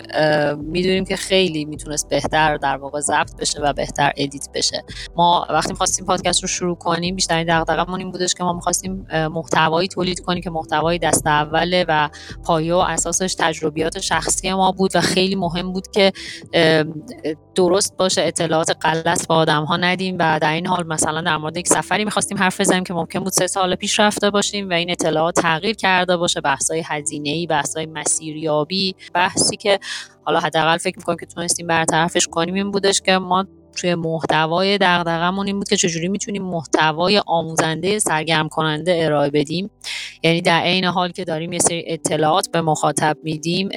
می‌دونیم 0.56 1.04
که 1.04 1.16
خیلی 1.16 1.64
می‌تونست 1.64 2.08
بهتر 2.08 2.56
در 2.56 2.76
واقع 2.76 3.00
ضبط 3.00 3.36
بشه 3.40 3.60
و 3.60 3.72
بهتر 3.72 4.12
ادیت 4.16 4.48
بشه. 4.54 4.84
ما 5.16 5.46
وقتی 5.50 5.74
خواستیم 5.74 6.06
پادکست 6.06 6.42
رو 6.42 6.48
شروع 6.48 6.76
کنیم 6.76 7.16
بیشترین 7.16 7.46
دغدغه‌مون 7.58 8.00
این 8.00 8.10
بودش 8.10 8.34
که 8.34 8.44
ما 8.44 8.52
می‌خواستیم 8.52 9.06
محتوایی 9.12 9.88
تولید 9.88 10.20
کنیم 10.20 10.42
که 10.42 10.50
محتوای 10.50 10.98
دست 10.98 11.26
اوله 11.26 11.84
و 11.88 12.08
پایه 12.44 12.74
و 12.74 12.78
اساسش 12.78 13.34
تجربیات 13.38 14.00
شخصی 14.00 14.52
ما 14.52 14.72
بود 14.72 14.96
و 14.96 15.00
خیلی 15.00 15.34
مهم 15.34 15.72
بود 15.72 15.86
که 15.90 16.12
درست 17.54 17.96
باشه 17.96 18.22
اطلاعات 18.22 18.76
غلط 18.82 19.26
به 19.28 19.34
آدم 19.34 19.64
ها 19.64 19.76
ندیم 19.76 20.16
و 20.18 20.38
در 20.42 20.52
این 20.52 20.66
حال 20.66 20.86
مثلا 20.86 21.20
در 21.20 21.36
مورد 21.36 21.56
یک 21.56 21.68
سفری 21.68 22.04
می‌خواستیم 22.04 22.38
حرف 22.38 22.60
بزنیم 22.60 22.84
که 22.84 22.94
ممکن 22.94 23.20
بود 23.20 23.32
سه 23.32 23.46
سال 23.46 23.71
پیش 23.76 24.00
رفته 24.00 24.30
باشیم 24.30 24.70
و 24.70 24.72
این 24.72 24.90
اطلاعات 24.90 25.34
تغییر 25.40 25.76
کرده 25.76 26.16
باشه 26.16 26.40
بحث‌های 26.40 26.82
هزینه‌ای 26.86 27.46
بحث‌های 27.46 27.86
مسیریابی 27.86 28.94
بحثی 29.14 29.56
که 29.56 29.78
حالا 30.24 30.40
حداقل 30.40 30.76
فکر 30.76 30.98
می‌کنم 30.98 31.16
که 31.16 31.26
تونستیم 31.26 31.66
برطرفش 31.66 32.26
کنیم 32.26 32.54
این 32.54 32.70
بودش 32.70 33.00
که 33.00 33.18
ما 33.18 33.46
توی 33.76 33.94
محتوای 33.94 34.78
دغدغمون 34.78 35.46
این 35.46 35.58
بود 35.58 35.68
که 35.68 35.76
چجوری 35.76 36.08
می‌تونیم 36.08 36.42
محتوای 36.42 37.22
آموزنده 37.26 37.98
سرگرم 37.98 38.48
کننده 38.48 39.00
ارائه 39.04 39.30
بدیم. 39.30 39.70
یعنی 40.22 40.40
در 40.40 40.60
عین 40.60 40.84
حال 40.84 41.12
که 41.12 41.24
داریم 41.24 41.52
یه 41.52 41.58
سری 41.58 41.84
اطلاعات 41.86 42.48
به 42.52 42.60
مخاطب 42.60 43.16
میدیم 43.22 43.68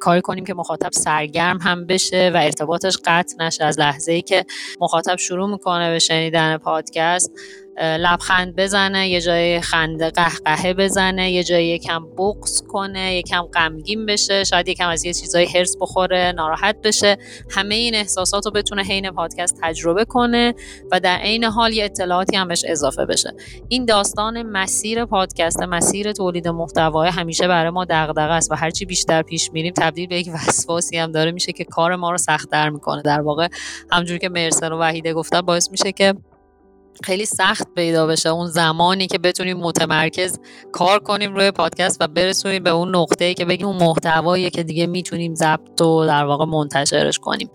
کاری 0.00 0.20
کنیم 0.20 0.44
که 0.44 0.54
مخاطب 0.54 0.92
سرگرم 0.92 1.58
هم 1.58 1.86
بشه 1.86 2.30
و 2.34 2.36
ارتباطش 2.36 2.96
قطع 3.04 3.44
نشه. 3.44 3.64
از 3.64 3.78
لحظه 3.78 4.12
ای 4.12 4.22
که 4.22 4.44
مخاطب 4.80 5.16
شروع 5.16 5.50
می‌کنه 5.50 5.90
به 5.90 5.98
شنیدن 5.98 6.56
پادکست 6.56 7.30
لبخند 7.78 8.56
بزنه 8.56 9.08
یه 9.08 9.20
جای 9.20 9.60
خنده 9.60 10.10
قهقهه 10.10 10.74
بزنه 10.74 11.30
یه 11.30 11.44
جای 11.44 11.66
یکم 11.66 12.06
بغض 12.18 12.62
کنه 12.68 13.14
یکم 13.14 13.42
غمگین 13.42 14.06
بشه 14.06 14.44
شاید 14.44 14.68
یکم 14.68 14.88
از 14.88 15.04
یه 15.04 15.14
چیزای 15.14 15.46
هرس 15.46 15.76
بخوره 15.80 16.32
ناراحت 16.36 16.76
بشه. 16.82 17.18
همه 17.50 17.74
این 17.74 17.94
احساسات 17.94 18.46
رو 18.46 18.52
بتونه 18.52 18.82
حین 18.82 19.10
پادکست 19.10 19.58
تجربه 19.62 20.04
کنه 20.04 20.54
و 20.92 21.00
در 21.00 21.16
عین 21.16 21.44
حال 21.44 21.72
یه 21.72 21.84
اطلاعاتی 21.84 22.36
هم 22.36 22.48
بهش 22.48 22.64
اضافه 22.68 23.06
بشه. 23.06 23.32
این 23.68 23.84
داستان 23.84 24.42
مسیر 24.42 25.04
پادکست 25.04 25.62
مسیر 25.62 26.12
تولید 26.12 26.48
محتوا 26.48 27.02
همیشه 27.04 27.48
برای 27.48 27.70
ما 27.70 27.84
دغدغه 27.84 28.32
است 28.32 28.52
و 28.52 28.54
هرچی 28.54 28.84
بیشتر 28.84 29.22
پیش 29.22 29.50
میریم 29.52 29.72
تبدیل 29.76 30.08
به 30.08 30.18
یک 30.18 30.30
وسواسی 30.34 30.96
هم 30.98 31.12
داره. 31.12 31.30
میشه 31.30 31.52
که 31.52 31.64
کار 31.64 31.96
ما 31.96 32.10
رو 32.10 32.18
سختتر 32.18 32.70
می‌کنه. 32.70 33.02
در 33.02 33.20
واقع 33.20 33.48
همجوری 33.92 34.18
که 34.18 34.28
مرسن 34.28 34.72
و 34.72 34.78
وحیده 34.78 35.14
گفتن 35.14 35.40
باعث 35.40 35.70
میشه 35.70 35.92
که 35.92 36.14
خیلی 37.04 37.24
سخت 37.24 37.74
پیدا 37.74 38.06
بشه. 38.06 38.28
اون 38.28 38.46
زمانی 38.46 39.06
که 39.06 39.18
بتونیم 39.18 39.56
متمرکز 39.56 40.38
کار 40.72 40.98
کنیم 40.98 41.34
روی 41.34 41.50
پادکست 41.50 41.96
و 42.00 42.06
برسونیم 42.06 42.62
به 42.62 42.70
اون 42.70 42.96
نقطه 42.96 43.34
که 43.34 43.44
بگیم 43.44 43.66
اون 43.66 43.76
محتوایی 43.76 44.50
که 44.50 44.62
دیگه 44.62 44.86
می‌تونیم 44.86 45.34
ضبط 45.34 45.80
و 45.80 46.06
در 46.06 46.24
واقع 46.24 46.44
منتشرش 46.44 47.18
کنیم. 47.18 47.50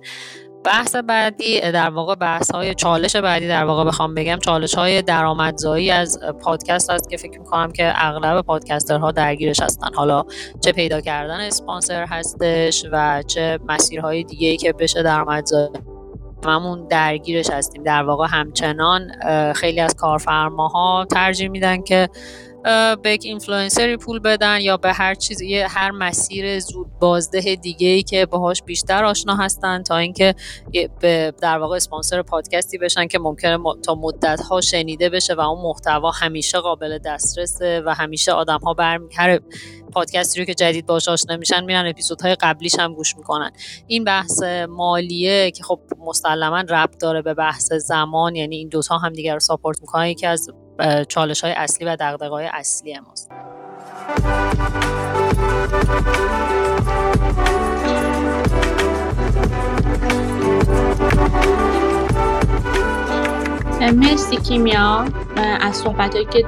بحث 0.66 0.96
بعدی 0.96 1.60
در 1.60 1.90
واقع 1.90 2.16
بحث 2.16 2.52
های 2.52 2.76
چالش 2.76 3.16
بعدی 3.16 3.48
در 3.48 3.66
واقع 3.66 3.84
بخوام 3.84 4.14
بگم. 4.14 4.40
چالش 4.40 4.76
های 4.76 5.02
درآمدزایی 5.02 5.92
از 5.92 6.20
پادکست 6.44 6.90
هست 6.90 7.10
که 7.10 7.18
فکر 7.18 7.40
می‌کنم 7.40 7.72
که 7.72 7.94
اغلب 7.96 8.42
پادکسترها 8.42 9.12
درگیرش 9.12 9.60
هستن. 9.60 9.94
حالا 9.94 10.24
چه 10.64 10.72
پیدا 10.72 11.02
کردن 11.02 11.40
اسپانسر 11.40 12.06
هستش 12.06 12.86
و 12.92 13.24
چه 13.28 13.60
مسیرهای 13.68 14.24
دیگه 14.24 14.48
ای 14.48 14.58
که 14.58 14.74
بشه 14.74 15.04
درآمدزایی 15.04 15.70
هممون 16.46 16.88
درگیرش 16.88 17.50
هستیم. 17.50 17.84
در 17.84 18.04
واقع 18.04 18.28
همچنان 18.30 19.12
خیلی 19.54 19.80
از 19.80 19.96
کارفرماها 19.96 21.08
ترجیح 21.12 21.50
میدن 21.50 21.82
که 21.82 22.10
به 23.04 23.14
یک 23.14 23.26
اینفلوئنسری 23.26 23.98
پول 23.98 24.20
بدن 24.20 24.62
یا 24.62 24.78
به 24.78 24.94
هر 24.94 25.16
چیز 25.16 25.42
هر 25.68 25.92
مسیر 25.92 26.60
زود 26.60 26.88
بازده 27.00 27.56
دیگه 27.56 27.88
ای 27.88 28.04
که 28.04 28.26
باهاش 28.26 28.64
بیشتر 28.64 29.06
آشنا 29.06 29.36
هستن 29.36 29.84
تا 29.84 29.98
اینکه 29.98 30.36
به 31.00 31.34
در 31.42 31.58
واقع 31.58 31.76
اسپانسر 31.76 32.22
پادکستی 32.22 32.78
بشن 32.78 33.08
که 33.08 33.20
ممکنه 33.20 33.58
تا 33.86 33.96
مدت 33.96 34.42
ها 34.42 34.62
شنیده 34.62 35.10
بشه 35.10 35.34
و 35.34 35.40
اون 35.40 35.62
محتوا 35.62 36.12
همیشه 36.12 36.58
قابل 36.58 36.98
دسترسه 36.98 37.82
و 37.86 37.94
همیشه 37.94 38.32
آدم 38.32 38.60
ها 38.60 38.74
برمی 38.74 39.16
هر 39.16 39.40
پادکستی 39.94 40.40
رو 40.40 40.46
که 40.46 40.54
جدید 40.54 40.86
باش 40.86 41.08
آشنا 41.08 41.38
میشن 41.38 41.64
میرن 41.64 41.88
اپیزودهای 41.88 42.36
قبلیش 42.36 42.80
هم 42.80 42.94
گوش 42.94 43.18
می‌کنن. 43.18 43.52
این 43.88 44.04
بحث 44.04 44.44
مالیه 44.70 45.52
که 45.52 45.64
خب 45.64 45.80
مسلما 46.08 46.62
ربط 46.70 46.98
داره 47.02 47.22
به 47.22 47.34
بحث 47.34 47.74
زمان 47.74 48.36
یعنی 48.36 48.56
این 48.56 48.70
دوتا 48.70 48.98
هم 48.98 49.14
دیگر 49.14 49.34
رو 49.34 49.40
ساپورت 49.40 49.82
می‌کنن. 49.82 50.06
یکی 50.06 50.26
از 50.26 50.50
چالش 51.10 51.44
های 51.44 51.54
اصلی 51.54 51.88
و 51.88 51.96
دقدقه 51.96 52.28
های 52.28 52.46
اصلی 52.46 53.00
ماست. 53.00 53.32
مرسی 63.82 64.38
کیمیا 64.38 65.06
از 65.62 65.76
صحبت 65.76 66.16
که 66.32 66.46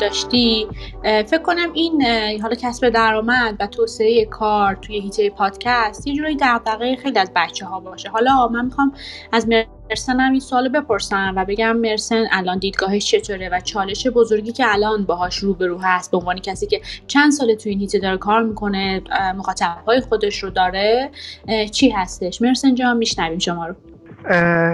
داشتی. 0.00 0.66
فکر 1.02 1.42
کنم 1.42 1.72
این 1.72 2.02
حالا 2.42 2.54
کسب 2.54 2.88
درآمد 2.88 3.56
و 3.60 3.66
توسعه 3.66 4.24
کار 4.24 4.74
توی 4.74 5.00
هیته 5.00 5.30
پادکست 5.30 6.06
یه 6.06 6.14
جورایی 6.14 6.36
دغدغه 6.40 6.96
خیلی 6.96 7.18
از 7.18 7.30
بچه 7.36 7.66
ها 7.66 7.80
باشه. 7.80 8.08
حالا 8.08 8.48
من 8.48 8.64
می‌خوام 8.64 8.92
از 9.32 9.48
مرسن 9.48 10.20
هم 10.20 10.30
این 10.32 10.40
سوال 10.40 10.68
بپرسم 10.68 11.32
و 11.36 11.44
بگم 11.44 11.76
مرسن 11.76 12.24
الان 12.30 12.58
دیدگاهش 12.58 13.06
چطوره 13.10 13.48
و 13.48 13.60
چالش 13.60 14.06
بزرگی 14.06 14.52
که 14.52 14.72
الان 14.72 15.04
باهاش 15.04 15.36
روبرو 15.36 15.78
هست 15.78 16.10
به 16.10 16.16
عنوان 16.16 16.38
کسی 16.38 16.66
که 16.66 16.80
چند 17.06 17.32
سال 17.32 17.54
توی 17.54 17.70
این 17.70 17.80
هیته 17.80 17.98
داره 17.98 18.16
کار 18.16 18.42
می‌کنه 18.42 19.02
مخاطبهای 19.36 20.00
خودش 20.00 20.42
رو 20.42 20.50
داره 20.50 21.10
چی 21.70 21.90
هستش؟ 21.90 22.42
مرسن 22.42 22.74
جان 22.74 22.96
میشنویم 22.96 23.38
شما 23.38 23.66
رو. 23.66 23.74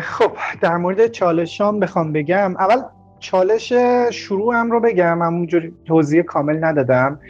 خب 0.00 0.32
در 0.60 0.76
مورد 0.76 1.06
چالشام 1.06 1.80
بخوام 1.80 2.12
بگم. 2.12 2.54
اول 2.58 2.76
چالش 3.18 3.72
شروعم 4.10 4.70
رو 4.70 4.80
بگم 4.80 5.22
همونجوری 5.22 5.72
توضیح 5.84 6.22
کامل 6.22 6.64
ندادم. 6.64 7.20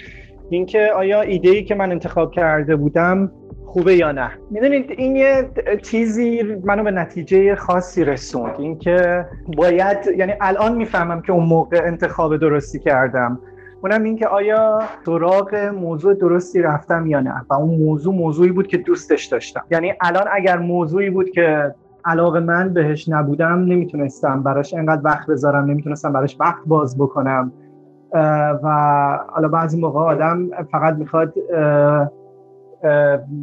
اینکه 0.50 0.90
آیا 0.96 1.20
ایده 1.20 1.48
ای 1.48 1.64
که 1.64 1.74
من 1.74 1.90
انتخاب 1.90 2.32
کرده 2.32 2.76
بودم 2.76 3.32
خوبه 3.66 3.96
یا 3.96 4.12
نه؟ 4.12 4.30
می‌دونید 4.50 4.90
این 4.90 5.16
یه 5.16 5.50
چیزی 5.82 6.42
منو 6.64 6.84
به 6.84 6.90
نتیجه 6.90 7.54
خاصی 7.54 8.04
رسوند. 8.04 8.54
اینکه 8.58 9.26
باید 9.56 9.98
یعنی 10.16 10.32
الان 10.40 10.76
می‌فهمم 10.76 11.22
که 11.22 11.32
اون 11.32 11.44
موقع 11.44 11.82
انتخاب 11.84 12.36
درستی 12.36 12.78
کردم. 12.78 13.38
اونم 13.82 14.04
اینکه 14.04 14.26
آیا 14.26 14.82
سراغ 15.06 15.54
موضوع 15.54 16.14
درستی 16.14 16.62
رفتم 16.62 17.06
یا 17.06 17.20
نه. 17.20 17.44
و 17.50 17.54
اون 17.54 17.78
موضوع 17.78 18.14
موضوعی 18.14 18.52
بود 18.52 18.66
که 18.66 18.76
دوستش 18.76 19.24
داشتم. 19.24 19.64
یعنی 19.70 19.94
الان 20.00 20.24
اگر 20.32 20.58
موضوعی 20.58 21.10
بود 21.10 21.30
که 21.30 21.74
علاقه 22.04 22.40
من 22.40 22.72
بهش 22.72 23.08
نبودم 23.08 23.58
نمی‌تونستم 23.58 24.42
براش 24.42 24.74
انقدر 24.74 25.00
وقت 25.04 25.26
بذارم 25.26 25.64
نمی‌تونستم 25.64 26.12
براش 26.12 26.36
وقت 26.40 26.62
باز 26.66 26.98
بکنم. 26.98 27.52
و 28.62 28.68
حالا 29.28 29.48
بعضی 29.48 29.80
موقع 29.80 30.00
آدم 30.00 30.50
فقط 30.72 30.94
می‌خواد 30.94 31.34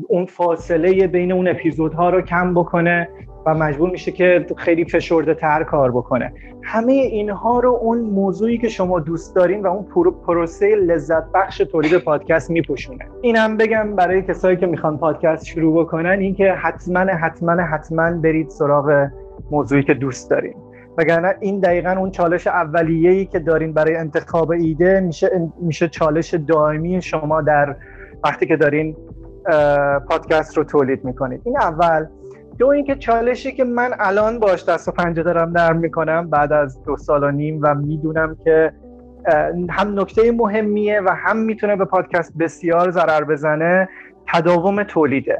اون 0.07 0.25
فاصله 0.25 1.07
بین 1.07 1.31
اون 1.31 1.47
اپیزودها 1.47 2.09
رو 2.09 2.21
کم 2.21 2.53
بکنه. 2.53 3.09
و 3.45 3.53
مجبور 3.53 3.89
میشه 3.89 4.11
که 4.11 4.45
خیلی 4.57 4.85
فشرده 4.85 5.33
تر 5.33 5.63
کار 5.63 5.91
بکنه. 5.91 6.33
همه 6.63 6.93
اینها 6.93 7.59
رو 7.59 7.79
اون 7.81 7.97
موضوعی 7.99 8.57
که 8.57 8.69
شما 8.69 8.99
دوست 8.99 9.35
دارین 9.35 9.61
و 9.61 9.67
اون 9.67 10.11
پروسه 10.27 10.75
لذت 10.75 11.23
بخش 11.33 11.57
تولید 11.57 11.97
پادکست 11.97 12.51
میپوشونه. 12.51 13.05
اینم 13.21 13.57
بگم 13.57 13.95
برای 13.95 14.21
کسایی 14.21 14.57
که 14.57 14.65
می‌خوان 14.65 14.97
پادکست 14.97 15.45
شروع 15.45 15.83
بکنن 15.83 16.19
اینکه 16.19 16.51
حتما 16.51 16.99
حتما 16.99 17.51
حتما 17.51 18.11
برید 18.11 18.49
سراغ 18.49 19.07
موضوعی 19.51 19.83
که 19.83 19.93
دوست 19.93 20.29
دارین. 20.29 20.53
وگرنه 20.97 21.35
این 21.39 21.59
دقیقا 21.59 21.91
اون 21.91 22.11
چالش 22.11 22.47
اولیه‌ای 22.47 23.25
که 23.25 23.39
دارین 23.39 23.73
برای 23.73 23.95
انتخاب 23.95 24.51
ایده 24.51 24.99
میشه 24.99 25.49
میشه 25.61 25.87
چالش 25.87 26.33
دائمی 26.33 27.01
شما 27.01 27.41
در 27.41 27.75
وقتی 28.23 28.45
که 28.45 28.55
دارین 28.55 28.95
پادکست 30.09 30.57
رو 30.57 30.63
تولید 30.63 31.05
می‌کنید. 31.05 31.41
این 31.45 31.57
اول. 31.57 32.05
دو 32.61 32.67
اینکه 32.67 32.95
چالشی 32.95 33.51
که 33.51 33.63
من 33.63 33.91
الان 33.99 34.39
باش 34.39 34.65
دست 34.65 34.87
و 34.87 34.91
پنجه 34.91 35.23
دارم 35.23 35.49
نرم 35.57 35.77
می‌کنم 35.77 36.29
بعد 36.29 36.53
از 36.53 36.83
دو 36.83 36.97
سال 36.97 37.23
و 37.23 37.31
نیم 37.31 37.59
و 37.63 37.75
می‌دونم 37.75 38.37
که 38.43 38.73
هم 39.69 39.99
نکته 39.99 40.31
مهمیه 40.31 41.01
و 41.01 41.09
هم 41.09 41.37
می‌تونه 41.37 41.75
به 41.75 41.85
پادکست 41.85 42.37
بسیار 42.39 42.91
ضرر 42.91 43.23
بزنه 43.23 43.89
تداوم 44.27 44.83
تولیده. 44.83 45.37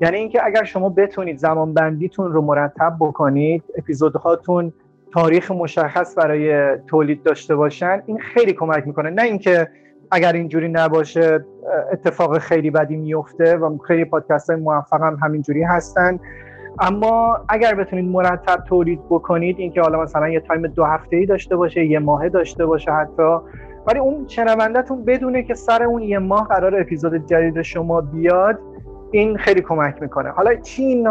یعنی 0.00 0.16
اینکه 0.16 0.44
اگر 0.44 0.64
شما 0.64 0.88
بتونید 0.88 1.38
زمان 1.38 1.74
بندیتون 1.74 2.32
رو 2.32 2.42
مرتب 2.42 2.96
بکنید 3.00 3.62
اپیزودهاتون 3.78 4.72
تاریخ 5.12 5.50
مشخص 5.50 6.18
برای 6.18 6.76
تولید 6.86 7.22
داشته 7.22 7.56
باشن 7.56 8.02
این 8.06 8.18
خیلی 8.18 8.52
کمک 8.52 8.86
می‌کنه. 8.86 9.10
نه 9.10 9.22
اینکه 9.22 9.68
اگر 10.10 10.32
اینجوری 10.32 10.68
نباشه 10.68 11.44
اتفاق 11.92 12.38
خیلی 12.38 12.70
بدی 12.70 12.96
میفته 12.96 13.56
و 13.56 13.78
خیلی 13.78 14.04
پادکست 14.04 14.50
های 14.50 14.60
موفق 14.60 15.02
هم 15.02 15.18
همینجوری 15.22 15.62
هستن. 15.62 16.18
اما 16.78 17.38
اگر 17.48 17.74
بتونید 17.74 18.04
مرتب 18.04 18.64
تولید 18.68 19.00
بکنید 19.10 19.58
اینکه 19.58 19.80
حالا 19.80 20.02
مثلا 20.02 20.28
یه 20.28 20.40
تایم 20.40 20.66
دو 20.66 20.84
هفته 20.84 21.16
ای 21.16 21.26
داشته 21.26 21.56
باشه 21.56 21.84
یه 21.84 21.98
ماه 21.98 22.28
داشته 22.28 22.66
باشه 22.66 22.92
حتی 22.92 23.36
ولی 23.86 23.98
اون 23.98 24.24
شنوندهتون 24.28 25.04
بدونه 25.04 25.42
که 25.42 25.54
سر 25.54 25.82
اون 25.82 26.02
یه 26.02 26.18
ماه 26.18 26.48
قرار 26.48 26.80
اپیزود 26.80 27.26
جدید 27.26 27.62
شما 27.62 28.00
بیاد 28.00 28.58
این 29.10 29.36
خیلی 29.36 29.60
کمک 29.60 30.02
می‌کنه. 30.02 30.30
حالا 30.30 30.54
چی, 30.54 31.04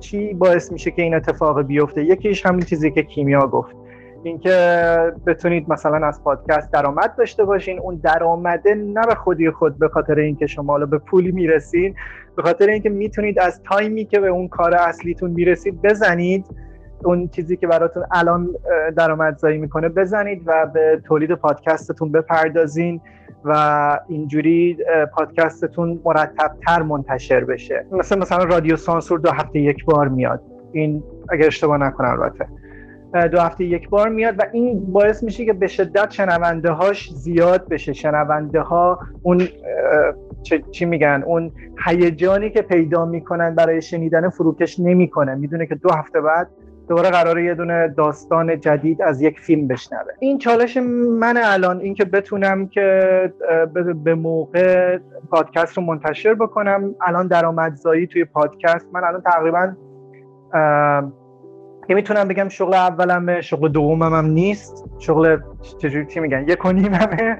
چی 0.00 0.34
باعث 0.34 0.72
میشه 0.72 0.90
که 0.90 1.02
این 1.02 1.14
اتفاق 1.14 1.62
بیفته؟ 1.62 2.04
یکیش 2.04 2.46
همین 2.46 2.60
چیزی 2.60 2.90
که 2.90 3.02
کیمیا 3.02 3.46
گفت. 3.46 3.76
اینکه 4.22 5.12
بتونید 5.26 5.68
مثلا 5.68 6.06
از 6.06 6.24
پادکست 6.24 6.72
درآمد 6.72 7.14
داشته 7.18 7.44
باشین 7.44 7.78
اون 7.78 8.00
درآمده 8.02 8.74
نه 8.74 9.06
به 9.06 9.14
خودی 9.14 9.50
خود 9.50 9.78
به 9.78 9.88
خاطر 9.88 10.14
اینکه 10.14 10.46
شما 10.46 10.72
حالا 10.72 10.86
به 10.86 10.98
پولی 10.98 11.32
می‌رسین. 11.32 11.94
به 12.36 12.42
خاطر 12.42 12.70
اینکه 12.70 12.88
می‌تونید 12.88 13.38
از 13.38 13.62
تایمی 13.62 14.04
که 14.04 14.20
به 14.20 14.28
اون 14.28 14.48
کار 14.48 14.74
اصلیتون 14.74 15.30
می‌رسید 15.30 15.82
بزنید 15.82 16.46
اون 17.04 17.28
چیزی 17.28 17.56
که 17.56 17.66
براتون 17.66 18.02
الان 18.10 18.48
درآمدزایی 18.96 19.58
می‌کنه 19.58 19.88
بزنید 19.88 20.42
و 20.46 20.66
به 20.66 21.00
تولید 21.04 21.32
پادکستتون 21.32 22.12
بپردازین 22.12 23.00
و 23.44 24.00
اینجوری 24.08 24.78
پادکستتون 25.12 26.00
مرتبتر 26.04 26.82
منتشر 26.82 27.44
بشه. 27.44 27.86
مثل 27.92 28.18
مثلا 28.18 28.44
رادیو 28.44 28.76
سانسور 28.76 29.18
دو 29.18 29.30
هفته 29.30 29.58
یک 29.60 29.84
بار 29.84 30.08
میاد. 30.08 30.42
این 30.72 31.02
اگر 31.28 31.46
اشتباه 31.46 31.78
نکنم 31.78 32.10
البته 32.10 32.46
دو 33.32 33.40
هفته 33.40 33.64
یک 33.64 33.88
بار 33.88 34.08
میاد 34.08 34.34
و 34.38 34.42
این 34.52 34.92
باعث 34.92 35.22
میشه 35.22 35.44
که 35.44 35.52
به 35.52 35.66
شدت 35.66 36.10
شنونده 36.10 36.70
هاش 36.70 37.10
زیاد 37.12 37.68
بشه. 37.68 37.92
شنونده 37.92 38.60
ها 38.60 38.98
اون 39.22 39.48
چی 40.70 40.84
میگن؟ 40.84 41.22
اون 41.26 41.52
هیجانی 41.86 42.50
که 42.50 42.62
پیدا 42.62 43.04
می‌کنن 43.04 43.54
برای 43.54 43.82
شنیدن 43.82 44.28
فروکش 44.28 44.80
نمی‌کنه. 44.80 45.34
می‌دونه 45.34 45.66
که 45.66 45.74
دو 45.74 45.92
هفته 45.92 46.20
بعد 46.20 46.48
دوباره 46.88 47.10
قراره 47.10 47.44
یه 47.44 47.54
دونه 47.54 47.88
داستان 47.88 48.60
جدید 48.60 49.02
از 49.02 49.22
یک 49.22 49.40
فیلم 49.40 49.68
بشنوه. 49.68 50.12
این 50.18 50.38
چالش 50.38 50.76
من 51.20 51.36
الان 51.44 51.80
اینکه 51.80 52.04
بتونم 52.04 52.68
که 52.68 53.32
به 54.04 54.14
موقع 54.14 54.98
پادکست 55.30 55.76
رو 55.76 55.82
منتشر 55.82 56.34
بکنم 56.34 56.94
الان 57.00 57.26
درآمدزایی 57.26 58.06
توی 58.06 58.24
پادکست 58.24 58.86
من 58.92 59.04
الان 59.04 59.22
تقریبا 59.22 59.72
که 61.88 61.94
می‌تونم 61.94 62.28
بگم 62.28 62.48
شغل 62.48 62.74
اولمه 62.74 63.40
شغل 63.40 63.68
دومم 63.68 64.14
هم 64.14 64.26
نیست. 64.26 64.84
شغل 64.98 65.38
چجوری 65.78 66.06
چی 66.06 66.20
میگن؟ 66.20 66.44
یک 66.48 66.64
و 66.64 66.72
نیممه. 66.72 67.38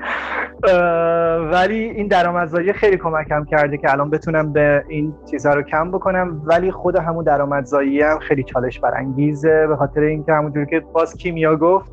ولی 1.52 1.78
این 1.78 2.06
درآمدزایی 2.06 2.72
خیلی 2.72 2.96
کمکم 2.96 3.44
کرده 3.44 3.78
که 3.78 3.92
الان 3.92 4.10
بتونم 4.10 4.52
به 4.52 4.84
این 4.88 5.14
چیزها 5.30 5.54
رو 5.54 5.62
کم 5.62 5.90
بکنم. 5.90 6.42
ولی 6.44 6.70
خود 6.70 6.96
همون 6.96 7.24
درآمدزایی 7.24 8.02
هم 8.02 8.18
خیلی 8.18 8.42
چالش 8.42 8.80
برانگیزه. 8.80 9.66
به 9.66 9.76
خاطر 9.76 10.00
اینکه 10.00 10.32
همونجوری 10.32 10.66
که 10.66 10.80
باز 10.80 11.14
کیمیا 11.14 11.56
گفت 11.56 11.90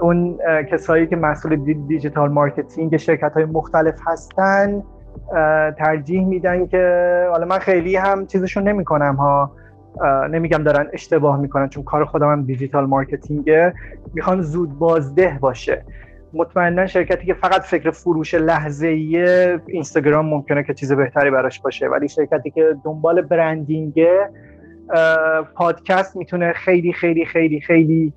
اون 0.00 0.38
کسایی 0.72 1.06
که 1.06 1.16
مسئول 1.16 1.56
digital 1.88 2.32
marketing 2.32 2.96
شرکت 2.96 3.32
های 3.32 3.44
مختلف 3.44 3.94
هستن 4.06 4.82
ترجیح 5.78 6.26
میدن 6.26 6.66
که 6.66 7.26
حالا 7.30 7.46
من 7.46 7.58
خیلی 7.58 7.96
هم 7.96 8.26
چیزشون 8.26 8.68
نمی‌کنم 8.68 9.14
ها. 9.14 9.50
نمیگم 10.30 10.62
دارن 10.62 10.88
اشتباه 10.92 11.40
می‌کنن 11.40 11.68
چون 11.68 11.84
کار 11.84 12.04
خودم 12.04 12.32
هم 12.32 12.44
digital 12.44 12.86
marketing 12.86 13.58
ه. 13.58 13.74
می‌خوان 14.14 14.42
زود 14.42 14.78
بازده 14.78 15.38
باشه. 15.40 15.84
مطمئنا 16.32 16.86
شرکتی 16.86 17.26
که 17.26 17.34
فقط 17.34 17.62
فکر 17.62 17.90
فروش 17.90 18.34
لحظه 18.34 18.88
اینستاگرام 19.66 20.26
ممکنه 20.26 20.62
که 20.64 20.74
چیز 20.74 20.92
بهتری 20.92 21.30
براش 21.30 21.60
باشه. 21.60 21.88
ولی 21.88 22.08
شرکتی 22.08 22.50
که 22.50 22.76
دنبال 22.84 23.22
branding 23.22 24.18
ه 24.18 24.30
پادکست 25.54 26.16
می‌تونه 26.16 26.52
خیلی 26.52 26.92
خیلی 26.92 27.24
خیلی 27.24 27.60
خیلی 27.60 28.12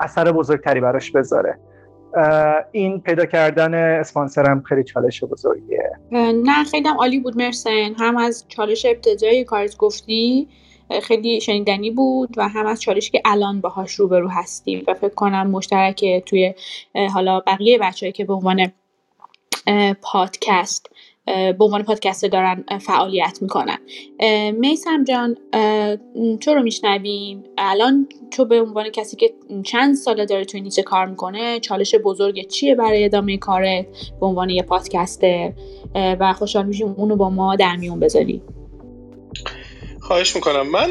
اثر 0.00 0.32
بزرگتری 0.32 0.80
براش 0.80 1.10
بذاره. 1.10 1.58
این 2.72 3.00
پیدا 3.00 3.26
کردن 3.26 3.74
اسپانسرم 3.74 4.62
خیلی 4.62 4.84
چالش 4.84 5.24
بزرگیه. 5.24 5.90
نه 6.44 6.64
خیلی 6.70 6.88
عالی 6.88 7.20
بود 7.20 7.36
مرسن. 7.36 7.94
هم 7.98 8.16
از 8.16 8.44
چالش 8.48 8.86
ابتدایی 8.86 9.44
کارت 9.44 9.76
گفتی 9.76 10.48
خیلی 11.02 11.40
شنیدنی 11.40 11.90
بود 11.90 12.34
و 12.36 12.48
هم 12.48 12.66
از 12.66 12.80
چالشی 12.80 13.10
که 13.10 13.22
الان 13.24 13.60
باهاش 13.60 13.92
روبرو 13.92 14.28
هستیم 14.28 14.84
و 14.86 14.94
فکر 14.94 15.14
کنم 15.14 15.50
مشترک 15.50 16.24
توی 16.26 16.54
حالا 17.14 17.40
بقیه 17.40 17.78
بچههایی 17.78 18.12
که 18.12 18.24
به 18.24 18.32
عنوان 18.32 18.72
پادکست 20.02 20.90
به 21.26 21.56
عنوان 21.60 21.82
پادکست 21.82 22.24
دارن 22.24 22.64
فعالیت 22.80 23.38
می‌کنن. 23.42 23.78
میسم 24.52 25.04
جان 25.04 25.36
تو 26.40 26.54
رو 26.54 26.62
میشنویم. 26.62 27.44
الان 27.58 28.08
تو 28.30 28.44
به 28.44 28.60
عنوان 28.62 28.88
کسی 28.88 29.16
که 29.16 29.34
چند 29.64 29.94
ساله 29.94 30.26
داره 30.26 30.44
توی 30.44 30.60
نیچه 30.60 30.82
کار 30.82 31.06
می‌کنه 31.06 31.60
چالش 31.60 31.94
بزرگ 31.94 32.46
چیه 32.48 32.74
برای 32.74 33.04
ادامه 33.04 33.36
کارت؟ 33.36 33.86
به 34.20 34.26
عنوان 34.26 34.50
یه 34.50 34.62
پادکسته 34.62 35.54
و 35.94 36.32
خوشحال 36.32 36.66
میشیم 36.66 36.94
اونو 36.96 37.16
با 37.16 37.30
ما 37.30 37.56
در 37.56 37.76
میون 37.76 38.00
بذاری 38.00 38.42
خواهش 40.06 40.36
می‌کنم. 40.36 40.70
من 40.70 40.88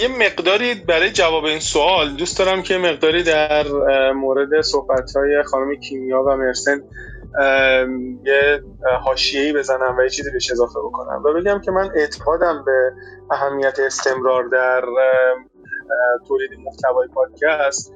یه 0.00 0.08
مقداری 0.08 0.74
برای 0.74 1.10
جواب 1.10 1.44
این 1.44 1.60
سوال 1.60 2.10
دوست 2.10 2.38
دارم 2.38 2.62
که 2.62 2.78
مقداری 2.78 3.22
در 3.22 3.66
مورد 4.12 4.60
صحبت 4.60 5.16
های 5.16 5.42
خانم 5.42 5.76
کیمیا 5.76 6.22
و 6.22 6.36
مرسن 6.36 6.82
یه 8.24 8.62
حاشیه‌ای 9.04 9.52
بزنم 9.52 9.96
و 9.98 10.02
یه 10.02 10.08
چیزی 10.08 10.30
بهش 10.30 10.50
اضافه 10.50 10.78
بکنم 10.84 11.22
و 11.24 11.40
بگم 11.40 11.60
که 11.60 11.70
من 11.70 11.90
اعتقادم 11.94 12.64
به 12.66 12.92
اهمیت 13.30 13.78
استمرار 13.78 14.48
در 14.48 14.82
تولید 16.28 16.50
محتوای 16.64 17.08
پادکست 17.08 17.94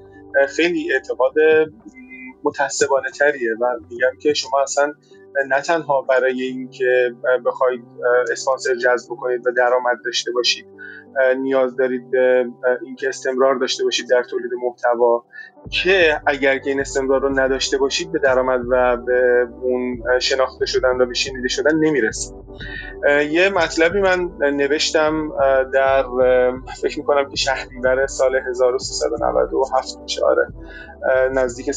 خیلی 0.48 0.92
اعتقاد 0.92 1.34
متعصبانه 2.44 3.10
تریه 3.10 3.50
و 3.60 3.66
میگم 3.90 4.18
که 4.22 4.34
شما 4.34 4.62
اصلا 4.62 4.92
نه 5.48 5.60
تنها 5.60 6.02
برای 6.02 6.42
اینکه 6.42 7.14
بخواید 7.46 7.84
اسپانسر 8.32 8.74
جذب 8.74 9.08
کنید 9.08 9.46
و 9.46 9.50
درآمد 9.50 9.96
داشته 10.04 10.32
باشید 10.32 10.66
نیاز 11.36 11.76
دارید 11.76 12.10
به 12.10 12.46
اینکه 12.82 13.08
استمرار 13.08 13.54
داشته 13.54 13.84
باشید 13.84 14.08
در 14.10 14.22
تولید 14.22 14.50
محتوا 14.62 15.24
که 15.70 16.20
اگر 16.26 16.58
که 16.58 16.70
این 16.70 16.80
استمرار 16.80 17.20
رو 17.20 17.40
نداشته 17.40 17.78
باشید 17.78 18.12
به 18.12 18.18
درآمد 18.18 18.60
و 18.70 18.96
به 18.96 19.48
اون 19.62 20.02
شناخته 20.20 20.66
شدن 20.66 21.00
و 21.00 21.06
به 21.06 21.14
شنیده 21.14 21.48
شدن 21.48 21.76
نمی‌رسید 21.76 22.34
یه 23.30 23.48
مطلبی 23.48 24.00
من 24.00 24.30
نوشتم 24.40 25.32
در 25.72 26.04
فکر 26.82 26.98
می‌کنم 26.98 27.30
که 27.30 27.36
شهریور 27.36 28.06
سال 28.06 28.36
1397 28.36 29.98
میشه 30.02 30.24
آره 30.24 30.48
نزدیک 31.32 31.70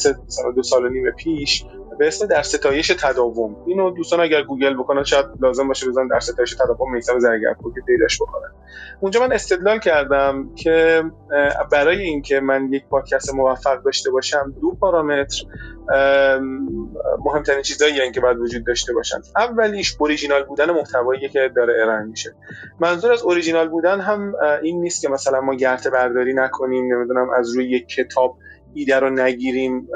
دو 0.54 0.62
سال 0.62 0.84
و 0.84 0.88
نیم 0.88 1.10
پیش. 1.10 1.64
به 1.98 2.06
اسم 2.06 2.26
در 2.26 2.42
ستایش 2.42 2.88
تداوم. 2.88 3.56
اینو 3.66 3.90
دوستان 3.90 4.20
اگر 4.20 4.42
گوگل 4.42 4.74
بکنن 4.74 5.04
شاید 5.04 5.26
لازم 5.40 5.68
باشه 5.68 5.88
بزنن 5.88 6.08
در 6.08 6.20
ستایش 6.20 6.54
تداوم 6.54 6.92
میثم 6.92 7.18
زرگرپور 7.18 7.74
که 7.74 7.80
پیداش 7.86 8.22
بکنن. 8.22 8.50
اونجا 9.00 9.20
من 9.20 9.32
استدلال 9.32 9.78
کردم 9.78 10.54
که 10.54 11.02
برای 11.72 12.02
اینکه 12.02 12.40
من 12.40 12.72
یک 12.72 12.84
پادکست 12.90 13.34
موفق 13.34 13.82
داشته 13.82 14.10
باشم 14.10 14.54
دو 14.60 14.76
پارامتر 14.80 15.44
مهمترین 17.24 17.62
چیزایی 17.62 18.12
که 18.12 18.20
باید 18.20 18.38
وجود 18.38 18.66
داشته 18.66 18.92
باشن. 18.92 19.18
اولیش 19.36 19.96
اوریجینال 19.98 20.44
بودن 20.44 20.70
محتوایی 20.70 21.28
که 21.28 21.50
داره 21.56 21.82
ارائه 21.82 22.04
میشه. 22.04 22.34
منظور 22.80 23.12
از 23.12 23.22
اوریجینال 23.22 23.68
بودن 23.68 24.00
هم 24.00 24.32
این 24.62 24.80
نیست 24.80 25.02
که 25.02 25.08
مثلا 25.08 25.40
ما 25.40 25.54
گرته 25.54 25.90
برداری 25.90 26.34
نکنیم 26.34 26.94
نمی‌دونم 26.94 27.30
از 27.30 27.54
روی 27.54 27.70
یک 27.70 27.88
کتاب 27.88 28.36
ایده 28.74 28.98
رو 28.98 29.10
نگیریم 29.10 29.88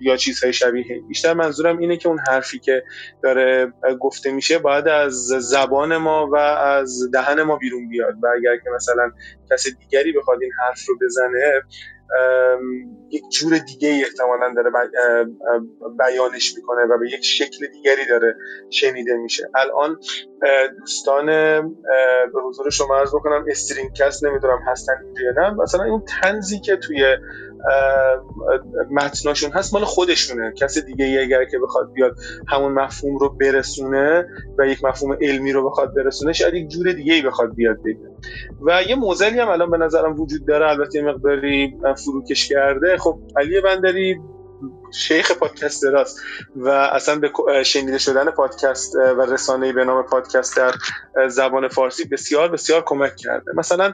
یا 0.00 0.16
چیزهای 0.16 0.52
شبیه. 0.52 0.84
بیشتر 1.08 1.34
منظورم 1.34 1.78
اینه 1.78 1.96
که 1.96 2.08
اون 2.08 2.18
حرفی 2.28 2.58
که 2.58 2.82
داره 3.22 3.72
گفته 4.00 4.32
میشه 4.32 4.58
باید 4.58 4.88
از 4.88 5.14
زبان 5.26 5.96
ما 5.96 6.28
و 6.32 6.36
از 6.36 7.10
دهن 7.12 7.42
ما 7.42 7.56
بیرون 7.56 7.88
بیاد. 7.88 8.14
و 8.22 8.26
اگر 8.36 8.56
که 8.56 8.70
مثلا 8.76 9.10
کس 9.50 9.66
دیگری 9.80 10.12
بخواد 10.12 10.42
این 10.42 10.52
حرف 10.62 10.88
رو 10.88 10.98
بزنه 11.02 11.62
یک 13.10 13.22
جور 13.30 13.58
دیگه 13.58 13.88
احتمالا 13.88 14.54
داره 14.54 14.70
بیانش 15.98 16.54
می‌کنه 16.56 16.82
و 16.82 16.98
به 16.98 17.10
یک 17.10 17.24
شکل 17.24 17.66
دیگری 17.66 18.06
داره 18.08 18.36
شنیده 18.70 19.16
میشه. 19.16 19.48
الان 19.54 19.98
دوستان 20.78 21.26
به 22.32 22.40
حضور 22.48 22.70
شما 22.70 22.96
عرض 22.96 23.14
بکنم 23.14 23.44
استرینکست 23.48 24.24
نمی‌دونم 24.24 24.58
هستن 24.66 24.94
یا 25.24 25.42
نه. 25.42 25.50
مثلا 25.50 25.84
اون 25.84 26.04
تنزی 26.22 26.60
که 26.60 26.76
توی 26.76 27.16
متناشون 28.90 29.50
هست 29.52 29.74
مال 29.74 29.84
خودشونه. 29.84 30.52
کس 30.56 30.78
دیگه 30.78 31.04
ای 31.04 31.18
اگر 31.18 31.44
که 31.44 31.58
بخواد 31.58 31.92
بیاد 31.92 32.16
همون 32.48 32.72
مفهوم 32.72 33.18
رو 33.18 33.36
برسونه 33.40 34.26
و 34.58 34.66
یک 34.66 34.84
مفهوم 34.84 35.16
علمی 35.20 35.52
رو 35.52 35.70
بخواد 35.70 35.94
برسونه 35.94 36.32
شاید 36.32 36.54
یک 36.54 36.68
جور 36.68 36.92
دیگه 36.92 37.14
ای 37.14 37.22
بخواد 37.22 37.54
بیاد 37.54 37.76
بگه 37.84 38.10
و 38.60 38.82
یه 38.88 38.94
موزلی 38.94 39.40
هم 39.40 39.48
الان 39.48 39.70
به 39.70 39.76
نظرم 39.76 40.20
وجود 40.20 40.46
داره 40.46 40.68
البته 40.68 41.02
مقداری 41.02 41.76
فروکش 42.04 42.48
کرده. 42.48 42.96
خب 42.96 43.18
علی 43.36 43.60
بندری 43.60 44.20
شیخ 44.92 45.32
پادکست 45.32 45.84
راست 45.84 46.20
و 46.56 46.68
اصلا 46.68 47.18
به 47.18 47.30
شنیده 47.62 47.98
شدن 47.98 48.30
پادکست 48.30 48.94
و 48.94 49.20
رسانه‌ای 49.20 49.72
به 49.72 49.84
نام 49.84 50.02
پادکست 50.02 50.56
در 50.56 50.74
زبان 51.28 51.68
فارسی 51.68 52.08
بسیار 52.08 52.48
بسیار 52.48 52.82
کمک 52.86 53.16
کرده. 53.16 53.52
مثلا 53.54 53.92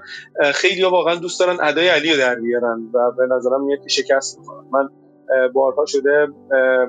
خیلی 0.54 0.82
واقعا 0.82 1.14
دوست 1.14 1.40
دارن 1.40 1.56
ادای 1.62 1.88
علی 1.88 2.12
رو 2.12 2.18
در 2.18 2.34
بیارن 2.34 2.90
و 2.94 3.10
به 3.16 3.26
نظرم 3.36 3.64
میاد 3.64 3.80
که 3.82 3.88
شکست 3.88 4.38
می‌کنن 4.38 4.64
من 4.72 4.88
بارها 5.54 5.86
شده 5.86 6.28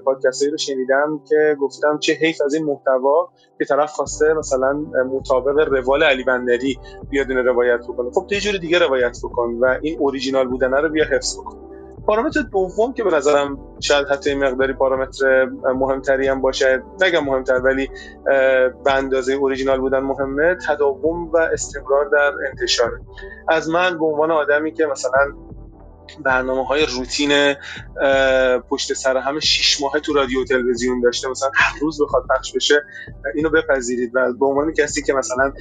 پادکست 0.06 0.44
رو 0.44 0.58
شنیدم 0.58 1.22
که 1.30 1.56
گفتم 1.60 2.00
چه 2.00 2.14
حیف 2.14 2.42
از 2.46 2.54
این 2.54 2.66
محتوا 2.66 3.32
که 3.58 3.66
طرف 3.66 3.92
خواسته 3.92 4.34
مثلا 4.34 4.74
مطابق 5.14 5.68
روال 5.68 6.04
علی 6.04 6.24
بندری 6.24 6.80
بیاد 7.10 7.32
روایت 7.32 7.80
بکنه. 7.80 8.12
خب 8.12 8.28
تو 8.30 8.36
جور 8.36 8.58
دیگه 8.58 8.80
روایت 8.80 9.18
بکن 9.24 9.58
و 9.62 9.78
این 9.82 10.00
اوریجینال 10.00 10.48
بودنه 10.48 10.78
رو 10.78 10.90
بیا 10.90 11.06
حفظ 11.06 11.38
بکن. 11.38 11.73
پارامتر 12.08 12.42
دوم 12.42 12.94
که 12.94 13.04
به 13.04 13.12
نظرم 13.12 13.58
شاید 13.80 14.08
حتی 14.08 14.36
مقداری 14.36 14.74
پارامتر 14.74 15.46
مهمتری 15.76 16.28
هم 16.28 16.42
باشه 16.42 16.84
نگم 17.02 17.24
مهمتر 17.24 17.58
ولی 17.58 17.90
به 18.84 18.94
اندازه 18.94 19.34
اوریجینال 19.34 19.80
بودن 19.80 20.00
مهمه 20.00 20.58
تداوم 20.68 21.30
و 21.34 21.38
استمرار 21.38 22.10
در 22.10 22.32
انتشاره 22.50 23.00
از 23.48 23.70
من 23.70 24.00
به 24.00 24.06
عنوان 24.06 24.32
آدمی 24.32 24.74
که 24.74 24.86
مثلا 24.86 25.34
برنامه 26.26 26.66
های 26.66 26.86
روتین 26.86 27.56
پشت 28.70 28.94
سر 28.94 29.18
همه 29.18 29.40
شیش 29.40 29.82
ماه 29.82 30.00
تو 30.00 30.14
رادیو 30.14 30.44
تلویزیون 30.46 31.02
داشته. 31.02 31.30
مثلا 31.30 31.50
هر 31.56 31.80
روز 31.80 32.02
بخواد 32.02 32.24
پخش 32.30 32.52
بشه 32.56 32.84
اینو 33.36 33.50
بپذیرید 33.50 34.12
و 34.14 34.34
به 34.40 34.46
عنوان 34.46 34.74
کسی 34.74 35.02
که 35.02 35.14
مثلا 35.14 35.54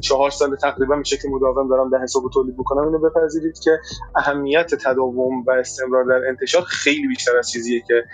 چهار 0.00 0.30
سال 0.30 0.56
تقریبا 0.56 0.96
به 0.96 1.04
شکل 1.04 1.28
مداوم 1.28 1.68
دارم 1.68 1.90
ده 1.90 1.98
حساب 1.98 2.22
تولید 2.34 2.58
می‌کنم 2.58 2.86
اینو 2.86 2.98
بپذیرید 2.98 3.58
که 3.58 3.78
اهمیت 4.16 4.74
تداوم 4.74 5.42
و 5.46 5.50
استمرار 5.50 6.04
در 6.04 6.28
انتشار 6.28 6.62
خیلی 6.62 7.08
بیشتر 7.08 7.38
از 7.38 7.50
چیزیه 7.50 7.82
که 7.88 8.04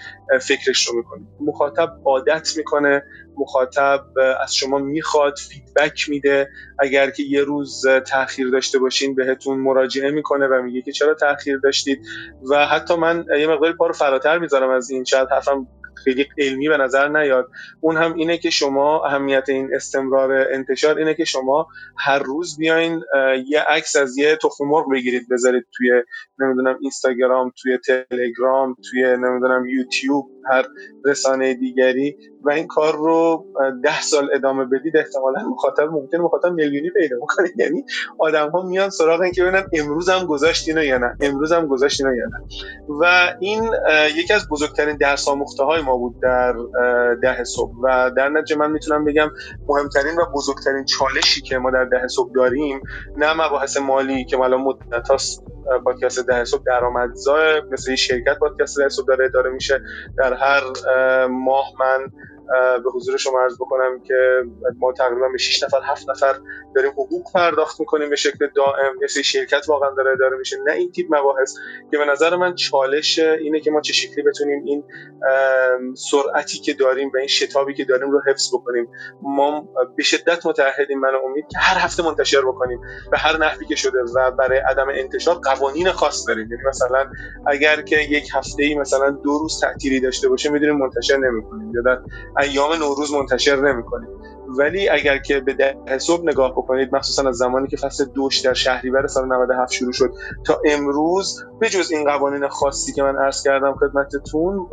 فکرش 0.41 0.87
رو 0.87 0.97
می‌کنید. 0.97 1.27
مخاطب 1.41 1.93
عادت 2.05 2.57
می‌کنه 2.57 3.03
مخاطب 3.37 4.05
از 4.43 4.55
شما 4.55 4.79
می‌خواد 4.79 5.35
فیدبک 5.39 6.09
میده. 6.09 6.49
اگر 6.79 7.11
که 7.11 7.23
یه 7.23 7.41
روز 7.41 7.87
تاخیر 8.07 8.51
داشته 8.51 8.79
باشین 8.79 9.15
بهتون 9.15 9.59
مراجعه 9.59 10.11
می‌کنه 10.11 10.47
و 10.47 10.63
میگه 10.63 10.83
که 10.83 10.93
چرا 10.93 11.15
تاخیر 11.15 11.59
داشتید. 11.59 11.99
و 12.51 12.67
حتی 12.67 12.97
من 12.97 13.25
یه 13.39 13.47
مقداری 13.47 13.73
پا 13.73 13.87
رو 13.87 13.93
فراتر 13.93 14.39
می‌ذارم 14.39 14.71
از 14.71 14.91
این 14.91 15.05
شاید 15.05 15.29
حرفم 15.31 15.67
خیلی 16.05 16.29
علمی 16.39 16.69
به 16.69 16.77
نظر 16.77 17.09
نیاد. 17.09 17.51
اون 17.81 17.97
هم 17.97 18.15
اینه 18.15 18.39
که 18.39 18.51
شما 18.51 19.05
اهمیت 19.05 19.49
این 19.49 19.75
استمرار 19.75 20.47
انتشار 20.53 20.99
اینه 20.99 21.15
که 21.15 21.25
شما 21.25 21.67
هر 21.99 22.19
روز 22.19 22.59
بیاین 22.59 23.03
یه 23.47 23.61
عکس 23.69 23.97
از 23.97 24.19
یه 24.19 24.37
تخم 24.37 24.65
مرغ 24.65 24.93
بگیرید 24.93 25.29
بذارید 25.31 25.67
توی 25.77 25.91
نمی‌دونم 26.39 26.79
اینستاگرام 26.81 27.53
توی 27.63 27.79
تلگرام 27.79 28.77
توی 28.91 29.03
نمی‌دونم 29.03 29.67
یوتیوب 29.67 30.27
هر 30.51 30.65
رسانه 31.05 31.55
دیگری 31.55 32.17
و 32.45 32.51
این 32.51 32.67
کار 32.67 32.97
رو 32.97 33.47
ده 33.83 34.01
سال 34.01 34.29
ادامه 34.35 34.65
بدید 34.65 34.97
احتمالا 34.97 35.49
مخاطب 35.49 35.83
ممکن 35.83 36.19
مخاطب 36.19 36.53
میلیونی 36.53 36.91
پیدا 36.91 37.17
بکنه. 37.17 37.49
یعنی 37.63 37.85
آدم 38.19 38.51
ها 38.51 38.63
میان 38.63 38.91
سراغ 38.91 39.21
این 39.21 39.33
که 39.33 39.43
ببینن 39.43 39.69
امروز 39.73 40.09
هم 40.09 40.27
گذاشتین 40.27 40.77
یا 40.77 40.99
نه. 40.99 41.17
امروز 41.21 41.53
هم 41.53 41.67
گذاشتین 41.67 42.07
یا 42.07 42.27
نه. 42.27 42.47
و 43.01 43.35
این 43.41 43.71
یکی 44.17 44.33
از 44.33 44.49
بزرگترین 44.49 44.97
درس 44.97 45.29
آموخته 45.29 45.65
های 45.65 45.83
ما 45.83 45.97
بود 45.97 46.21
در 46.23 46.55
ده 47.23 47.45
صبح. 47.45 47.73
و 47.83 48.11
در 48.17 48.29
نتیجه 48.29 48.57
من 48.57 48.71
می‌تونم 48.71 49.05
بگم 49.05 49.31
مهمترین 49.69 50.15
و 50.19 50.25
بزرگترین 50.35 50.85
چالشی 50.85 51.41
که 51.41 51.59
ما 51.59 51.71
در 51.71 51.85
ده 51.85 52.09
صبح 52.09 52.33
داریم 52.35 52.81
نه 53.17 53.33
مباحث 53.33 53.77
مالی 53.77 54.25
که 54.25 54.37
مالا 54.37 54.57
مدت 54.57 55.09
هاست 55.09 55.52
پادکست 55.85 56.27
ده 56.27 56.45
صبح 56.45 56.63
درآمدزا 56.67 57.61
مثل 57.73 57.95
شرکت 57.95 58.39
پادکست 58.39 58.79
ده 58.79 58.89
صبح 58.89 59.07
داره 59.07 59.25
اداره 59.25 59.51
میشه. 59.51 59.83
در 60.19 60.35
هر 60.35 60.63
ماه 61.27 61.67
من 61.81 62.11
به 62.85 62.91
حضور 62.91 63.17
شما 63.17 63.41
عرض 63.41 63.57
بکنم 63.57 64.01
که 64.03 64.43
ما 64.79 64.93
تقریبا 64.93 65.29
به 65.29 65.39
6 65.39 65.63
نفر 65.63 65.81
7 65.85 66.11
نفر 66.11 66.35
داریم 66.75 66.91
حقوق 66.91 67.33
پرداخت 67.35 67.81
می‌کنیم 67.81 68.11
به 68.11 68.17
شکل 68.17 68.49
دائم. 68.57 68.93
مثل 69.03 69.23
شرکت 69.23 69.69
واقعا 69.69 69.91
داره 69.91 70.13
اداره 70.13 70.37
میشه. 70.37 70.57
نه 70.67 70.73
این 70.73 70.93
تیپ 70.93 71.15
مباحث 71.15 71.55
که 71.91 71.99
به 71.99 72.05
نظر 72.05 72.37
من 72.37 72.55
چالش 72.55 73.19
اینه 73.19 73.61
که 73.61 73.71
ما 73.71 73.81
چه 73.81 73.93
شکلی 73.93 74.23
بتونیم 74.25 74.65
این 74.65 74.85
سرعتی 75.95 76.59
که 76.59 76.73
داریم 76.73 77.11
و 77.15 77.17
این 77.17 77.27
شتابی 77.27 77.75
که 77.75 77.85
داریم 77.85 78.11
رو 78.11 78.21
حفظ 78.27 78.55
بکنیم. 78.55 78.89
ما 79.23 79.69
به 79.97 80.03
شدت 80.03 80.47
متعهدیم 80.47 81.01
من 81.01 81.13
امید 81.25 81.45
که 81.51 81.59
هر 81.59 81.79
هفته 81.79 82.03
منتشر 82.03 82.41
بکنیم 82.41 82.81
به 83.11 83.19
هر 83.19 83.39
نحوی 83.39 83.67
که 83.67 83.77
شده 83.77 83.99
و 84.17 84.31
برای 84.31 84.59
عدم 84.59 84.89
انتشار 84.89 85.35
قوانین 85.35 85.91
خاص 85.91 86.29
داریم. 86.29 86.51
یعنی 86.51 86.63
مثلا 86.69 87.11
اگر 87.47 87.83
که 87.83 87.97
یک 87.97 88.29
هفته 88.35 88.63
ای 88.63 88.75
مثلا 88.75 89.11
دو 89.11 89.39
روز 89.39 89.61
تعطیلی 89.61 90.01
داشته 90.01 90.29
باشه 90.29 90.51
می‌دونیم 90.51 90.77
منتشر 90.77 91.17
نمی‌کنیم. 91.17 91.73
یا 91.75 91.83
ایام 92.39 92.73
نوروز 92.73 93.13
منتشر 93.13 93.57
نمی‌کنیم 93.57 94.09
ولی 94.59 94.89
اگر 94.89 95.19
که 95.19 95.41
به 95.41 95.55
ده 95.55 95.99
صبح 95.99 96.23
نگاه 96.25 96.53
بکنید 96.53 96.95
مخصوصا 96.95 97.29
از 97.29 97.37
زمانی 97.37 97.69
که 97.69 97.77
فصل 97.77 98.05
دوش 98.05 98.41
در 98.41 98.55
شهریور 98.55 99.07
سال 99.07 99.27
97 99.29 99.73
شروع 99.73 99.93
شد 99.93 100.15
تا 100.45 100.61
امروز 100.65 101.45
به 101.61 101.69
جز 101.69 101.91
این 101.91 102.05
قوانین 102.05 102.49
خاصی 102.49 102.93
که 102.93 103.03
من 103.03 103.17
عرض 103.17 103.43
کردم 103.43 103.75
خدمتتون 103.75 104.67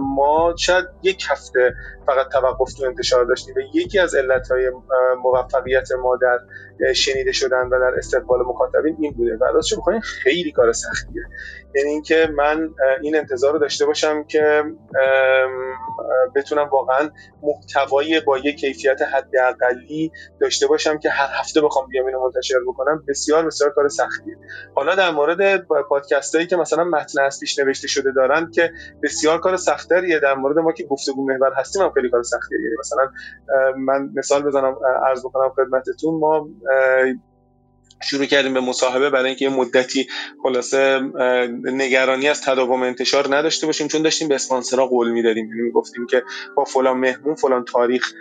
ما 0.00 0.54
شاید 0.58 0.84
یک 1.02 1.24
هفته 1.30 1.74
فقط 2.06 2.28
توقف 2.28 2.72
تو 2.72 2.84
انتشار 2.84 3.24
داشتیم. 3.24 3.54
و 3.54 3.60
یکی 3.74 3.98
از 3.98 4.14
علتهای 4.14 4.70
موفقیت 5.22 5.92
ما 5.92 6.16
در 6.16 6.38
شنیده 6.92 7.32
شدن 7.32 7.66
و 7.66 7.70
در 7.70 7.94
استقبال 7.98 8.40
مخاطبین 8.40 8.96
این 9.00 9.12
بوده. 9.12 9.36
و 9.40 9.44
راستش 9.44 9.78
بخواین 9.78 10.00
خیلی 10.00 10.52
کار 10.52 10.72
سختیه. 10.72 11.22
یعنی 11.74 11.90
اینکه 11.90 12.28
من 12.36 12.70
این 13.02 13.16
انتظار 13.16 13.52
رو 13.52 13.58
داشته 13.58 13.86
باشم 13.86 14.24
که 14.24 14.62
بتونم 16.34 16.68
واقعا 16.68 17.10
محتوایی 17.42 18.20
با 18.20 18.38
یک 18.38 18.56
کیفیت 18.56 19.02
حداقلی 19.02 20.12
داشته 20.40 20.66
باشم 20.66 20.98
که 20.98 21.10
هر 21.10 21.40
هفته 21.40 21.60
بخوام 21.60 21.88
بیام 21.88 22.06
اینو 22.06 22.24
منتشر 22.24 22.58
بکنم. 22.68 23.04
بسیار 23.08 23.46
بسیار 23.46 23.70
کار 23.70 23.88
سختیه. 23.88 24.36
حالا 24.74 24.94
در 24.94 25.10
مورد 25.10 25.66
پادکست 25.88 26.34
هایی 26.34 26.46
که 26.46 26.56
مثلا 26.56 26.84
متن 26.84 27.20
اصلیش 27.20 27.58
نوشته 27.58 27.88
شده 27.88 28.12
دارن 28.16 28.50
که 28.50 28.72
بسیار 29.02 29.40
کار 29.40 29.56
سختریه. 29.56 30.18
در 30.18 30.34
مورد 30.34 30.58
ما 30.58 30.72
که 30.72 30.84
گفتگو 30.84 31.26
محور 31.26 31.52
هستیم 31.56 31.82
خیلی 31.94 32.10
کار 32.10 32.22
سختیه. 32.22 32.58
یعنی 32.60 32.76
مثلا 32.80 33.10
من 33.76 34.10
مثال 34.14 34.42
بزنم 34.42 34.76
عرض 35.06 35.20
بکنم 35.26 35.48
خدمتتون. 35.48 36.20
ما 36.20 36.48
شروع 38.02 38.26
کردیم 38.26 38.54
به 38.54 38.60
مصاحبه 38.60 39.10
برای 39.10 39.26
اینکه 39.26 39.44
یه 39.44 39.50
مدتی 39.50 40.06
خلاصه 40.42 41.00
نگرانی 41.64 42.28
از 42.28 42.42
تداوم 42.42 42.82
انتشار 42.82 43.36
نداشته 43.36 43.66
باشیم 43.66 43.88
چون 43.88 44.02
داشتیم 44.02 44.28
به 44.28 44.34
اسپانسرها 44.34 44.86
قول 44.86 45.10
می‌دادیم. 45.10 45.48
یعنی 45.48 45.60
می‌گفتیم 45.60 46.06
که 46.06 46.22
با 46.56 46.64
فلان 46.64 46.96
مهمون 46.96 47.34
فلان 47.34 47.64
تاریخ 47.64 48.12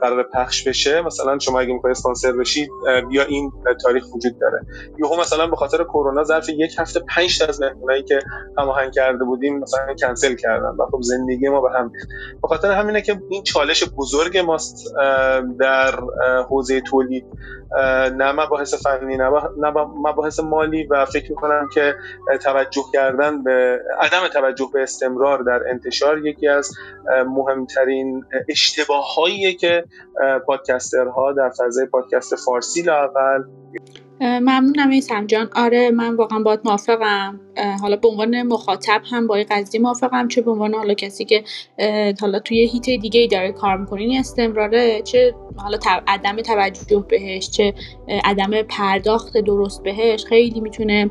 قرار 0.00 0.22
پخش 0.34 0.68
بشه. 0.68 1.00
مثلا 1.00 1.38
شما 1.38 1.60
اگه 1.60 1.72
می‌خواید 1.72 1.96
اسپانسر 1.96 2.32
بشید 2.32 2.70
بیا 3.08 3.24
این 3.24 3.52
تاریخ 3.82 4.04
وجود 4.14 4.38
داره. 4.40 4.60
یهو 4.98 5.20
مثلا 5.20 5.46
به 5.46 5.56
خاطر 5.56 5.84
کرونا 5.84 6.24
ظرف 6.24 6.48
یک 6.48 6.74
هفته 6.78 7.00
5 7.00 7.38
تا 7.38 7.46
از 7.46 7.60
مهمونایی 7.60 8.02
که 8.02 8.18
هماهنگ 8.58 8.92
کرده 8.92 9.24
بودیم 9.24 9.58
مثلا 9.58 9.94
کنسل 9.94 10.34
کردن 10.34 10.76
و 10.78 10.86
خب 10.92 11.02
زندگی 11.02 11.48
ما 11.48 11.60
به 11.60 11.68
هم 11.78 11.92
به 12.42 12.48
خاطر 12.48 12.70
همینه 12.70 13.02
که 13.02 13.20
این 13.30 13.42
چالش 13.42 13.84
بزرگ 13.96 14.38
ماست 14.38 14.94
در 15.60 15.94
حوزه 16.48 16.80
تولید. 16.80 17.24
نه 18.16 18.32
مباحث 18.32 18.74
فنی 18.86 19.16
نه 19.16 19.28
مباحث 20.04 20.40
مالی 20.40 20.86
و 20.86 21.04
فکر 21.04 21.30
می‌کنم 21.30 21.68
که 21.74 21.94
توجه 22.42 22.82
کردن 22.92 23.42
به 23.42 23.80
عدم 24.00 24.28
توجه 24.32 24.70
به 24.72 24.82
استمرار 24.82 25.42
در 25.42 25.62
انتشار 25.70 26.26
یکی 26.26 26.48
از 26.48 26.72
مهمترین 27.26 28.24
اشتباه 28.48 29.14
هاییه 29.16 29.54
که 29.54 29.84
پادکسترها 30.46 31.32
در 31.32 31.50
فضای 31.50 31.86
پادکست 31.86 32.36
فارسی 32.36 32.82
لاقل 32.82 33.42
ممنونم 34.20 34.90
این 34.90 35.26
جان. 35.26 35.50
آره 35.56 35.90
من 35.90 36.16
واقعا 36.16 36.38
باید 36.38 36.60
موافقم. 36.64 37.40
حالا 37.80 37.96
به 37.96 38.08
عنوان 38.08 38.42
مخاطب 38.42 39.02
هم 39.10 39.26
با 39.26 39.34
این 39.34 39.46
قضیه 39.50 39.80
موافقم 39.80 40.28
چه 40.28 40.42
به 40.42 40.50
عنوان 40.50 40.74
حالا 40.74 40.94
کسی 40.94 41.24
که 41.24 41.44
حالا 42.20 42.38
توی 42.38 42.66
هیت 42.66 42.84
دیگه 42.84 43.20
ای 43.20 43.28
داره 43.28 43.52
کار 43.52 43.76
می‌کنه 43.76 44.00
این 44.00 44.18
استمراره 44.18 45.02
چه 45.02 45.34
حالا 45.56 45.78
عدم 46.06 46.36
توجه 46.36 47.04
بهش 47.08 47.50
چه 47.50 47.74
عدم 48.24 48.62
پرداخت 48.62 49.38
درست 49.38 49.82
بهش 49.82 50.24
خیلی 50.24 50.60
می‌تونه 50.60 51.10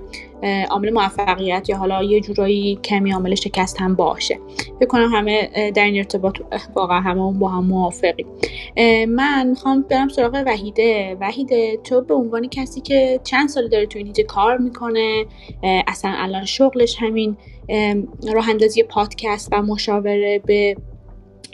عامل 0.70 0.94
موفقیت 0.94 1.70
یا 1.70 1.78
حالا 1.78 2.04
یه 2.04 2.20
جورایی 2.22 2.80
کمی 2.84 3.12
عامل 3.12 3.36
شکست 3.36 3.82
هم 3.82 3.96
باشه. 3.96 4.40
فکر 4.80 4.88
کنم 4.88 5.10
همه 5.14 5.72
در 5.76 5.86
این 5.86 5.98
ارتباط 5.98 6.38
واقعا 6.76 7.00
همه 7.00 7.40
با 7.40 7.50
هم 7.50 7.66
موافقیم. 7.66 8.28
من 9.08 9.48
می‌خوام 9.50 9.86
برم 9.90 10.08
سراغ 10.08 10.44
وحیده. 10.46 11.18
وحیده 11.22 11.78
تو 11.84 12.02
به 12.02 12.14
عنوان 12.14 12.48
کسی 12.50 12.82
که 12.82 13.20
چند 13.24 13.50
سال 13.50 13.68
داره 13.68 13.86
تو 13.86 14.00
این 14.00 14.14
کار 14.28 14.58
می‌کنه 14.58 15.26
اصلا 15.64 16.12
شغلش 16.46 16.96
همین 17.00 17.38
راه 18.34 18.50
اندازی 18.50 18.84
پادکست 18.84 19.50
و 19.52 19.62
مشاوره 19.62 20.42
به 20.46 20.78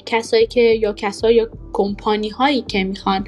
کسایی 0.06 0.48
که 0.48 0.62
یا 0.62 0.94
کسایی 0.94 1.36
یا 1.36 1.50
کمپانی 1.74 2.30
هایی 2.30 2.62
که 2.62 2.84
می‌خوان 2.84 3.28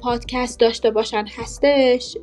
پادکست 0.00 0.60
داشته 0.60 0.90
باشن 0.90 1.24
هستش. 1.36 2.16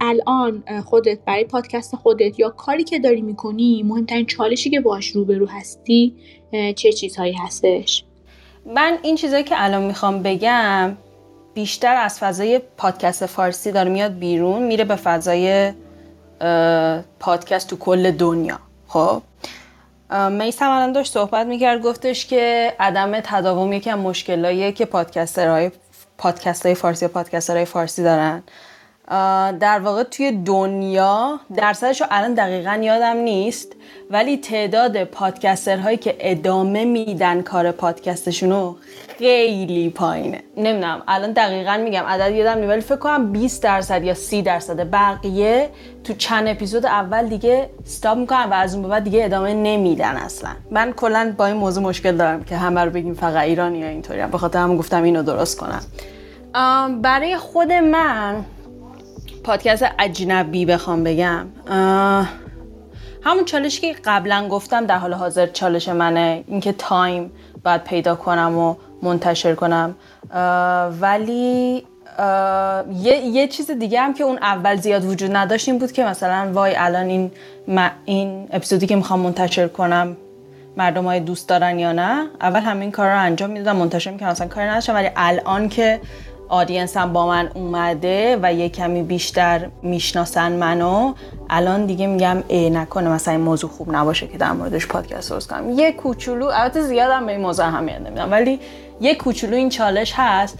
الان 0.00 0.64
خودت 0.84 1.18
برای 1.26 1.44
پادکست 1.44 1.96
خودت 1.96 2.40
یا 2.40 2.50
کاری 2.50 2.84
که 2.84 2.98
داری 2.98 3.20
می‌کنی 3.20 3.82
مهمترین 3.82 4.26
چالشی 4.26 4.70
که 4.70 4.80
باش 4.80 5.08
روبرو 5.08 5.46
هستی 5.46 6.14
چه 6.76 6.92
چیزهایی 6.92 7.32
هستش؟ 7.32 8.04
من 8.74 8.98
این 9.02 9.16
چیزهایی 9.16 9.44
که 9.44 9.54
الان 9.58 9.82
می‌خوام 9.82 10.22
بگم 10.22 10.96
بیشتر 11.54 11.96
از 11.96 12.18
فضای 12.18 12.60
پادکست 12.76 13.26
فارسی 13.26 13.72
داره 13.72 13.90
میاد 13.90 14.18
بیرون 14.18 14.62
میره 14.62 14.84
به 14.84 14.96
فضای 14.96 15.72
پادکست 17.20 17.70
تو 17.70 17.76
کل 17.76 18.10
دنیا. 18.10 18.58
خب؟ 18.88 19.22
میسم 20.30 20.70
الان 20.70 20.92
داشت 20.92 21.12
صحبت 21.12 21.46
می‌کرد 21.46 21.82
گفتش 21.82 22.26
که 22.26 22.72
عدم 22.80 23.20
تداوم 23.20 23.72
یکی 23.72 23.90
از 23.90 23.98
مشکلاییه 23.98 24.72
که 24.72 24.84
پادکسترهای 24.84 25.70
پادکست 26.18 26.66
های 26.66 26.74
فارسی 26.74 27.04
و 27.04 27.08
پادکست 27.08 27.50
های 27.50 27.64
فارسی 27.64 28.02
دارن. 28.02 28.42
در 29.60 29.80
واقع 29.84 30.02
توی 30.02 30.32
دنیا 30.32 31.40
درصدش 31.56 32.00
رو 32.00 32.06
الان 32.10 32.34
دقیقا 32.34 32.78
یادم 32.82 33.16
نیست 33.16 33.72
ولی 34.10 34.36
تعداد 34.36 35.04
پادکستر 35.04 35.76
هایی 35.76 35.96
که 35.96 36.16
ادامه 36.20 36.84
میدن 36.84 37.42
کار 37.42 37.72
پادکستشون 37.72 38.50
رو 38.50 38.76
خیلی 39.18 39.90
پایینه. 39.90 40.42
نمی‌دونم 40.56 41.02
الان 41.08 41.32
دقیقا 41.32 41.76
میگم 41.76 42.02
عدد 42.02 42.34
یادم 42.34 42.58
نیست 42.58 42.70
ولی 42.70 42.80
فکر 42.80 42.96
کنم 42.96 43.32
20 43.32 43.62
درصد 43.62 44.04
یا 44.04 44.14
30 44.14 44.42
درصد 44.42 44.90
بقیه 44.90 45.70
تو 46.04 46.14
چند 46.14 46.48
اپیزود 46.48 46.86
اول 46.86 47.26
دیگه 47.26 47.70
استاپ 47.84 48.18
می‌کنن 48.18 48.44
و 48.50 48.54
از 48.54 48.74
اون 48.74 48.88
بعد 48.88 49.04
دیگه 49.04 49.24
ادامه 49.24 49.54
نمیدن 49.54 50.16
اصلا. 50.16 50.50
من 50.70 50.92
کلا 50.92 51.34
با 51.36 51.46
این 51.46 51.56
موضوع 51.56 51.84
مشکل 51.84 52.16
دارم 52.16 52.44
که 52.44 52.56
همه 52.56 52.80
رو 52.84 52.90
بگیم 52.90 53.14
فقط 53.14 53.44
ایرانی 53.44 53.78
یا 53.78 53.88
اینطوری. 53.88 54.26
به 54.26 54.38
خاطر 54.38 54.58
هم 54.58 54.76
گفتم 54.76 55.02
اینو 55.02 55.22
درست 55.22 55.58
کنم. 55.58 55.82
برای 57.02 57.36
خود 57.36 57.72
من 57.72 58.44
پادکست 59.46 59.86
اجنبی 59.98 60.66
بخوام 60.66 61.04
بگم. 61.04 61.46
همون 63.24 63.44
چالشی 63.44 63.80
که 63.80 63.96
قبلا 64.04 64.48
گفتم 64.48 64.86
در 64.86 64.98
حال 64.98 65.14
حاضر 65.14 65.46
چالش 65.46 65.88
منه. 65.88 66.44
اینکه 66.46 66.72
تایم 66.72 67.30
باید 67.64 67.84
پیدا 67.84 68.14
کنم 68.14 68.58
و 68.58 68.74
منتشر 69.02 69.54
کنم. 69.54 69.94
ولی 71.00 71.84
یه،, 72.92 73.16
یه 73.16 73.48
چیز 73.48 73.70
دیگه 73.70 74.00
هم 74.00 74.14
که 74.14 74.24
اون 74.24 74.38
اول 74.42 74.76
زیاد 74.76 75.04
وجود 75.04 75.36
نداشت 75.36 75.68
این 75.68 75.78
بود 75.78 75.92
که 75.92 76.04
مثلا 76.04 76.50
وای 76.52 76.74
الان 76.76 77.06
این 77.06 77.30
این 78.04 78.48
اپیزودی 78.50 78.86
که 78.86 78.96
می‌خوام 78.96 79.20
منتشر 79.20 79.68
کنم 79.68 80.16
مردم 80.76 81.04
های 81.04 81.20
دوست 81.20 81.48
دارن 81.48 81.78
یا 81.78 81.92
نه؟ 81.92 82.26
اول 82.40 82.60
همین 82.60 82.90
کار 82.90 83.06
رو 83.06 83.20
انجام 83.20 83.50
می‌دادم 83.50 83.76
منتشر 83.76 84.10
می‌کنم 84.10 84.28
مثلا 84.28 84.46
کاری 84.46 84.68
نداشتم. 84.68 84.94
ولی 84.94 85.10
الان 85.16 85.68
که 85.68 86.00
آدینس 86.48 86.96
هم 86.96 87.12
با 87.12 87.26
من 87.26 87.50
اومده 87.54 88.38
و 88.42 88.54
یه 88.54 88.68
کمی 88.68 89.02
بیشتر 89.02 89.68
می‌شناسن 89.82 90.52
منو. 90.52 91.14
الان 91.50 91.86
دیگه 91.86 92.06
میگم 92.06 92.42
ای 92.48 92.70
نکنه 92.70 93.08
مثلا 93.08 93.34
این 93.34 93.42
موضوع 93.42 93.70
خوب 93.70 93.94
نباشه 93.94 94.26
که 94.26 94.38
در 94.38 94.52
موردش 94.52 94.86
پادکست 94.86 95.30
درست 95.30 95.50
کنم. 95.50 95.70
یه 95.70 95.92
کوچولو 95.92 96.46
البته 96.46 96.82
زیادم 96.82 97.26
به 97.26 97.32
این 97.32 97.40
موضوع 97.40 97.66
اهمیت 97.66 98.00
نمیدم 98.00 98.30
ولی 98.30 98.60
یه 99.00 99.14
کوچولو 99.14 99.56
این 99.56 99.68
چالش 99.68 100.12
هست. 100.16 100.58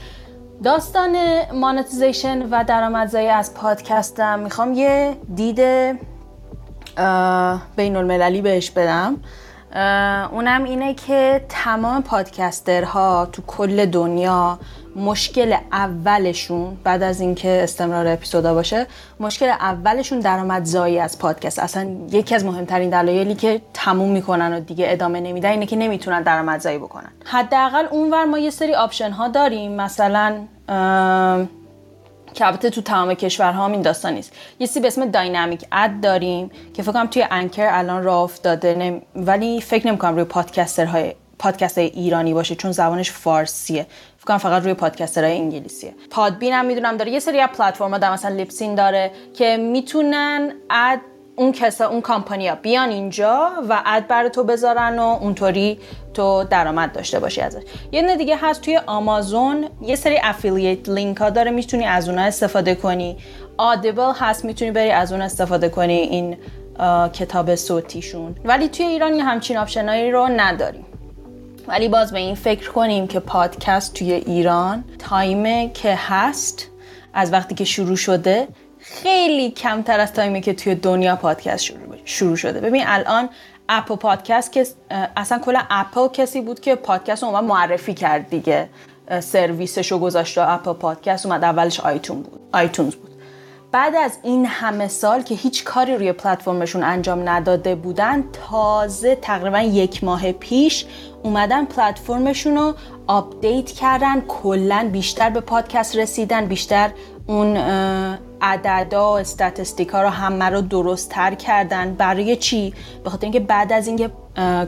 داستان 0.65 1.17
monetization 1.55 2.49
و 2.51 2.65
درآمدزایی 2.65 3.29
از 3.29 3.55
پادکستم 3.55 4.39
می‌خوام 4.39 4.73
یه 4.73 5.17
دید 5.35 5.61
بین 7.77 7.97
المللی 7.97 8.41
بهش 8.41 8.71
بدم. 8.71 9.17
اونم 10.33 10.65
اینه 10.65 10.95
که 10.95 11.45
تمام 11.49 12.03
پادکسترها 12.03 13.29
تو 13.33 13.43
کل 13.47 13.87
دنیا 13.87 14.59
مشکل 14.97 15.57
اولشون 15.73 16.77
بعد 16.85 17.03
از 17.03 17.21
اینکه 17.21 17.61
استمرار 17.63 18.07
اپیزودا 18.07 18.55
باشه 18.55 18.87
مشکل 19.21 19.49
اولشون 19.49 20.21
درآمدزایی 20.21 20.99
از 20.99 21.19
پادکست. 21.19 21.59
اصلا 21.59 21.89
یکی 22.13 22.35
از 22.35 22.45
مهمترین 22.45 22.91
دلایلی 22.91 23.35
که 23.35 23.61
تموم 23.75 24.11
می‌کنن 24.11 24.53
و 24.53 24.61
دیگه 24.61 24.87
ادامه 24.89 25.21
نمیدن 25.21 25.51
اینه 25.51 25.67
که 25.67 25.77
نمی‌تونن 25.77 26.23
درآمدزایی 26.23 26.79
بکنن. 26.79 27.11
حداقل 27.25 27.87
اونور 27.91 28.25
ما 28.25 28.39
یه 28.39 28.51
سری 28.51 28.75
option 28.75 29.11
ها 29.11 29.29
داریم. 29.29 29.73
مثلا 29.73 30.35
که 32.35 32.47
البته 32.47 32.71
تو 32.71 32.83
تمام 32.83 33.15
کشورها 33.15 33.65
هم 33.65 33.73
این 33.73 33.83
داستان 33.83 34.13
نیست. 34.13 34.33
یه 34.59 34.67
چی 34.67 34.81
به 34.81 34.87
اسم 34.87 35.05
dynamic 35.05 35.65
ad 35.73 36.01
داریم 36.01 36.51
که 36.75 36.83
فکر 36.83 36.93
کنم 36.93 37.07
توی 37.07 37.27
Anchor 37.31 37.69
الان 37.71 38.03
راه 38.03 38.23
افتاده. 38.23 39.03
ولی 39.17 39.61
فکر 39.61 39.87
نمی‌کنم 39.87 40.15
روی 40.15 40.25
پادکسترهای 40.25 41.15
پادکست 41.39 41.79
ایرانی 41.79 42.35
باشه 42.35 42.55
چون 42.55 42.73
زبانش 42.73 43.11
فارسیه. 43.11 43.87
کنم 44.27 44.39
فقط 44.39 44.63
روی 44.63 44.75
پادکسترهای 44.75 45.37
انگلیسیه. 45.37 45.95
Podbean 46.11 46.53
هم 46.53 46.65
می‌دونم 46.65 46.97
داره. 46.97 47.11
یه 47.11 47.19
سری 47.19 47.41
از 47.41 47.49
پلتفرم‌ها 47.49 47.99
در 47.99 48.13
مثلا 48.13 48.37
Libsyn 48.37 48.75
داره 48.75 49.11
که 49.35 49.57
می‌تونن 49.57 50.53
ad 50.71 50.99
اون 51.37 51.53
کسا 51.53 51.89
اون 51.89 52.01
کامپانیا 52.01 52.55
بیان 52.55 52.91
اینجا 52.91 53.51
و 53.69 53.83
ad 53.87 54.07
بر 54.07 54.29
تو 54.29 54.45
بذارن 54.45 54.99
و 54.99 55.03
اونطوری 55.03 55.79
تو 56.15 56.45
درآمد 56.45 56.93
داشته 56.93 57.21
باشی 57.21 57.41
ازش. 57.41 57.63
یه 57.93 58.03
نه 58.03 58.17
دیگه 58.17 58.37
هست 58.43 58.61
توی 58.61 58.81
آمازون 58.87 59.69
یه 59.83 59.97
سری 59.97 60.19
affiliate 60.23 60.89
link 60.89 61.17
ها 61.17 61.31
داره. 61.31 61.51
می‌تونی 61.51 61.85
از 61.85 62.09
اونها 62.09 62.25
استفاده 62.25 62.75
کنی. 62.75 63.17
Audible 63.57 64.13
هست. 64.15 64.45
می‌تونی 64.45 64.71
بری 64.71 64.91
از 64.91 65.13
اون 65.13 65.23
استفاده 65.23 65.69
کنی. 65.69 65.99
این 65.99 66.37
کتاب 67.13 67.55
صوتیشون. 67.55 68.35
ولی 68.45 68.69
توی 68.69 68.87
ایران 68.87 69.15
یه 69.15 69.25
همچین 69.25 69.57
option 69.57 69.97
ایی 69.97 70.11
رو 70.11 70.29
نداریم. 70.37 70.87
ولی 71.69 71.89
باز 71.89 72.13
به 72.13 72.19
این 72.19 72.35
فکر 72.35 72.71
کنیم 72.71 73.07
که 73.07 73.21
پادکست 73.21 73.95
توی 73.95 74.13
ایران 74.13 74.85
time 74.99 75.71
که 75.71 75.95
هست 75.95 76.67
از 77.15 77.33
وقتی 77.33 77.55
که 77.55 77.65
شروع 77.65 77.97
شده 77.97 78.49
خیلی 78.79 79.51
کمتر 79.51 80.01
از 80.01 80.13
time 80.13 80.35
ی 80.35 80.41
که 80.41 80.55
توی 80.55 80.75
دنیا 80.75 81.17
پادکست 81.17 81.73
شروع, 82.05 82.37
شده. 82.37 82.61
ببین 82.61 82.83
الان 82.87 83.29
Apple 83.69 83.97
Podcasts 83.97 84.53
که 84.53 84.67
اصلا 85.17 85.39
کلا 85.39 85.63
اپل 85.71 86.09
کسی 86.09 86.41
بود 86.41 86.61
که 86.61 86.75
پادکست 86.75 87.23
رو 87.23 87.41
معرفی 87.41 87.95
کرد 87.95 88.31
دیگه. 88.31 88.69
سرویسش 89.21 89.93
رو 89.93 89.99
گذاشت 89.99 90.39
Apple 90.39 90.73
Podcasts 90.73 91.27
اومد 91.27 91.45
اولش 91.45 91.81
iTune 91.81 92.23
بود. 92.23 92.41
iTunes 92.53 92.95
بود. 92.95 93.16
بعد 93.73 93.95
از 93.95 94.19
این 94.23 94.47
همه 94.47 94.89
سال 94.89 95.23
که 95.23 95.35
هیچ 95.35 95.65
کاری 95.65 95.97
روی 95.97 96.13
پلتفرمشون 96.13 96.83
انجام 96.83 97.29
نداده 97.29 97.75
بودن 97.75 98.25
تازه 98.33 99.15
تقریبا 99.15 99.61
یک 99.61 100.05
ماه 100.05 100.33
پیش 100.33 100.87
اومدن 101.23 101.65
پلتفرمشون 101.65 102.57
رو 102.57 102.75
update 103.07 103.71
کردن 103.71 104.21
کلا 104.21 104.89
بیشتر 104.93 105.31
به 105.31 105.41
پادکست 105.41 105.97
رسیدن 105.97 106.47
بیشتر 106.47 106.91
اون 107.27 107.57
عددا 108.43 109.13
و 109.13 109.19
statistic 109.19 109.89
ها 109.89 110.03
رو 110.03 110.09
همه 110.09 110.45
رو 110.45 110.61
درست 110.61 111.11
تر 111.11 111.35
کردن. 111.35 111.95
برای 111.95 112.37
چی؟ 112.37 112.75
به 113.05 113.11
خاطر 113.11 113.23
اینکه 113.23 113.41
بعد 113.41 113.73
از 113.73 113.87
اینکه 113.87 114.11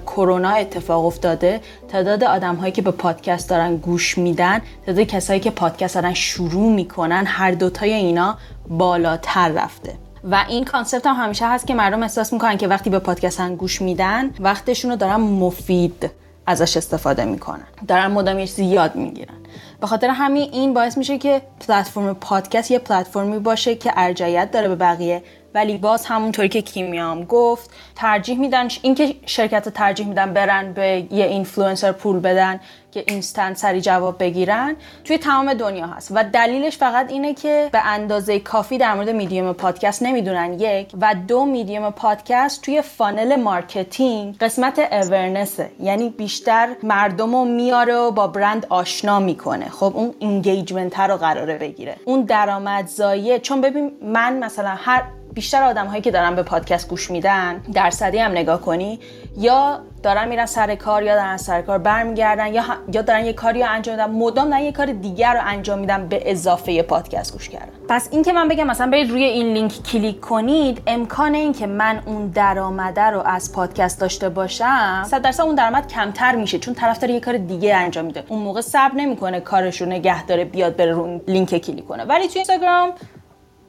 کرونا 0.07 0.51
اتفاق 0.51 1.07
افتاده 1.07 1.61
تعداد 1.89 2.25
آدم 2.25 2.55
هایی 2.55 2.73
که 2.73 2.83
به 2.83 2.91
پادکست 2.91 3.51
دارن 3.51 3.77
گوش 3.77 4.19
میدن 4.19 4.61
تعداد 4.87 5.05
کسایی 5.05 5.41
که 5.41 5.51
پادکست 5.51 5.95
دارن 5.95 6.15
شروع 6.15 6.73
می‌کنن 6.73 7.25
هر 7.27 7.51
دوتای 7.51 7.93
اینا 7.93 8.39
بالاتر 8.69 9.49
رفته. 9.49 9.95
و 10.25 10.45
این 10.49 10.65
concept 10.65 11.07
هم 11.07 11.15
همیشه 11.15 11.49
هست 11.49 11.67
که 11.67 11.75
مردم 11.75 12.03
احساس 12.03 12.33
می‌کنن 12.33 12.57
که 12.57 12.69
وقتی 12.69 12.91
به 12.91 12.99
پادکست 12.99 13.41
گوش 13.41 13.83
میدن 13.83 14.31
وقتشون 14.41 14.91
رو 14.91 14.97
دارن 14.97 15.17
مفید 15.17 16.11
ازش 16.47 16.77
استفاده 16.77 17.25
می‌کنن. 17.25 17.67
دارن 17.89 18.07
مدام 18.07 18.39
یه 18.39 18.47
چیزی 18.47 18.65
یاد 18.65 18.97
می‌گیرن. 18.97 19.35
به 19.81 19.87
خاطر 19.87 20.09
همین 20.09 20.51
این 20.53 20.75
باعث 20.75 20.99
میشه 20.99 21.19
که 21.19 21.43
پلتفرم 21.69 22.15
پادکست 22.15 22.71
یه 22.71 22.79
پلتفرمی 22.79 23.39
باشه 23.39 23.75
که 23.75 23.93
ارجحیت 23.97 24.51
داره 24.51 24.69
به 24.69 24.77
بقیه. 24.77 25.23
ولی 25.55 25.79
باز 25.79 26.07
همونطوری 26.07 26.49
که 26.49 26.63
کیمیا 26.63 27.07
هم 27.07 27.25
گفت 27.25 27.71
ترجیح 27.97 28.39
میدن 28.39 28.69
اینکه 28.83 29.15
شرکت 29.27 29.69
ترجیح 29.69 30.07
میدن 30.07 30.33
برن 30.33 30.73
به 30.73 31.07
یه 31.11 31.27
اینفلوئنسر 31.27 31.93
پول 31.93 32.21
بدن 32.21 32.61
که 32.93 33.05
instant 33.07 33.57
سری 33.57 33.81
جواب 33.81 34.19
بگیرن 34.19 34.77
توی 35.05 35.19
تمام 35.19 35.55
دنیا 35.55 35.87
هست. 35.87 36.13
و 36.15 36.25
دلیلش 36.25 36.77
فقط 36.77 37.11
اینه 37.11 37.35
که 37.35 37.69
به 37.73 37.87
اندازه 37.87 38.39
کافی 38.39 38.79
در 38.79 38.95
مورد 38.95 39.11
میدیوم 39.11 39.53
پادکست 39.53 40.03
نمی‌دونن. 40.03 40.61
یک 40.61 40.89
و 41.01 41.15
دو 41.29 41.45
میدیوم 41.45 41.91
پادکست 41.91 42.63
توی 42.63 42.83
funnel 42.83 43.37
marketing 43.37 44.39
قسمت 44.39 44.79
awareness 44.79 45.62
ه 45.62 45.71
یعنی 45.81 46.11
بیشتر 46.11 46.69
مردم 46.83 47.35
رو 47.35 47.45
میاره 47.45 47.95
و 47.95 48.11
با 48.11 48.27
برند 48.27 48.67
آشنا 48.69 49.21
می‌کنه. 49.21 49.69
خب 49.69 49.93
اون 49.97 50.15
engagement 50.21 51.01
رو 51.01 51.17
قراره 51.17 51.59
بگیره. 51.59 51.97
اون 52.05 52.23
درآمدزایی 52.23 53.39
چون 53.39 53.61
ببین 53.61 53.93
من 54.03 54.39
مثلا 54.39 54.75
هر 54.77 55.03
بیشتر 55.39 55.63
آدم 55.63 55.87
هایی 55.87 56.03
که 56.03 56.11
دارن 56.11 56.35
به 56.35 56.43
پادکست 56.43 56.89
گوش 56.89 57.11
میدن 57.11 57.59
درصدی 57.75 58.19
هم 58.19 58.31
نگاه 58.31 58.61
کنی 58.61 59.01
یا 59.37 59.81
دارن 60.03 60.29
میرن 60.29 60.47
سر 60.47 60.75
کار 60.75 61.03
یا 61.03 61.15
دارن 61.15 61.37
سر 61.37 61.63
کار 61.63 61.79
برمیگردن 61.79 62.55
یا 62.55 62.65
یا 62.93 63.03
دارن 63.03 63.25
یه 63.25 63.33
کاری 63.33 63.63
رو 63.63 63.71
انجام 63.71 63.95
میدن 63.95 64.11
مدام 64.11 64.51
دارن 64.51 64.63
یه 64.63 64.73
کار 64.73 64.87
دیگر 64.87 65.35
رو 65.35 65.41
انجام 65.45 65.79
میدن 65.79 66.09
به 66.09 66.31
اضافه 66.31 66.83
پادکست 66.83 67.33
گوش 67.33 67.49
کردن. 67.49 67.73
پس 67.89 68.09
این 68.11 68.23
که 68.23 68.33
من 68.33 68.49
بگم 68.49 68.67
مثلا 68.67 68.91
برید 68.91 69.11
روی 69.11 69.25
این 69.25 69.53
لینک 69.53 69.83
کلیک 69.83 70.21
کنید 70.21 70.83
امکان 70.87 71.35
این 71.35 71.53
که 71.53 71.67
من 71.67 72.03
اون 72.07 72.27
درآمده 72.27 73.03
رو 73.03 73.23
از 73.27 73.53
پادکست 73.53 74.01
داشته 74.01 74.29
باشم 74.29 75.05
100 75.07 75.23
درصد 75.23 75.43
اون 75.43 75.55
درآمد 75.55 75.89
کمتر 75.89 76.35
میشه 76.35 76.59
چون 76.59 76.75
طرف 76.75 76.99
داره 76.99 77.15
یه 77.15 77.21
کار 77.21 77.37
دیگه 77.37 77.77
انجام 77.77 78.05
میده. 78.05 78.25
اون 78.29 78.43
موقع 78.43 78.61
صبر 78.61 78.95
نمی‌کنه 78.95 79.41
کارش 79.41 79.81
رو 79.81 79.87
نگه 79.87 80.27
داره 80.27 80.45
بیاد 80.45 80.77
بره 80.77 80.93
رو 80.93 81.21
لینک 81.29 81.59
کلیک 81.59 81.87
کنه. 81.87 82.05
ولی 82.05 82.29
تو 82.29 82.33
اینستاگرام 82.35 82.91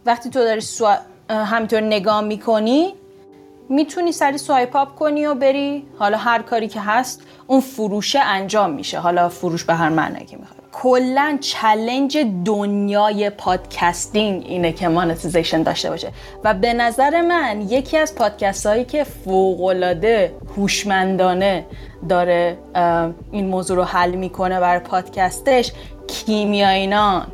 وقتی 0.05 0.29
تو 0.29 0.39
داری 0.39 0.61
سوا... 0.61 0.95
همینطور 1.29 1.81
نگاه 1.81 2.21
می‌کنی 2.21 2.93
می‌تونی 3.69 4.11
سری 4.11 4.37
swipe 4.37 4.75
up 4.75 4.95
کنی 4.95 5.25
و 5.25 5.35
بری. 5.35 5.87
حالا 5.99 6.17
هر 6.17 6.41
کاری 6.41 6.67
که 6.67 6.81
هست 6.81 7.21
اون 7.47 7.61
فروشه 7.61 8.19
انجام 8.19 8.71
میشه. 8.71 8.99
حالا 8.99 9.29
فروش 9.29 9.63
به 9.63 9.73
هر 9.73 9.89
معنی 9.89 10.25
که 10.25 10.37
می‌خوای 10.37 10.59
کلا 10.71 11.37
challenge 11.41 12.17
دنیای 12.45 13.29
podcasting 13.29 14.45
اینه 14.45 14.71
که 14.71 14.87
monetization 14.87 15.63
داشته 15.63 15.89
باشه. 15.89 16.11
و 16.43 16.53
به 16.53 16.73
نظر 16.73 17.21
من 17.21 17.61
یکی 17.61 17.97
از 17.97 18.15
پادکست 18.15 18.65
هایی 18.65 18.85
که 18.85 19.03
فوقالعاده 19.03 20.33
هوشمندانه 20.57 21.65
داره 22.09 22.57
این 23.31 23.47
موضوع 23.47 23.77
رو 23.77 23.83
حل 23.83 24.15
می‌کنه 24.15 24.59
بر 24.59 24.79
پادکستش 24.79 25.71
کیمیا 26.07 26.82
اینان 26.82 27.27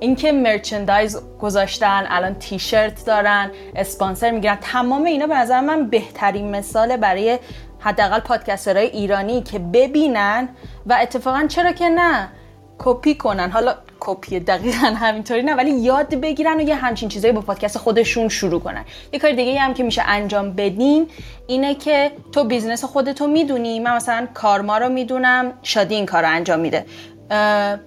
اینکه 0.00 0.32
merchandise 0.32 1.18
گذاشتن 1.40 2.06
الان 2.08 2.34
تیشرت 2.34 3.06
دارن 3.06 3.50
اسپانسر 3.76 4.30
می‌گیرن 4.30 4.58
تمام 4.60 5.04
اینا 5.04 5.26
به 5.26 5.36
نظر 5.36 5.60
من 5.60 5.86
بهترین 5.86 6.50
مثال 6.50 6.96
برای 6.96 7.38
حداقل 7.80 8.20
podcaster 8.20 8.74
های 8.74 8.86
ایرانی 8.86 9.42
که 9.42 9.58
ببینن 9.58 10.48
و 10.86 10.98
اتفاقا 11.02 11.46
چرا 11.48 11.72
که 11.72 11.88
نه 11.88 12.28
کپی 12.78 13.14
کنن. 13.14 13.50
حالا 13.50 13.74
کپی 14.00 14.40
دقیقا 14.40 14.86
همینطوری 14.86 15.42
نه 15.42 15.54
ولی 15.54 15.70
یاد 15.70 16.14
بگیرن 16.14 16.56
و 16.56 16.60
یه 16.60 16.74
همچین 16.74 17.08
چیزایی 17.08 17.34
با 17.34 17.40
پادکست 17.40 17.78
خودشون 17.78 18.28
شروع 18.28 18.60
کنن. 18.60 18.84
یه 19.12 19.18
کار 19.18 19.32
دیگه 19.32 19.60
هم 19.60 19.74
که 19.74 19.82
میشه 19.82 20.02
انجام 20.06 20.52
بدیم 20.52 21.06
اینه 21.46 21.74
که 21.74 22.12
تو 22.32 22.44
business 22.44 22.84
خودتو 22.84 23.26
می‌دونی. 23.26 23.80
من 23.80 23.96
مثلا 23.96 24.28
کارما 24.34 24.78
رو 24.78 24.88
می‌دونم 24.88 25.52
شادی 25.62 25.94
این 25.94 26.06
کار 26.06 26.22
رو 26.22 26.28
انجام 26.28 26.60
میده. 26.60 26.84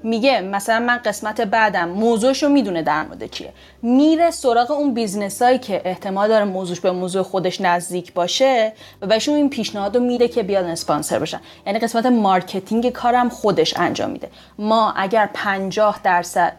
میگه 0.03 0.41
مثلا 0.41 0.79
من 0.79 0.97
قسمت 0.97 1.41
بعدم 1.41 1.89
موضوعش 1.89 2.43
رو 2.43 2.49
می‌دونه 2.49 2.81
در 2.81 3.03
مورد 3.03 3.29
چیه. 3.29 3.53
میره 3.81 4.31
سراغ 4.31 4.71
اون 4.71 4.93
business 4.93 5.46
ایی 5.46 5.59
که 5.59 5.81
احتمال 5.85 6.27
داره 6.27 6.45
موضوعش 6.45 6.79
به 6.79 6.91
موضوع 6.91 7.23
خودش 7.23 7.61
نزدیک 7.61 8.13
باشه 8.13 8.73
و 9.01 9.07
بهشون 9.07 9.35
این 9.35 9.49
پیشنهاد 9.49 9.97
رو 9.97 10.03
میده 10.03 10.27
که 10.27 10.43
بیاد 10.43 10.65
اسپانسر 10.65 11.19
بشن. 11.19 11.39
یعنی 11.67 11.79
قسمت 11.79 12.05
marketing 12.05 12.89
کارم 12.89 13.29
خودش 13.29 13.77
انجام 13.77 14.09
میده. 14.09 14.29
ما 14.59 14.93
اگر 14.97 15.29
50 15.33 15.99
درصد 16.03 16.53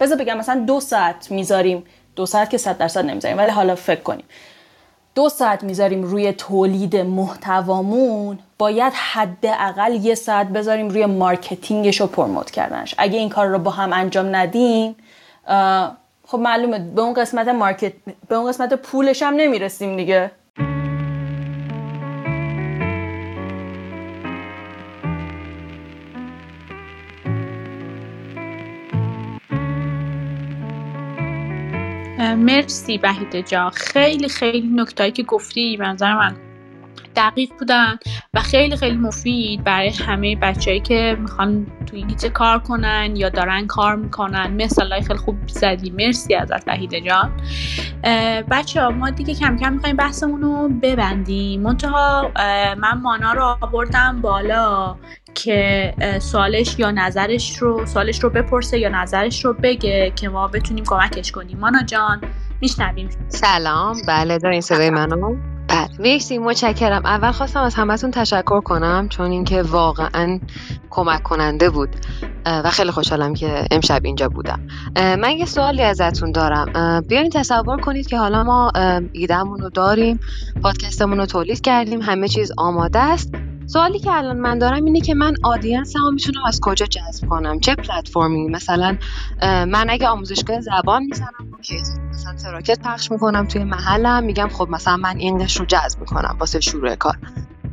بذار 0.00 0.18
بگم 0.18 0.38
مثلا 0.38 0.64
دو 0.64 0.80
ساعت 0.80 1.30
می‌ذاریم. 1.30 1.84
دو 2.16 2.26
ساعت 2.26 2.50
که 2.50 2.58
صد 2.58 2.78
درصد 2.78 3.04
نمی‌ذاریم 3.04 3.38
ولی 3.38 3.50
حالا 3.50 3.74
فکر 3.74 4.00
کنیم. 4.00 4.24
دو 5.14 5.28
ساعت 5.28 5.64
می‌ذاریم 5.64 6.02
روی 6.02 6.32
تولید 6.32 6.96
محتوامون 6.96 8.38
باید 8.58 8.92
حداقل 8.92 9.92
یه 9.92 10.14
ساعت 10.14 10.48
بذاریم 10.48 10.88
روی 10.88 11.06
marketing 11.06 11.83
ش 11.83 12.00
و 12.00 12.06
promote 12.06 12.50
کردنش. 12.50 12.94
اگه 12.98 13.18
این 13.18 13.28
کار 13.28 13.46
رو 13.46 13.58
با 13.58 13.70
هم 13.70 13.92
انجام 13.92 14.36
ندیم 14.36 14.96
خب 16.26 16.38
معلومه 16.38 16.78
به 16.78 17.02
اون 17.02 17.14
قسمت 17.14 17.48
مارکت 17.48 17.92
به 18.28 18.34
اون 18.34 18.48
قسمت 18.48 18.74
پولش 18.74 19.22
هم 19.22 19.34
نمی‌رسیم 19.34 19.96
دیگه. 19.96 20.30
مرسی 32.22 32.98
وحیده 32.98 33.42
جا. 33.42 33.70
خیلی 33.70 34.28
خیلی 34.28 34.68
نکتایی 34.74 35.12
که 35.12 35.22
گفتی 35.22 35.76
به 35.76 35.86
نظر 35.86 36.14
من 36.14 36.36
دقیق 37.16 37.50
بودن 37.58 37.98
و 38.34 38.40
خیلی 38.40 38.76
خیلی 38.76 38.96
مفید 38.96 39.64
برای 39.64 39.88
همه 39.88 40.36
بچههایی 40.36 40.80
که 40.80 41.16
می‌خوان 41.20 41.66
تو 41.86 41.96
این 41.96 42.08
کار 42.34 42.58
کنن 42.58 43.12
یا 43.16 43.28
دارن 43.28 43.66
کار 43.66 43.96
می‌کنن. 43.96 44.62
مثال 44.62 45.00
خیلی 45.00 45.18
خوب 45.18 45.36
زدی. 45.48 45.90
مرسی 45.90 46.34
ازت 46.34 46.68
وحیده 46.68 47.00
جان 47.00 47.32
بچه 48.50 48.82
ها 48.82 48.90
ما 48.90 49.10
دیگه 49.10 49.34
کم 49.34 49.56
کم 49.56 49.72
می‌خوایم 49.72 49.96
بحثمون 49.96 50.42
رو 50.42 50.68
ببندیم. 50.82 51.62
منتها 51.62 52.30
من 52.78 53.00
مانا 53.02 53.32
رو 53.32 53.56
آوردم 53.60 54.20
بالا. 54.20 54.96
که 55.34 55.94
سوالش 56.20 56.78
یا 56.78 56.90
نظرش 56.90 57.58
رو 57.58 57.86
سوالش 57.86 58.24
رو 58.24 58.30
بپرسه 58.30 58.78
یا 58.78 58.88
نظرش 58.88 59.44
رو 59.44 59.52
بگه 59.62 60.12
که 60.16 60.28
ما 60.28 60.48
بتونیم 60.48 60.84
کمکش 60.84 61.32
کنیم. 61.32 61.58
مانا 61.58 61.82
جان 61.82 62.20
میشنویم. 62.60 63.08
سلام. 63.28 63.96
بله 64.08 64.38
دارین 64.38 64.60
صدای 64.60 64.90
منو؟ 64.90 65.36
بله. 65.68 65.88
مرسی 65.98 66.38
متشکرم. 66.38 67.06
اول 67.06 67.32
خواستم 67.32 67.62
از 67.62 67.74
همتون 67.74 68.10
تشکر 68.10 68.60
کنم 68.60 69.08
چون 69.08 69.30
اینکه 69.30 69.62
واقعا 69.62 70.40
کمک 70.90 71.22
کننده 71.22 71.70
بود 71.70 71.88
و 72.46 72.70
خیلی 72.70 72.90
خوشحالم 72.90 73.34
که 73.34 73.64
امشب 73.70 74.00
اینجا 74.04 74.28
بودم. 74.28 74.60
من 74.96 75.30
یه 75.30 75.46
سوالی 75.46 75.82
ازتون 75.82 76.32
دارم. 76.32 77.00
بیاین 77.08 77.30
تصور 77.30 77.80
کنید 77.80 78.06
که 78.06 78.18
حالا 78.18 78.42
ما 78.42 78.72
ایدهمون 79.12 79.60
رو 79.60 79.70
داریم 79.70 80.20
پادکستمون 80.62 81.18
رو 81.18 81.26
تولید 81.26 81.60
کردیم 81.60 82.00
همه 82.02 82.28
چیز 82.28 82.52
آماده 82.58 82.98
است. 82.98 83.34
سوالی 83.66 83.98
که 83.98 84.12
الان 84.12 84.36
من 84.36 84.58
دارم 84.58 84.84
اینه 84.84 85.00
که 85.00 85.14
من 85.14 85.34
آدینس 85.42 85.96
هم 85.96 86.14
می‌تونم 86.14 86.44
از 86.46 86.60
کجا 86.62 86.86
جذب 86.86 87.28
کنم؟ 87.28 87.60
چه 87.60 87.74
پلتفرمی؟ 87.74 88.48
مثلا 88.48 88.96
من 89.42 89.86
اگه 89.90 90.08
آموزشگاه 90.08 90.60
زبان 90.60 91.02
می‌زنم 91.02 91.28
مثلا 92.10 92.34
تراکت 92.42 92.80
پخش 92.84 93.12
می‌کنم 93.12 93.46
توی 93.46 93.64
محلم 93.64 94.24
میگم 94.24 94.48
خب 94.48 94.68
مثلا 94.70 94.96
من 94.96 95.16
اینقدر 95.16 95.54
رو 95.58 95.64
جذب 95.66 96.00
می‌کنم 96.00 96.36
واسه 96.40 96.60
شروع 96.60 96.94
کار. 96.94 97.18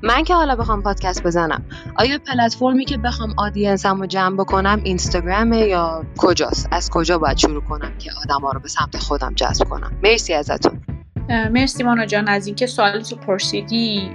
من 0.03 0.23
که 0.23 0.35
حالا 0.35 0.55
بخوام 0.55 0.81
پادکست 0.81 1.23
بزنم 1.23 1.65
آیا 1.95 2.19
پلتفرمی 2.27 2.85
که 2.85 2.97
بخوام 2.97 3.33
آدینسم 3.37 3.99
رو 3.99 4.05
جمع 4.05 4.35
بکنم 4.35 4.81
اینستاگرامه 4.83 5.57
یا 5.57 6.05
کجاست؟ 6.17 6.67
از 6.71 6.89
کجا 6.89 7.17
باید 7.17 7.37
شروع 7.37 7.61
کنم 7.61 7.97
که 7.97 8.11
آدم 8.23 8.41
ها 8.45 8.51
رو 8.51 8.59
به 8.59 8.67
سمت 8.67 8.97
خودم 8.97 9.33
جذب 9.33 9.69
کنم؟ 9.69 9.91
مرسی 10.03 10.33
ازتون. 10.33 10.98
مرسی 11.29 11.83
مانا 11.83 12.05
جان 12.05 12.27
از 12.27 12.47
اینکه 12.47 12.67
سوالتو 12.67 13.15
پرسیدی. 13.15 14.09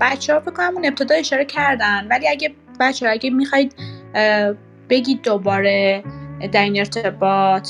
بچه 0.00 0.32
ها 0.34 0.40
بکنم 0.40 0.74
اون 0.74 0.86
ابتدا 0.86 1.14
اشاره 1.14 1.44
کردن 1.44 2.06
ولی 2.10 2.28
اگه 2.28 2.54
بچه 2.80 3.06
ها 3.06 3.12
اگه 3.12 3.30
می‌خواید 3.30 3.74
بگید 4.88 5.22
دوباره 5.22 6.02
در 6.52 6.62
این 6.62 6.78
ارتباط 6.78 7.68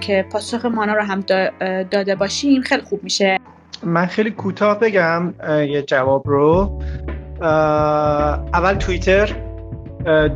که 0.00 0.26
پاسخ 0.32 0.64
مانا 0.64 0.94
رو 0.94 1.02
هم 1.02 1.20
داده 1.90 2.14
باشیم 2.14 2.62
خیلی 2.62 2.82
خوب 2.82 3.04
میشه. 3.04 3.38
من 3.82 4.06
خیلی 4.06 4.30
کوتاه 4.30 4.78
بگم 4.78 5.34
یه 5.48 5.82
جواب 5.82 6.22
رو. 6.26 6.82
اول 8.52 8.74
توییتر 8.74 9.36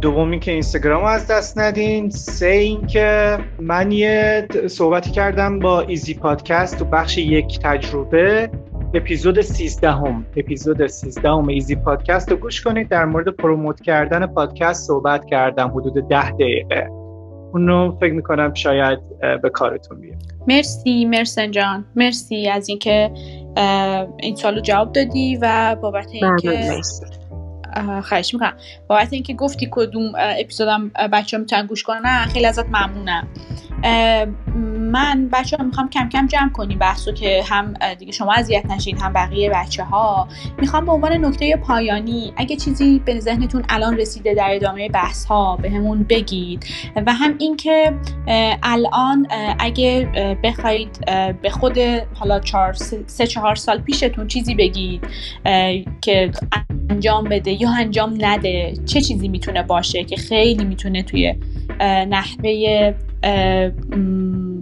دومی 0.00 0.38
که 0.38 0.52
اینستاگرام 0.52 1.02
رو 1.02 1.08
از 1.08 1.26
دست 1.26 1.58
ندین. 1.58 2.10
سه 2.10 2.46
اینکه 2.46 3.38
من 3.60 3.92
یه 3.92 4.48
صحبتی 4.66 5.10
کردم 5.10 5.58
با 5.58 5.80
ایزی 5.80 6.14
پادکست 6.14 6.78
تو 6.78 6.84
بخش 6.84 7.18
یک 7.18 7.58
تجربه 7.58 8.50
اپیزود 8.94 9.40
13 9.40 9.90
هم 9.90 10.26
اپیزود 10.36 10.86
13 10.86 11.28
هم 11.28 11.48
ایزی 11.48 11.76
پادکست 11.76 12.30
رو 12.30 12.36
گوش 12.36 12.62
کنید. 12.62 12.88
در 12.88 13.04
مورد 13.04 13.28
پروموت 13.28 13.80
کردن 13.80 14.26
پادکست 14.26 14.86
صحبت 14.86 15.24
کردم 15.24 15.68
حدود 15.68 16.08
10 16.08 16.30
دقیقه. 16.30 16.88
اونو 17.52 17.96
فکر 18.00 18.12
می‌کنم 18.12 18.54
شاید 18.54 18.98
به 19.42 19.50
کارتون 19.50 20.00
بیاد. 20.00 20.22
مرسی 20.48 21.04
مرسن 21.04 21.50
جان. 21.50 21.84
مرسی 21.96 22.48
از 22.48 22.68
اینکه 22.68 23.10
این 24.20 24.36
سالو 24.36 24.60
جواب 24.60 24.92
دادی 24.92 25.38
و 25.42 25.76
بابت 25.82 26.06
اینکه 26.12 26.80
خواهش 27.82 28.34
می‌کنم. 28.34 28.54
بابت 28.88 29.12
اینکه 29.12 29.34
گفتی 29.34 29.68
کدوم 29.70 30.12
اپیزودم 30.16 30.88
بچه 30.88 31.36
ها 31.36 31.40
می‌تونن 31.40 31.66
گوش 31.66 31.82
کنن 31.82 32.26
خیلی 32.26 32.46
ازت 32.46 32.66
ممنونم. 32.66 33.28
من 34.96 35.28
بچه 35.32 35.56
ها 35.56 35.64
می‌خوام 35.64 35.90
کم 35.90 36.08
کم 36.08 36.26
جمع 36.26 36.50
کنیم 36.50 36.78
بحثو 36.78 37.12
که 37.12 37.42
هم 37.48 37.74
دیگه 37.98 38.12
شما 38.12 38.32
اذیت 38.32 38.66
نشین 38.66 38.98
هم 38.98 39.12
بقیه 39.12 39.50
بچه 39.50 39.84
ها 39.84 40.28
می‌خوام 40.58 40.84
به 40.84 40.92
عنوان 40.92 41.24
نکته 41.24 41.56
پایانی 41.56 42.32
اگه 42.36 42.56
چیزی 42.56 42.98
به 42.98 43.20
ذهنتون 43.20 43.64
الان 43.68 43.96
رسیده 43.96 44.34
در 44.34 44.48
ادامه 44.54 44.88
بحث 44.88 45.24
ها 45.24 45.56
به 45.56 45.70
همون 45.70 46.02
بگید. 46.02 46.66
و 47.06 47.12
هم 47.12 47.34
اینکه 47.38 47.92
الان 48.62 49.26
اگه 49.58 50.08
بخواید 50.44 51.04
به 51.42 51.50
خود 51.50 51.78
حالا 52.14 52.40
چهار 52.40 52.72
سه 53.06 53.26
چهار 53.26 53.54
سال 53.54 53.78
پیشتون 53.78 54.26
چیزی 54.26 54.54
بگید 54.54 55.06
که 56.00 56.30
انجام 56.90 57.24
بده 57.24 57.62
یا 57.62 57.70
انجام 57.70 58.18
نده 58.20 58.74
چه 58.86 59.00
چیزی 59.00 59.28
می‌تونه 59.28 59.62
باشه 59.62 60.04
که 60.04 60.16
خیلی 60.16 60.64
می‌تونه 60.64 61.02
توی 61.02 61.34
نحوه 61.80 62.94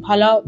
حالا 0.04 0.42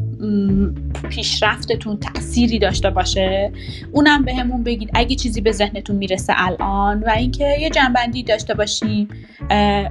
پیشرفتتون 1.08 1.96
تأثیری 1.96 2.58
داشته 2.58 2.90
باشه 2.90 3.52
اونم 3.92 4.24
به 4.24 4.34
همون 4.34 4.62
بگید 4.62 4.90
اگه 4.94 5.16
چیزی 5.16 5.40
به 5.40 5.52
ذهنتون 5.52 5.96
می‌رسه 5.96 6.32
الان 6.36 7.02
و 7.02 7.10
اینکه 7.10 7.56
یه 7.60 7.70
جنبندی 7.70 8.22
داشته 8.22 8.54
باشیم 8.54 9.08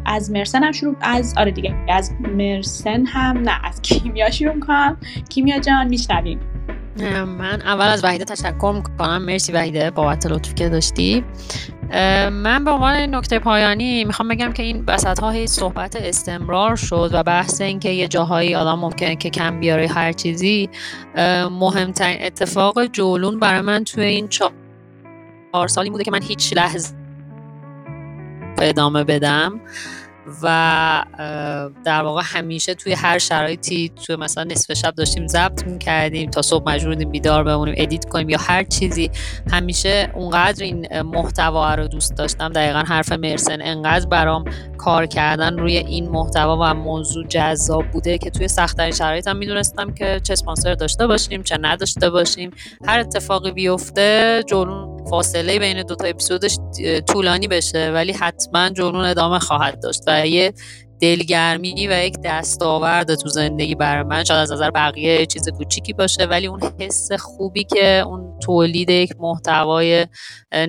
از 0.05 0.31
مرسن 0.31 0.63
هم 0.63 0.71
شروع 0.71 0.95
از 1.01 1.33
آره 1.37 1.51
دیگه 1.51 1.75
از 1.89 2.11
مرسن 2.21 3.05
هم 3.05 3.37
نه 3.37 3.65
از 3.65 3.81
کیمیا 3.81 4.29
شروع 4.29 4.59
کنم 4.59 4.97
کیمیا 5.29 5.59
جان 5.59 5.87
میشنویم. 5.87 6.39
من 6.95 7.61
اول 7.61 7.85
از 7.85 8.03
وحیده 8.03 8.25
تشکر 8.25 8.73
می‌کنم 8.75 9.21
مرسی 9.21 9.51
وحیده 9.51 9.91
بابت 9.91 10.25
لطفی 10.25 10.53
که 10.53 10.69
داشتی 10.69 11.23
من 12.31 12.63
به 12.65 12.71
عنوان 12.71 13.15
نکته 13.15 13.39
پایانی 13.39 14.05
می‌خوام 14.05 14.29
بگم 14.29 14.53
که 14.53 14.63
این 14.63 14.83
وسط 14.87 15.19
ها 15.19 15.45
صحبت 15.45 15.95
استمرار 15.95 16.75
شد 16.75 17.09
و 17.13 17.23
بحث 17.23 17.61
این 17.61 17.79
که 17.79 17.89
یه 17.89 18.07
جاهایی 18.07 18.55
آدم 18.55 18.79
ممکنه 18.79 19.15
که 19.15 19.29
کم 19.29 19.59
بیاره 19.59 19.87
هر 19.87 20.11
چیزی 20.11 20.69
مهمترین 21.51 22.17
اتفاق 22.21 22.85
جولون 22.85 23.39
برای 23.39 23.61
من 23.61 23.83
توی 23.83 24.03
این 24.03 24.27
چهار 24.27 25.67
سالی 25.67 25.89
بوده 25.89 26.03
که 26.03 26.11
من 26.11 26.21
هیچ 26.21 26.53
لحظه 26.53 26.95
ادامه 28.61 29.03
بدم 29.03 29.61
و 30.43 31.05
در 31.85 32.01
واقع 32.01 32.21
همیشه 32.25 32.73
توی 32.73 32.93
هر 32.93 33.17
شرایطی 33.17 33.91
توی 34.05 34.15
مثلا 34.15 34.43
نصف 34.43 34.73
شب 34.73 34.95
داشتیم 34.95 35.27
ضبط 35.27 35.67
می‌کردیم 35.67 36.29
تا 36.29 36.41
صبح 36.41 36.71
مجبور 36.71 36.95
بیدار 36.95 37.43
بمونیم 37.43 37.73
ادیت 37.77 38.05
کنیم 38.05 38.29
یا 38.29 38.37
هر 38.37 38.63
چیزی. 38.63 39.11
همیشه 39.51 40.11
اونقدر 40.13 40.63
این 40.63 41.01
محتوا 41.01 41.75
رو 41.75 41.87
دوست 41.87 42.15
داشتم. 42.15 42.49
دقیقا 42.49 42.79
حرف 42.79 43.11
مرسن 43.11 43.61
انقدر 43.61 44.05
برام 44.05 44.45
کار 44.77 45.05
کردن 45.05 45.57
روی 45.57 45.77
این 45.77 46.09
محتوا 46.09 46.57
و 46.61 46.73
موضوع 46.73 47.27
جذاب 47.27 47.91
بوده 47.91 48.17
که 48.17 48.29
توی 48.29 48.47
سختترین 48.47 48.91
شرایط 48.91 49.27
هم 49.27 49.37
می‌دونستم 49.37 49.93
که 49.93 50.19
چه 50.23 50.33
اسپانسر 50.33 50.73
داشته 50.73 51.07
باشیم 51.07 51.43
چه 51.43 51.57
نداشته 51.61 52.09
باشیم. 52.09 52.51
هر 52.85 52.99
اتفاقی 52.99 53.51
بیفته 53.51 54.43
جلون 54.47 55.05
فاصله 55.09 55.59
بین 55.59 55.83
دو 55.83 55.95
تا 55.95 56.07
اپیزودش 56.07 56.57
طولانی 57.07 57.47
بشه 57.47 57.91
ولی 57.93 58.11
حتما 58.11 58.69
جنون 58.69 59.05
ادامه 59.05 59.39
خواهد 59.39 59.79
داشت. 59.83 60.01
و 60.07 60.14
یه 60.23 60.53
دلگرمی 61.01 61.87
و 61.87 62.05
یک 62.05 62.17
دستاورد 62.23 63.15
تو 63.15 63.29
زندگی 63.29 63.75
برای 63.75 64.03
من. 64.03 64.23
شاید 64.23 64.39
از 64.39 64.51
نظر 64.51 64.71
بقیه 64.71 65.25
چیز 65.25 65.49
کوچیکی 65.49 65.93
باشه 65.93 66.25
ولی 66.25 66.47
اون 66.47 66.59
حس 66.79 67.11
خوبی 67.11 67.63
که 67.63 68.03
اون 68.07 68.39
تولید 68.39 68.89
یک 68.89 69.13
محتوای 69.19 70.07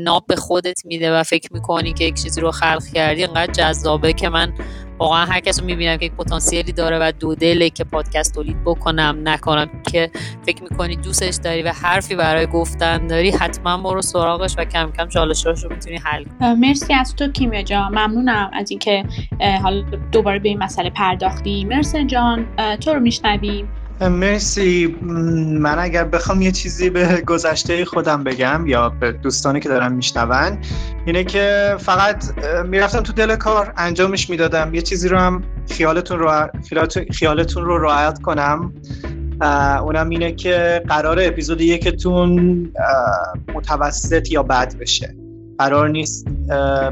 ناب 0.01 0.25
به 0.29 0.37
خودت 0.37 0.87
میده 0.87 1.13
و 1.13 1.23
فکر 1.23 1.53
می‌کنی 1.53 1.93
که 1.93 2.05
یک 2.05 2.23
چیزی 2.23 2.41
رو 2.41 2.51
خلق 2.51 2.85
کردی 2.95 3.25
انقدر 3.25 3.53
جذابه 3.53 4.13
که 4.13 4.29
من 4.29 4.53
واقعا 4.99 5.25
هر 5.25 5.41
کس 5.41 5.61
رو 5.61 5.67
می‌بینم 5.67 5.97
که 5.97 6.07
یک 6.07 6.13
پتانسیلی 6.13 6.73
داره 6.73 6.99
و 6.99 7.13
دو 7.21 7.35
دله 7.35 7.71
که 7.71 7.85
پادکست 7.85 8.35
تولید 8.35 8.65
بکنم 8.65 9.19
نکنم 9.25 9.69
که 9.93 10.11
فکر 10.47 10.63
می‌کنی 10.63 10.97
دوستش 10.97 11.35
داری 11.45 11.63
و 11.63 11.73
حرفی 11.73 12.15
برای 12.15 12.47
گفتن 12.47 13.07
داری 13.07 13.31
حتما 13.31 13.77
برو 13.77 14.03
سراغش 14.03 14.55
و 14.59 14.65
کم 14.65 14.93
کم 14.97 15.09
چالشاش 15.09 15.65
رو 15.65 15.73
می‌تونی 15.73 15.97
حل 15.97 16.25
کنی. 16.25 16.55
مرسی 16.55 16.95
از 16.95 17.17
تو 17.17 17.29
کیمیا 17.33 17.63
جان. 17.63 17.99
ممنونم 17.99 18.51
از 18.53 18.71
اینکه 18.71 19.05
حالا 19.63 19.83
دوباره 20.13 20.39
به 20.39 20.49
این 20.49 20.59
مسئله 20.59 20.91
پرداختی. 20.91 21.65
مرسن 21.65 22.07
جان. 22.07 22.47
تو 22.81 22.95
رو 22.95 23.01
میشنویم. 23.01 23.69
مرسی. 24.01 24.97
من 25.61 25.79
اگر 25.79 26.05
بخوام 26.05 26.43
یه 26.43 26.53
چیزی 26.53 26.91
به 26.91 27.21
گذشته 27.27 27.85
خودم 27.85 28.25
بگم 28.25 28.67
یا 28.67 28.89
به 28.89 29.13
دوستانی 29.13 29.61
که 29.61 29.69
دارم 29.69 29.93
میشنون 29.93 30.59
اینه 31.07 31.25
که 31.25 31.77
فقط 31.79 32.25
می‌رفتم 32.65 33.01
تو 33.01 33.13
دل 33.13 33.37
کار 33.37 33.73
انجامش 33.77 34.31
می‌دادم. 34.31 34.75
یه 34.75 34.83
چیزی 34.83 35.09
رو 35.09 35.19
هم 35.19 35.43
خیالتون 35.71 36.19
رو 36.19 36.49
خیالتون 37.13 37.65
رو 37.65 37.79
رعایت 37.79 38.23
کنم. 38.23 38.73
اونم 39.83 40.09
اینه 40.09 40.33
که 40.33 40.83
قرار 40.89 41.19
اپیزود 41.21 41.61
یکتون 41.61 42.73
متوسط 43.55 44.33
یا 44.33 44.43
بد 44.43 44.79
بشه. 44.79 45.15
قرار 45.59 45.89
نیست 45.89 46.27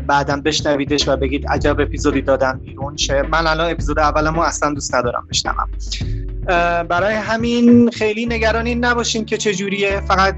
بعدم 0.06 0.40
بشنویدش 0.40 1.08
و 1.08 1.16
بگید 1.16 1.46
عجب 1.48 1.80
اپیزودی 1.80 2.22
دادم 2.22 2.60
بیرون 2.64 2.96
شه. 2.96 3.22
من 3.22 3.46
الان 3.46 3.70
اپیزود 3.70 3.98
اولمو 3.98 4.40
اصلا 4.40 4.74
دوست 4.74 4.94
ندارم 4.94 5.26
بشنوم. 5.30 5.68
برای 6.88 7.14
همین 7.14 7.90
خیلی 7.90 8.26
نگرانی 8.26 8.74
نباشین 8.74 9.24
که 9.24 9.36
چجوریه. 9.36 10.00
فقط 10.00 10.34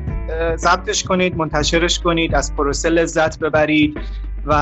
ضبطش 0.56 1.04
کنید 1.04 1.36
منتشرش 1.36 1.98
کنید 1.98 2.34
از 2.34 2.56
پروسه 2.56 2.88
لذت 2.88 3.38
ببرید 3.38 3.98
و 4.46 4.54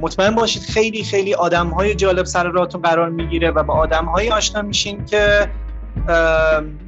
مطمئن 0.00 0.34
باشید 0.34 0.62
خیلی 0.62 1.04
خیلی 1.04 1.34
آدم 1.34 1.68
های 1.68 1.94
جالب 1.94 2.24
سر 2.24 2.44
راتون 2.44 2.82
قرار 2.82 3.10
می‌گیره 3.10 3.50
و 3.50 3.62
با 3.62 3.74
آدم 3.74 4.04
های 4.04 4.30
آشنا 4.30 4.62
میشین 4.62 5.04
که 5.04 5.50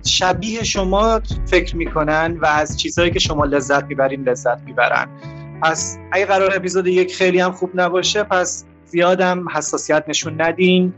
شبیه 0.07 0.65
شما 0.65 1.21
فکر 1.47 1.77
می‌کنن 1.77 2.39
و 2.43 2.47
از 2.47 2.81
چیزهایی 2.81 3.11
که 3.11 3.19
شما 3.19 3.45
لذت 3.45 3.85
می‌برین 3.85 4.29
لذت 4.29 4.61
می‌برن. 4.67 5.09
پس 5.63 5.99
اگه 6.13 6.27
قرار 6.27 6.57
اپیزود 6.57 6.87
یک 6.87 7.15
خیلی 7.15 7.41
هم 7.41 7.53
خوب 7.53 7.71
نباشه 7.75 8.23
پس 8.23 8.65
زیادم 8.85 9.49
حساسیت 9.49 10.05
نشون 10.09 10.41
ندین. 10.41 10.95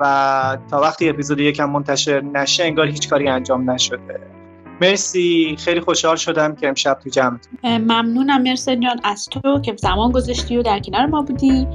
و 0.00 0.58
تا 0.70 0.80
وقتی 0.80 1.08
اپیزود 1.08 1.40
یکم 1.40 1.70
منتشر 1.70 2.20
نشه 2.20 2.64
انگار 2.64 2.86
هیچ 2.86 3.08
کاری 3.08 3.28
انجام 3.28 3.70
نشده. 3.70 4.20
مرسی. 4.80 5.56
خیلی 5.58 5.80
خوشحال 5.80 6.16
شدم 6.16 6.54
که 6.54 6.68
امشب 6.68 6.98
تو 7.04 7.10
جمعتون. 7.10 7.58
ممنونم. 7.64 8.42
مرسن 8.42 8.80
جان. 8.80 9.00
از 9.04 9.28
تو 9.28 9.60
که 9.60 9.74
زمان 9.76 10.12
گذاشتی 10.12 10.56
و 10.56 10.62
در 10.62 10.78
کنار 10.78 11.06
ما 11.06 11.22
بودی. 11.22 11.66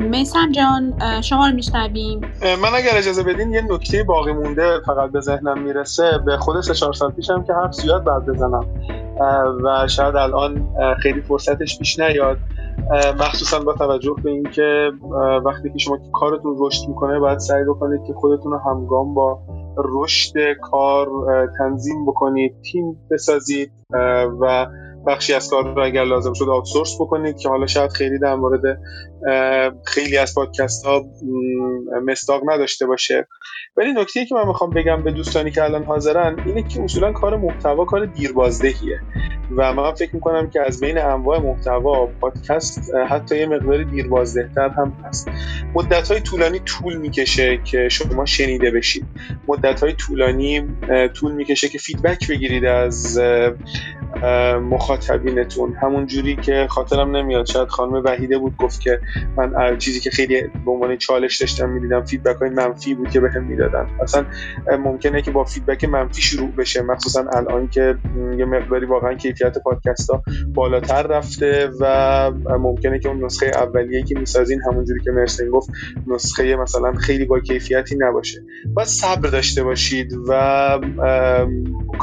میسم 0.00 0.52
جان 0.52 0.94
شما 1.22 1.48
رو 1.48 1.54
میشنویم. 1.54 2.20
من 2.42 2.74
اگر 2.74 2.96
اجازه 2.96 3.22
بدین 3.22 3.52
یه 3.52 3.62
نکته 3.70 4.04
باقی 4.04 4.32
مونده 4.32 4.80
فقط 4.86 5.10
به 5.10 5.20
ذهنم 5.20 5.62
می‌رسه. 5.62 6.18
به 6.26 6.36
خود 6.36 6.60
سه 6.60 6.74
چهار 6.74 6.92
سال 6.92 7.10
پیشم 7.10 7.44
که 7.44 7.52
حرف 7.52 7.74
زیاد 7.74 8.04
بعد 8.04 8.26
بزنم. 8.26 8.66
و 9.64 9.88
شاید 9.88 10.16
الان 10.16 10.68
خیلی 11.02 11.20
فرصتش 11.20 11.78
پیش 11.78 11.98
نیاد. 11.98 12.38
مخصوصا 13.20 13.60
با 13.60 13.72
توجه 13.72 14.16
به 14.24 14.30
اینکه 14.30 14.90
وقتی 15.44 15.72
که 15.72 15.78
شما 15.78 15.98
کارتون 16.12 16.56
رشد 16.58 16.88
می‌کنه 16.88 17.18
باید 17.18 17.38
سعی 17.38 17.64
بکنید 17.64 18.00
که 18.06 18.12
خودتون 18.12 18.52
رو 18.52 18.58
همگام 18.58 19.14
با 19.14 19.40
رشد 19.76 20.32
کار 20.62 21.08
تنظیم 21.58 22.06
بکنید 22.06 22.52
تیم 22.72 22.96
بسازید 23.10 23.72
و 24.40 24.66
بخشی 25.06 25.34
از 25.34 25.50
کار 25.50 25.74
رو 25.74 25.84
اگر 25.84 26.04
لازم 26.04 26.32
شد 26.32 26.48
آوتسورس 26.48 27.00
بکنید 27.00 27.38
که 27.38 27.48
حالا 27.48 27.66
شاید 27.66 27.90
خیلی 27.90 28.18
در 28.18 28.34
مورد 28.34 28.80
خیلی 29.86 30.16
از 30.16 30.34
پادکست 30.34 30.84
ها 30.84 31.04
مستاق 32.06 32.42
نداشته 32.50 32.86
باشه. 32.86 33.26
ولی 33.76 33.92
نکته 33.92 34.24
که 34.24 34.34
من 34.34 34.46
می‌خوام 34.46 34.70
بگم 34.70 35.02
به 35.02 35.10
دوستانی 35.10 35.50
که 35.50 35.64
الان 35.64 35.84
حاضرن 35.84 36.36
اینه 36.46 36.62
که 36.62 36.82
اصولا 36.82 37.12
کار 37.12 37.36
محتوا 37.36 37.84
کار 37.84 38.06
دیربازدهیه. 38.06 39.00
و 39.56 39.72
من 39.72 39.92
فکر 39.92 40.14
می‌کنم 40.14 40.50
که 40.50 40.62
از 40.66 40.80
بین 40.80 40.98
انواع 40.98 41.38
محتوا 41.38 42.06
پادکست 42.06 42.94
حتی 43.08 43.38
یه 43.38 43.46
مقداری 43.46 43.84
دیربازدهتر 43.84 44.68
هم 44.68 44.96
هست. 45.04 45.28
مدت 45.74 46.10
های 46.10 46.20
طولانی 46.20 46.58
طول 46.58 46.96
می‌کشه 46.96 47.60
که 47.64 47.88
شما 47.88 48.26
شنیده 48.26 48.70
بشید. 48.70 49.04
مدت 49.48 49.82
های 49.82 49.92
طولانی 49.92 50.62
طول 51.14 51.32
می‌کشه 51.32 51.68
که 51.68 51.78
فیدبک 51.78 52.30
بگیرید 52.30 52.64
از 52.64 53.20
مخاطبینتون. 54.62 55.74
همون 55.82 56.06
جوری 56.06 56.36
که 56.36 56.66
خاطرم 56.70 57.16
نمیاد. 57.16 57.46
شاید 57.46 57.68
خانم 57.68 57.92
وحیده 58.04 58.38
بود 58.38 58.56
گفت 58.56 58.80
که 58.80 59.00
من 59.36 59.78
چیزی 59.78 60.00
که 60.00 60.10
خیلی 60.10 60.42
به 60.42 60.70
عنوان 60.70 60.96
چالش 60.96 61.36
داشتم 61.36 61.70
می‌دیدم 61.70 62.04
feedback 62.04 62.36
های 62.36 62.50
منفی 62.50 62.94
بود 62.94 63.10
که 63.10 63.20
بهم 63.20 63.44
می‌دادن. 63.44 63.86
اصلا 64.02 64.24
ممکنه 64.78 65.22
که 65.22 65.30
با 65.30 65.44
feedback 65.44 65.84
منفی 65.84 66.22
شروع 66.22 66.50
بشه 66.50 66.82
مخصوصا 66.82 67.24
الان 67.32 67.68
که 67.68 67.96
یه 68.38 68.44
مقداری 68.44 68.86
واقعا 68.86 69.14
کیفیت 69.14 69.58
پادکست 69.58 70.10
ها 70.10 70.22
بالاتر 70.54 71.02
رفته 71.02 71.70
و 71.80 72.30
ممکنه 72.58 72.98
که 72.98 73.08
اون 73.08 73.24
نسخه 73.24 73.46
اولیه 73.46 74.02
که 74.02 74.18
می‌سازین 74.18 74.60
همونجوری 74.62 75.00
که 75.04 75.10
مرسین 75.10 75.50
گفت 75.50 75.70
نسخه 76.06 76.56
مثلا 76.56 76.92
خیلی 76.92 77.24
با 77.24 77.40
کیفیتی 77.40 77.96
نباشه. 77.98 78.40
باید 78.74 78.88
صبر 78.88 79.28
داشته 79.28 79.64
باشید 79.64 80.12
و 80.28 80.32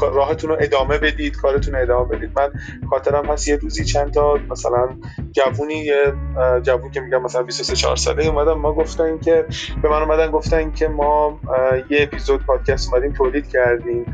راهتون 0.02 0.50
رو 0.50 0.58
ادامه 0.60 0.98
بدید 0.98 1.38
کارتون 1.38 1.76
رو 1.76 1.82
ادامه 1.82 2.06
بدید. 2.06 2.30
من 2.40 2.50
خاطرم 2.90 3.26
هست 3.26 3.48
یه 3.48 3.56
روزی 3.56 3.86
چند 3.86 4.12
تا 4.12 4.40
مثلا 4.50 4.90
جوونی 5.32 5.90
جوون 6.62 6.92
که 6.96 7.02
میگم 7.02 7.22
مثلا 7.22 7.44
23 7.44 7.76
4 7.76 7.96
ساله 7.96 8.28
اومدن 8.28 8.54
ما 8.54 8.74
گفتن 8.74 9.18
که 9.18 9.46
به 9.82 9.90
من 9.90 10.02
اومدن 10.02 10.32
گفتن 10.32 10.72
که 10.72 10.88
ما 10.88 11.40
یه 11.90 12.02
اپیزود 12.02 12.46
پادکست 12.46 12.94
اومدیم 12.94 13.14
تولید 13.14 13.50
کردیم. 13.50 14.06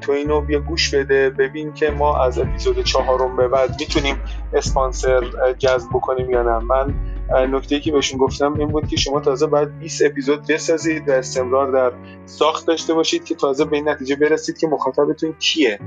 تو 0.00 0.12
اینو 0.12 0.40
بیا 0.40 0.60
گوش 0.60 0.94
بده 0.94 1.30
ببین 1.30 1.72
که 1.72 1.90
ما 1.90 2.24
از 2.24 2.38
اپیزود 2.38 2.84
چهارم 2.84 3.36
به 3.36 3.48
بعد 3.48 3.70
می‌تونیم 3.80 4.16
اسپانسر 4.52 5.20
جذب 5.58 5.88
بکنیم 5.88 6.30
یا 6.30 6.42
نه. 6.42 6.58
من 6.58 6.94
نکته 7.30 7.80
که 7.80 7.92
بهشون 7.92 8.18
گفتم 8.18 8.54
این 8.54 8.68
بود 8.68 8.88
که 8.88 8.96
شما 8.96 9.20
تازه 9.20 9.46
باید 9.46 9.78
20 9.78 10.02
اپیزود 10.04 10.46
بسازید 10.48 11.08
و 11.08 11.12
استمرار 11.12 11.72
در 11.72 11.92
ساخت 12.26 12.66
داشته 12.66 12.94
باشید 12.94 13.24
که 13.24 13.34
تازه 13.34 13.64
به 13.64 13.76
این 13.76 13.88
نتیجه 13.88 14.16
برسید 14.16 14.58
که 14.58 14.66
مخاطبتون 14.66 15.34
کیه. 15.38 15.78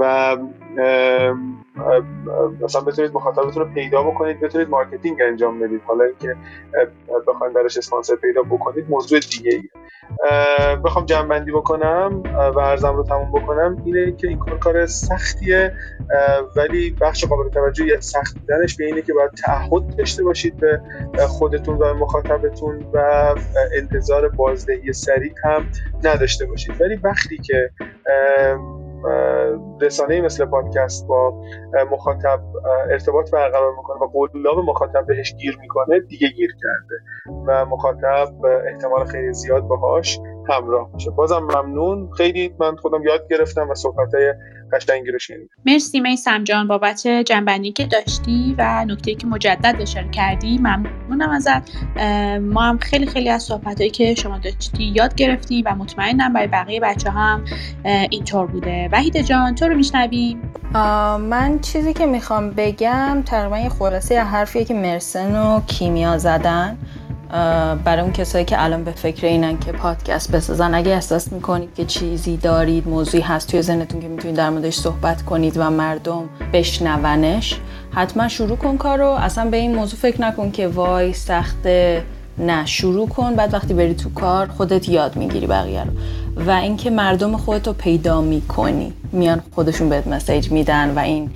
و 0.00 0.36
مثلا 2.60 2.80
بتونید 2.80 3.14
مخاطبتون 3.14 3.62
رو 3.62 3.74
پیدا 3.74 4.02
بکنید 4.02 4.40
بتونید 4.40 4.68
marketing 4.68 5.18
انجام 5.22 5.60
بدید. 5.60 5.80
حالا 5.86 6.04
اینکه 6.04 6.36
بخواید 7.28 7.52
براش 7.52 7.76
اسپانسر 7.76 8.16
پیدا 8.16 8.42
بکنید 8.42 8.90
موضوع 8.90 9.20
دیگه 9.20 9.50
ایه 9.50 9.70
بخوام 10.84 11.06
جمع 11.06 11.38
بکنم 11.38 12.22
و 12.54 12.58
عرضم 12.58 12.96
رو 12.96 13.04
تموم 13.04 13.32
بکنم 13.32 13.82
اینه 13.84 14.12
که 14.12 14.28
این 14.28 14.38
کار 14.38 14.58
کار 14.58 14.86
سختیه 14.86 15.72
ولی 16.56 16.90
بخش 17.00 17.24
قابل 17.24 17.50
توجهی 17.50 18.00
سخت 18.00 18.38
بودنش 18.38 18.76
به 18.76 18.84
اینه 18.84 19.02
که 19.02 19.12
باید 19.12 19.30
تعهد 19.30 19.96
داشته 19.96 20.24
باشید 20.24 20.56
به 20.56 20.80
خودتون 21.28 21.78
و 21.78 21.94
مخاطبتون 21.94 22.86
و 22.92 23.34
انتظار 23.76 24.28
بازدهی 24.28 24.92
سریع 24.92 25.32
هم 25.44 25.66
نداشته 26.04 26.46
باشید. 26.46 26.80
ولی 26.80 26.96
وقتی 26.96 27.38
که 27.38 27.70
رسانه 29.80 30.20
مثل 30.20 30.44
پادکست 30.44 31.06
با 31.06 31.42
مخاطب 31.90 32.40
ارتباط 32.90 33.30
برقرار 33.30 33.76
می‌کنه 33.76 33.96
و 33.96 34.26
قلاب 34.32 34.58
مخاطب 34.58 35.06
بهش 35.06 35.34
گیر 35.34 35.58
می‌کنه 35.60 36.00
دیگه 36.00 36.28
گیر 36.28 36.50
کرده 36.50 37.02
و 37.46 37.64
مخاطب 37.64 38.44
احتمال 38.66 39.04
خیلی 39.04 39.32
زیاد 39.32 39.62
باهاش 39.62 40.20
همراه 40.48 40.90
میشه. 40.94 41.10
بازم 41.10 41.38
ممنون. 41.38 42.10
خیلی 42.16 42.54
من 42.60 42.76
خودم 42.76 43.02
یاد 43.04 43.20
گرفتم 43.30 43.70
و 43.70 43.74
صحبت 43.74 44.14
های 44.14 44.34
قشنگی 44.72 45.10
رو 45.10 45.18
شنیدم. 45.18 45.54
مرسی 45.66 46.00
میسم 46.00 46.44
جان 46.44 46.68
بابت 46.68 47.06
جنبندی 47.06 47.72
که 47.72 47.86
داشتی 47.86 48.54
و 48.58 48.84
نکته 48.84 49.14
که 49.14 49.26
مجدد 49.26 49.76
اشاره 49.80 50.10
کردی. 50.10 50.58
ممنونم 50.58 51.30
ازت. 51.30 51.70
ما 52.40 52.62
هم 52.62 52.78
خیلی 52.78 53.06
خیلی 53.06 53.28
از 53.28 53.42
صحبت 53.42 53.92
که 53.92 54.14
شما 54.14 54.38
داشتی 54.38 54.84
یاد 54.84 55.14
گرفتیم 55.14 55.64
و 55.66 55.74
مطمئنم 55.74 56.32
برای 56.32 56.46
بقیه 56.46 56.80
بچه 56.80 57.10
هم 57.10 57.44
اینطور 58.10 58.46
بوده. 58.46 58.88
وحید 58.92 59.22
جان 59.22 59.54
تو 59.54 59.68
رو 59.68 59.76
میشنویم. 59.76 60.52
من 61.18 61.58
چیزی 61.58 61.92
که 61.92 62.06
می‌خوام 62.06 62.50
بگم 62.50 63.22
تقریبا 63.26 63.58
یه 63.58 63.68
خلاصه 63.68 64.20
حرفیه 64.20 64.64
که 64.64 64.74
مرسن 64.74 65.36
و 65.36 65.60
کیمیا 65.66 66.18
زدن. 66.18 66.78
برای 67.84 68.00
اون 68.00 68.12
کسایی 68.12 68.44
که 68.44 68.64
الان 68.64 68.84
به 68.84 68.90
فکر 68.90 69.26
اینن 69.26 69.58
که 69.58 69.72
پادکست 69.72 70.32
بسازن 70.32 70.74
اگه 70.74 70.92
احساس 70.92 71.32
می‌کنید 71.32 71.74
که 71.74 71.84
چیزی 71.84 72.36
دارید 72.36 72.88
موضوعی 72.88 73.22
هست 73.22 73.50
توی 73.50 73.62
ذهنتون 73.62 74.00
که 74.00 74.08
می‌تونید 74.08 74.36
در 74.36 74.50
موردش 74.50 74.74
صحبت 74.74 75.22
کنید 75.22 75.56
و 75.56 75.70
مردم 75.70 76.22
بشنونش 76.52 77.60
حتما 77.90 78.28
شروع 78.28 78.56
کن 78.56 78.76
کارو. 78.76 79.06
اصلا 79.06 79.50
به 79.50 79.56
این 79.56 79.74
موضوع 79.74 79.98
فکر 79.98 80.20
نکن 80.20 80.50
که 80.50 80.68
وای 80.68 81.12
سخته. 81.12 82.02
نه 82.38 82.66
شروع 82.66 83.08
کن. 83.08 83.34
بعد 83.34 83.54
وقتی 83.54 83.74
بری 83.74 83.94
تو 83.94 84.10
کار 84.10 84.46
خودت 84.46 84.88
یاد 84.88 85.16
می‌گیری 85.16 85.46
بقیه 85.46 85.84
رو. 85.84 85.90
و 86.46 86.50
اینکه 86.50 86.90
مردم 86.90 87.36
خودتو 87.36 87.72
پیدا 87.72 88.20
می‌کنی. 88.20 88.92
میان 89.12 89.42
خودشون 89.54 89.88
بهت 89.88 90.06
مسیج 90.06 90.50
میدن 90.50 90.90
و 90.90 90.98
این 90.98 91.30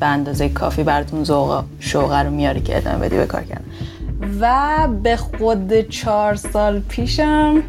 به 0.00 0.06
اندازه 0.06 0.48
کافی 0.48 0.82
براتون 0.82 1.24
ذوق 1.24 1.64
شوق 1.80 2.12
رو 2.12 2.30
میاری 2.30 2.60
که 2.60 2.76
ادامه 2.76 2.98
بدی 2.98 3.16
به 3.16 3.26
کار 3.26 3.42
کردن. 3.42 3.64
و 4.40 4.88
به 5.02 5.16
خود 5.16 5.88
چهار 5.88 6.34
سال 6.34 6.80
پیشم. 6.80 7.62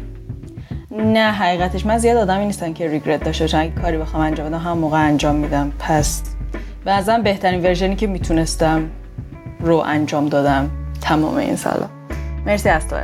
نه 0.90 1.32
حقیقتش 1.32 1.86
من 1.86 1.98
زیاد 1.98 2.16
آدمی 2.16 2.46
نیستم 2.46 2.72
که 2.72 2.88
ریگرت 2.88 3.24
داشته 3.24 3.44
باشم. 3.44 3.58
اگه 3.58 3.70
کاری 3.70 3.98
بخوام 3.98 4.22
انجام 4.22 4.48
بدم 4.48 4.58
هم 4.58 4.78
موقع 4.78 5.06
انجام 5.06 5.34
میدم. 5.34 5.72
پس 5.78 6.22
بعضا 6.84 7.18
بهترین 7.18 7.62
ورژنی 7.62 7.96
که 7.96 8.06
می‌تونستم 8.06 8.90
رو 9.60 9.76
انجام 9.76 10.28
دادم 10.28 10.70
تمام 11.00 11.36
این 11.36 11.56
سالا. 11.56 11.86
مرسی 12.46 12.68
از 12.68 12.88
تو 12.88 12.96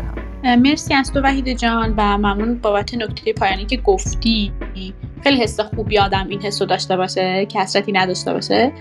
مرسی 0.45 0.95
از 0.95 1.13
تو 1.13 1.21
وحید 1.21 1.49
جان 1.49 1.95
و 1.97 2.19
ممنون 2.19 2.59
بابت 2.59 2.95
نکته 2.95 3.33
پایانی 3.33 3.65
که 3.67 3.77
گفتی. 3.77 4.53
خیلی 5.23 5.43
حس 5.43 5.61
خوبی 5.61 5.99
آدم 5.99 6.27
این 6.29 6.43
حس 6.43 6.61
رو 6.63 6.67
داشته 6.69 6.97
باشه 6.97 7.47
کسرتی 7.47 7.93
نداشته 7.93 8.33
باشه. 8.33 8.73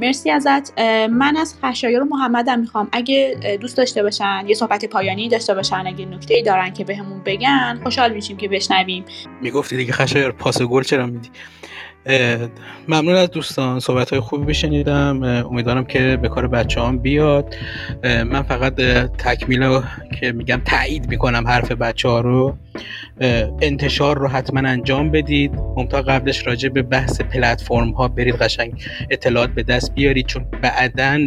مرسی 0.00 0.30
ازت. 0.30 0.80
من 1.10 1.36
از 1.36 1.54
خشایار 1.62 2.02
و 2.02 2.04
محمدم 2.04 2.60
می‌خوام. 2.60 2.88
اگه 2.92 3.36
دوست 3.60 3.76
داشته 3.76 4.02
باشن 4.02 4.44
یه 4.46 4.54
صحبت 4.54 4.84
پایانی 4.84 5.28
داشته 5.28 5.54
باشن 5.54 5.82
اگه 5.86 6.06
نکته 6.06 6.34
ای 6.34 6.42
دارن 6.42 6.72
که 6.72 6.84
بهمون 6.84 7.22
بگن 7.26 7.80
خوشحال 7.82 8.12
میشیم 8.12 8.36
که 8.36 8.48
بشنویم. 8.48 9.04
می‌گفتی 9.42 9.76
دیگه 9.76 9.92
خشایار 9.92 10.32
پاس 10.32 10.62
گل 10.62 10.82
چرا 10.82 11.06
میدی؟ 11.06 11.30
ممنون 12.88 13.14
از 13.14 13.30
دوستان. 13.30 13.80
صحبت 13.80 14.10
های 14.10 14.20
خوبی 14.20 14.44
بشنیدم. 14.44 15.22
امیدوارم 15.22 15.84
که 15.84 16.18
به 16.22 16.28
کار 16.28 16.48
بچه 16.48 16.80
هم 16.80 16.98
بیاد 16.98 17.54
من 18.04 18.42
فقط 18.42 18.74
تکمیل 19.18 19.80
که 20.20 20.32
میگم 20.32 20.60
تایید 20.64 21.08
می‌کنم 21.08 21.48
حرف 21.48 21.72
بچه 21.72 22.08
ها 22.08 22.20
رو. 22.20 22.56
انتشار 23.60 24.18
رو 24.18 24.28
حتما 24.28 24.68
انجام 24.68 25.10
بدید. 25.10 25.52
ممتا 25.76 26.02
قبلش 26.02 26.46
راجع 26.46 26.68
به 26.68 26.82
بحث 26.82 27.20
پلتفرم 27.20 27.90
ها 27.90 28.08
برید 28.08 28.34
قشنگ 28.34 28.82
اطلاعات 29.10 29.50
به 29.50 29.62
دست 29.62 29.94
بیارید 29.94 30.26
چون 30.26 30.46
بعدا 30.62 31.18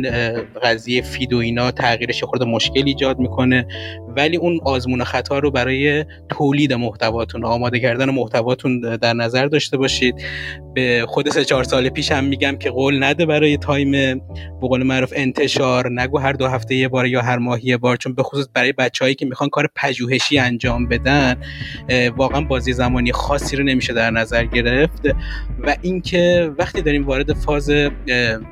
قضیه 0.63 1.01
فید 1.01 1.33
و 1.33 1.37
اینا 1.37 1.71
تغییرش 1.71 2.23
خورده 2.23 2.45
مشکل 2.45 2.83
ایجاد 2.85 3.19
می‌کنه. 3.19 3.67
ولی 4.17 4.37
اون 4.37 4.59
آزمون 4.65 5.03
خطا 5.03 5.39
رو 5.39 5.51
برای 5.51 6.05
تولید 6.29 6.73
محتواتون 6.73 7.45
آماده 7.45 7.79
کردن 7.79 8.09
محتواتون 8.09 8.79
در 8.79 9.13
نظر 9.13 9.45
داشته 9.45 9.77
باشید. 9.77 10.15
به 10.73 11.05
خود 11.07 11.29
سه 11.29 11.45
چهار 11.45 11.63
سال 11.63 11.89
پیش 11.89 12.11
هم 12.11 12.23
میگم 12.23 12.57
که 12.57 12.69
قول 12.69 13.03
نده 13.03 13.25
برای 13.25 13.57
تایم 13.57 13.91
به 13.91 14.21
قول 14.67 14.83
معروف 14.83 15.13
انتشار. 15.15 15.91
نگو 15.91 16.17
هر 16.17 16.33
دو 16.33 16.47
هفته 16.47 16.75
یه 16.75 16.87
بار 16.87 17.07
یا 17.07 17.21
هر 17.21 17.37
ماه 17.37 17.65
یه 17.65 17.77
بار 17.77 17.97
چون 17.97 18.13
به 18.13 18.23
خصوص 18.23 18.47
برای 18.53 18.71
بچههایی 18.73 19.15
که 19.15 19.25
می‌خوان 19.25 19.49
کار 19.49 19.69
پژوهشی 19.75 20.39
انجام 20.39 20.87
بدن 20.87 21.34
واقعا 22.17 22.41
بازی 22.41 22.73
زمانی 22.73 23.11
خاصی 23.11 23.55
رو 23.55 23.63
نمیشه 23.63 23.93
در 23.93 24.11
نظر 24.11 24.45
گرفت. 24.45 25.05
و 25.63 25.75
اینکه 25.81 26.51
وقتی 26.59 26.81
داریم 26.81 27.05
وارد 27.05 27.33
فاز 27.33 27.71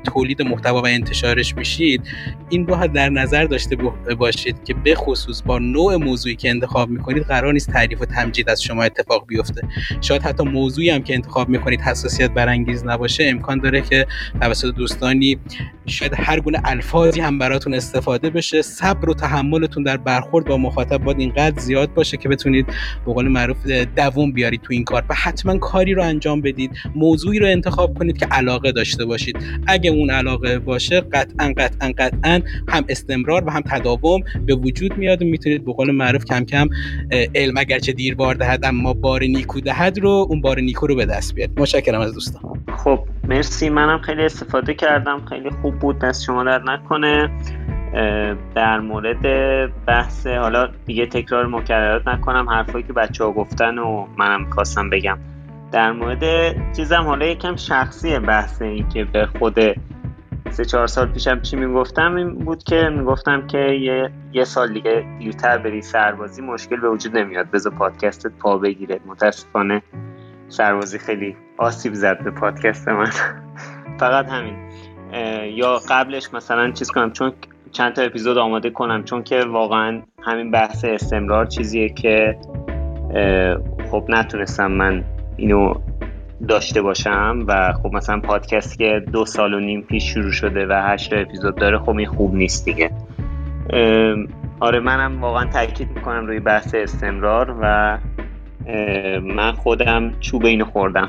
تولید 0.04 0.42
محتوا 0.42 0.82
و 0.82 0.86
انتشارش 0.86 1.56
میشید 1.56 2.02
این 2.48 2.66
رو 2.66 2.86
در 2.86 3.08
نظر 3.08 3.44
داشته 3.44 3.76
باشید 4.18 4.64
که 4.64 4.74
به 4.74 4.94
خصوص 4.94 5.42
با 5.42 5.58
نوع 5.58 5.96
موضوعی 5.96 6.36
که 6.36 6.50
انتخاب 6.50 6.90
می‌کنید 6.90 7.22
قرار 7.22 7.52
نیست 7.52 7.70
تعریف 7.70 8.00
و 8.00 8.04
تمجید 8.04 8.48
از 8.50 8.62
شما 8.62 8.82
اتفاق 8.82 9.26
بیفته. 9.26 9.60
شاید 10.00 10.22
حتی 10.22 10.44
موضوعی 10.44 10.90
هم 10.90 11.02
که 11.02 11.14
انتخاب 11.14 11.48
می‌کنید 11.48 11.80
حساسیت 11.80 12.30
برانگیز 12.30 12.84
نباشه. 12.84 13.24
امکان 13.24 13.58
داره 13.58 13.80
که 13.80 14.06
توسط 14.40 14.74
دوستانی 14.74 15.38
شاید 15.86 16.12
هر 16.16 16.40
گونه 16.40 16.60
الفاظی 16.64 17.20
هم 17.20 17.38
براتون 17.38 17.74
استفاده 17.74 18.30
بشه. 18.30 18.62
صبر 18.62 19.10
و 19.10 19.14
تحملتون 19.14 19.82
در 19.82 19.96
برخورد 19.96 20.46
با 20.46 20.56
مخاطب 20.56 20.98
باید 20.98 21.20
اینقدر 21.20 21.60
زیاد 21.60 21.94
باشه 21.94 22.16
که 22.16 22.28
بتونید 22.28 22.66
به 23.06 23.12
قول 23.12 23.28
معروف 23.28 23.66
دووم 23.96 24.32
بیارید 24.32 24.60
تو 24.60 24.72
این 24.72 24.84
کار. 24.84 25.04
و 25.08 25.14
حتما 25.14 25.58
کاری 25.58 25.94
رو 25.94 26.02
انجام 26.02 26.40
بدید 26.40 26.70
موضوعی 26.94 27.38
رو 27.38 27.46
انتخاب 27.46 27.98
کنید 27.98 28.18
که 28.18 28.26
علاقه 28.26 28.72
داشته 28.72 29.04
باشید. 29.04 29.36
اگه 29.66 29.90
اون 29.90 30.10
علاقه 30.10 30.58
باشه 30.58 31.00
قطعا 31.00 31.52
قطعا 31.56 31.92
قطعا 31.98 32.40
هم 32.68 32.84
استمرار 32.88 33.44
و 33.46 33.50
هم 33.50 33.60
تداوم 33.60 34.20
به 34.46 34.54
وجود 34.54 34.98
میاد 34.98 35.22
و 35.22 35.24
می‌تونید 35.24 35.64
به 35.64 35.72
قول 35.72 35.90
معروف 35.90 36.24
کم 36.24 36.44
کم 36.44 36.68
علم 37.34 37.54
اگرچه 37.56 37.92
دیر 37.92 38.14
بار 38.14 38.34
دهد 38.34 38.64
اما 38.64 38.92
بار 38.92 39.22
نیکو 39.22 39.60
دهد 39.60 39.98
رو 39.98 40.26
اون 40.28 40.40
بار 40.40 40.60
نیکو 40.60 40.86
رو 40.86 40.96
به 40.96 41.06
دست 41.06 41.34
بیارید. 41.34 41.60
متشکرم 41.60 42.00
از 42.00 42.14
دوستان. 42.14 42.42
خب 42.76 42.98
مرسی. 43.28 43.68
منم 43.68 43.98
خیلی 43.98 44.22
استفاده 44.22 44.74
کردم. 44.74 45.24
خیلی 45.28 45.50
خوب 45.50 45.78
بود. 45.78 45.98
دست 45.98 46.24
شما 46.24 46.44
در 46.44 46.62
نکنه. 46.62 47.30
در 48.54 48.80
مورد 48.80 49.22
بحث 49.86 50.26
حالا 50.26 50.68
دیگه 50.86 51.06
تکرار 51.06 51.46
مکررات 51.46 52.08
نکنم 52.08 52.50
حرفایی 52.50 52.84
که 52.84 52.92
بچه 52.92 53.24
ها 53.24 53.32
گفتن 53.32 53.78
و 53.78 54.06
منم 54.18 54.50
خواستم 54.50 54.90
بگم. 54.90 55.18
در 55.72 55.92
مورد 55.92 56.54
چیزم 56.76 57.02
حالا 57.02 57.26
یکم 57.26 57.56
شخصی 57.56 58.18
بحث 58.18 58.62
این 58.62 58.88
که 58.88 59.04
به 59.04 59.26
خود 59.26 59.58
سه 60.50 60.64
چهار 60.64 60.86
سال 60.86 61.06
پیشم 61.06 61.40
چی 61.40 61.56
می‌گفتم 61.56 62.14
این 62.14 62.34
بود 62.34 62.62
که 62.62 62.88
می‌گفتم 62.88 63.46
که 63.46 63.58
یه, 63.58 64.10
یه 64.32 64.44
سال 64.44 64.72
دیگه 64.72 65.06
دیرتر 65.18 65.58
بری 65.58 65.82
سربازی 65.82 66.42
مشکل 66.42 66.80
به 66.80 66.88
وجود 66.90 67.16
نمیاد. 67.16 67.50
بذار 67.50 67.72
پادکستت 67.72 68.32
پا 68.38 68.58
بگیره. 68.58 69.00
متاسفانه 69.06 69.82
سربازی 70.48 70.98
خیلی 70.98 71.36
آسیب 71.58 71.94
زد 71.94 72.24
به 72.24 72.30
پادکست 72.30 72.88
من. 72.88 73.10
فقط 74.00 74.26
همین. 74.28 74.56
یا 75.54 75.80
قبلش 75.88 76.34
مثلا 76.34 76.70
چیز 76.70 76.90
کنم 76.90 77.12
چون 77.12 77.32
چند 77.74 77.92
تا 77.92 78.02
اپیزود 78.02 78.38
آماده 78.38 78.70
کنم 78.70 79.04
چون 79.04 79.22
که 79.22 79.40
واقعا 79.40 80.02
همین 80.22 80.50
بحث 80.50 80.84
استمرار 80.84 81.46
چیزیه 81.46 81.88
که 81.88 82.38
خب 83.90 84.04
نتونستم 84.08 84.70
من 84.70 85.04
اینو 85.36 85.74
داشته 86.48 86.82
باشم 86.82 87.44
و 87.48 87.72
خب 87.72 87.94
مثلا 87.94 88.20
پادکست 88.20 88.78
که 88.78 89.02
دو 89.12 89.24
سال 89.24 89.54
و 89.54 89.60
نیم 89.60 89.82
پیش 89.82 90.04
شروع 90.04 90.30
شده 90.30 90.66
و 90.66 90.82
هشت 90.82 91.12
اپیزود 91.12 91.56
داره 91.56 91.78
خب 91.78 91.96
این 91.96 92.08
خوب 92.08 92.34
نیست 92.34 92.64
دیگه. 92.64 92.90
آره 94.60 94.80
منم 94.80 95.20
واقعا 95.20 95.44
تاکید 95.44 95.90
می‌کنم 95.90 96.26
روی 96.26 96.40
بحث 96.40 96.74
استمرار 96.74 97.56
و 97.60 97.98
من 99.22 99.52
خودم 99.52 100.12
چوب 100.20 100.44
اینو 100.44 100.64
خوردم. 100.64 101.08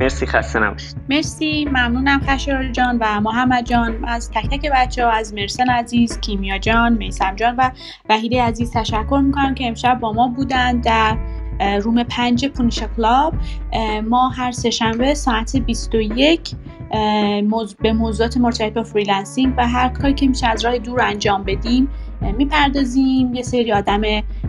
مرسی 0.00 0.26
خسته 0.26 0.58
نباشید. 0.58 0.96
مرسی 1.08 1.64
ممنونم 1.64 2.20
خشار 2.26 2.68
جان 2.68 2.98
و 3.00 3.20
محمد 3.20 3.66
جان. 3.66 4.04
از 4.04 4.30
تک 4.30 4.46
تک 4.50 4.70
بچه 4.72 5.04
ها 5.04 5.10
از 5.10 5.34
مرسن 5.34 5.70
عزیز 5.70 6.20
کیمیا 6.20 6.58
جان 6.58 6.92
میسم 6.92 7.36
جان 7.36 7.54
و 7.58 7.70
وحید 8.08 8.42
عزیز 8.42 8.72
تشکر 8.72 9.20
می‌کنم 9.24 9.54
که 9.54 9.68
امشب 9.68 9.98
با 10.00 10.12
ما 10.12 10.28
بودن 10.28 10.80
در 10.80 11.16
روم 11.82 12.02
پنج 12.02 12.46
پونیشا 12.46 12.86
کلاب. 12.96 13.34
ما 14.08 14.28
هر 14.28 14.52
سهشنبه 14.52 15.14
ساعت 15.14 15.56
21 15.56 16.50
به 17.82 17.92
موضوعات 17.92 18.36
مرتبط 18.36 18.72
با 18.72 18.82
freelancing 18.82 19.54
و 19.56 19.68
هر 19.68 19.88
کاری 19.88 20.14
که 20.14 20.26
میشه 20.26 20.46
از 20.46 20.64
راه 20.64 20.78
دور 20.78 21.02
انجام 21.02 21.44
بدیم. 21.44 21.88
می‌پردازیم. 22.38 23.34
یه 23.34 23.42
سری 23.42 23.72
آدم 23.72 24.00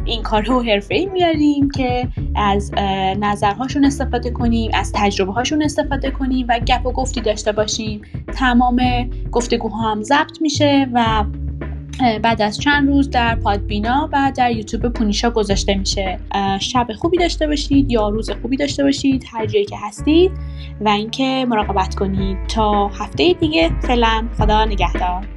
این 0.06 0.22
کارو 0.24 0.62
حرفه 0.62 0.96
ای 0.96 0.99
رو 0.99 1.06
میاریم 1.06 1.70
که 1.70 2.08
از 2.36 2.72
نظرهاشون 3.20 3.86
استفاده 3.86 4.32
کنیم 4.32 4.72
از 4.74 4.92
تجربه 4.96 5.32
هاشون 5.32 5.64
استفاده 5.64 6.12
کنیم 6.12 6.46
و 6.50 6.60
گپ 6.60 6.86
و 6.86 6.92
گفتی 6.92 7.22
داشته 7.22 7.52
باشیم. 7.52 8.02
تمام 8.34 8.80
گفتگوها 9.32 9.92
هم 9.92 10.04
ضبط 10.04 10.42
میشه 10.42 10.88
و 10.94 11.26
بعد 12.24 12.42
از 12.42 12.58
چند 12.58 12.90
روز 12.90 13.10
در 13.10 13.36
پادبینا 13.36 14.10
و 14.14 14.32
در 14.36 14.52
یوتیوب 14.52 14.88
پونیشا 14.88 15.30
گذاشته 15.30 15.76
میشه. 15.76 16.20
شب 16.60 16.88
خوبی 16.98 17.18
داشته 17.18 17.48
باشید 17.48 17.92
یا 17.92 18.10
روز 18.10 18.30
خوبی 18.42 18.58
داشته 18.58 18.84
باشید 18.84 19.26
هر 19.32 19.46
جایی 19.46 19.66
که 19.66 19.76
هستید 19.82 20.32
و 20.82 20.90
اینکه 20.90 21.46
مراقبت 21.50 21.96
کنید. 21.96 22.38
تا 22.48 22.88
هفته 22.88 23.34
دیگه 23.34 23.70
فعلا 23.82 24.28
خدا 24.38 24.66
نگهدار. 24.66 25.28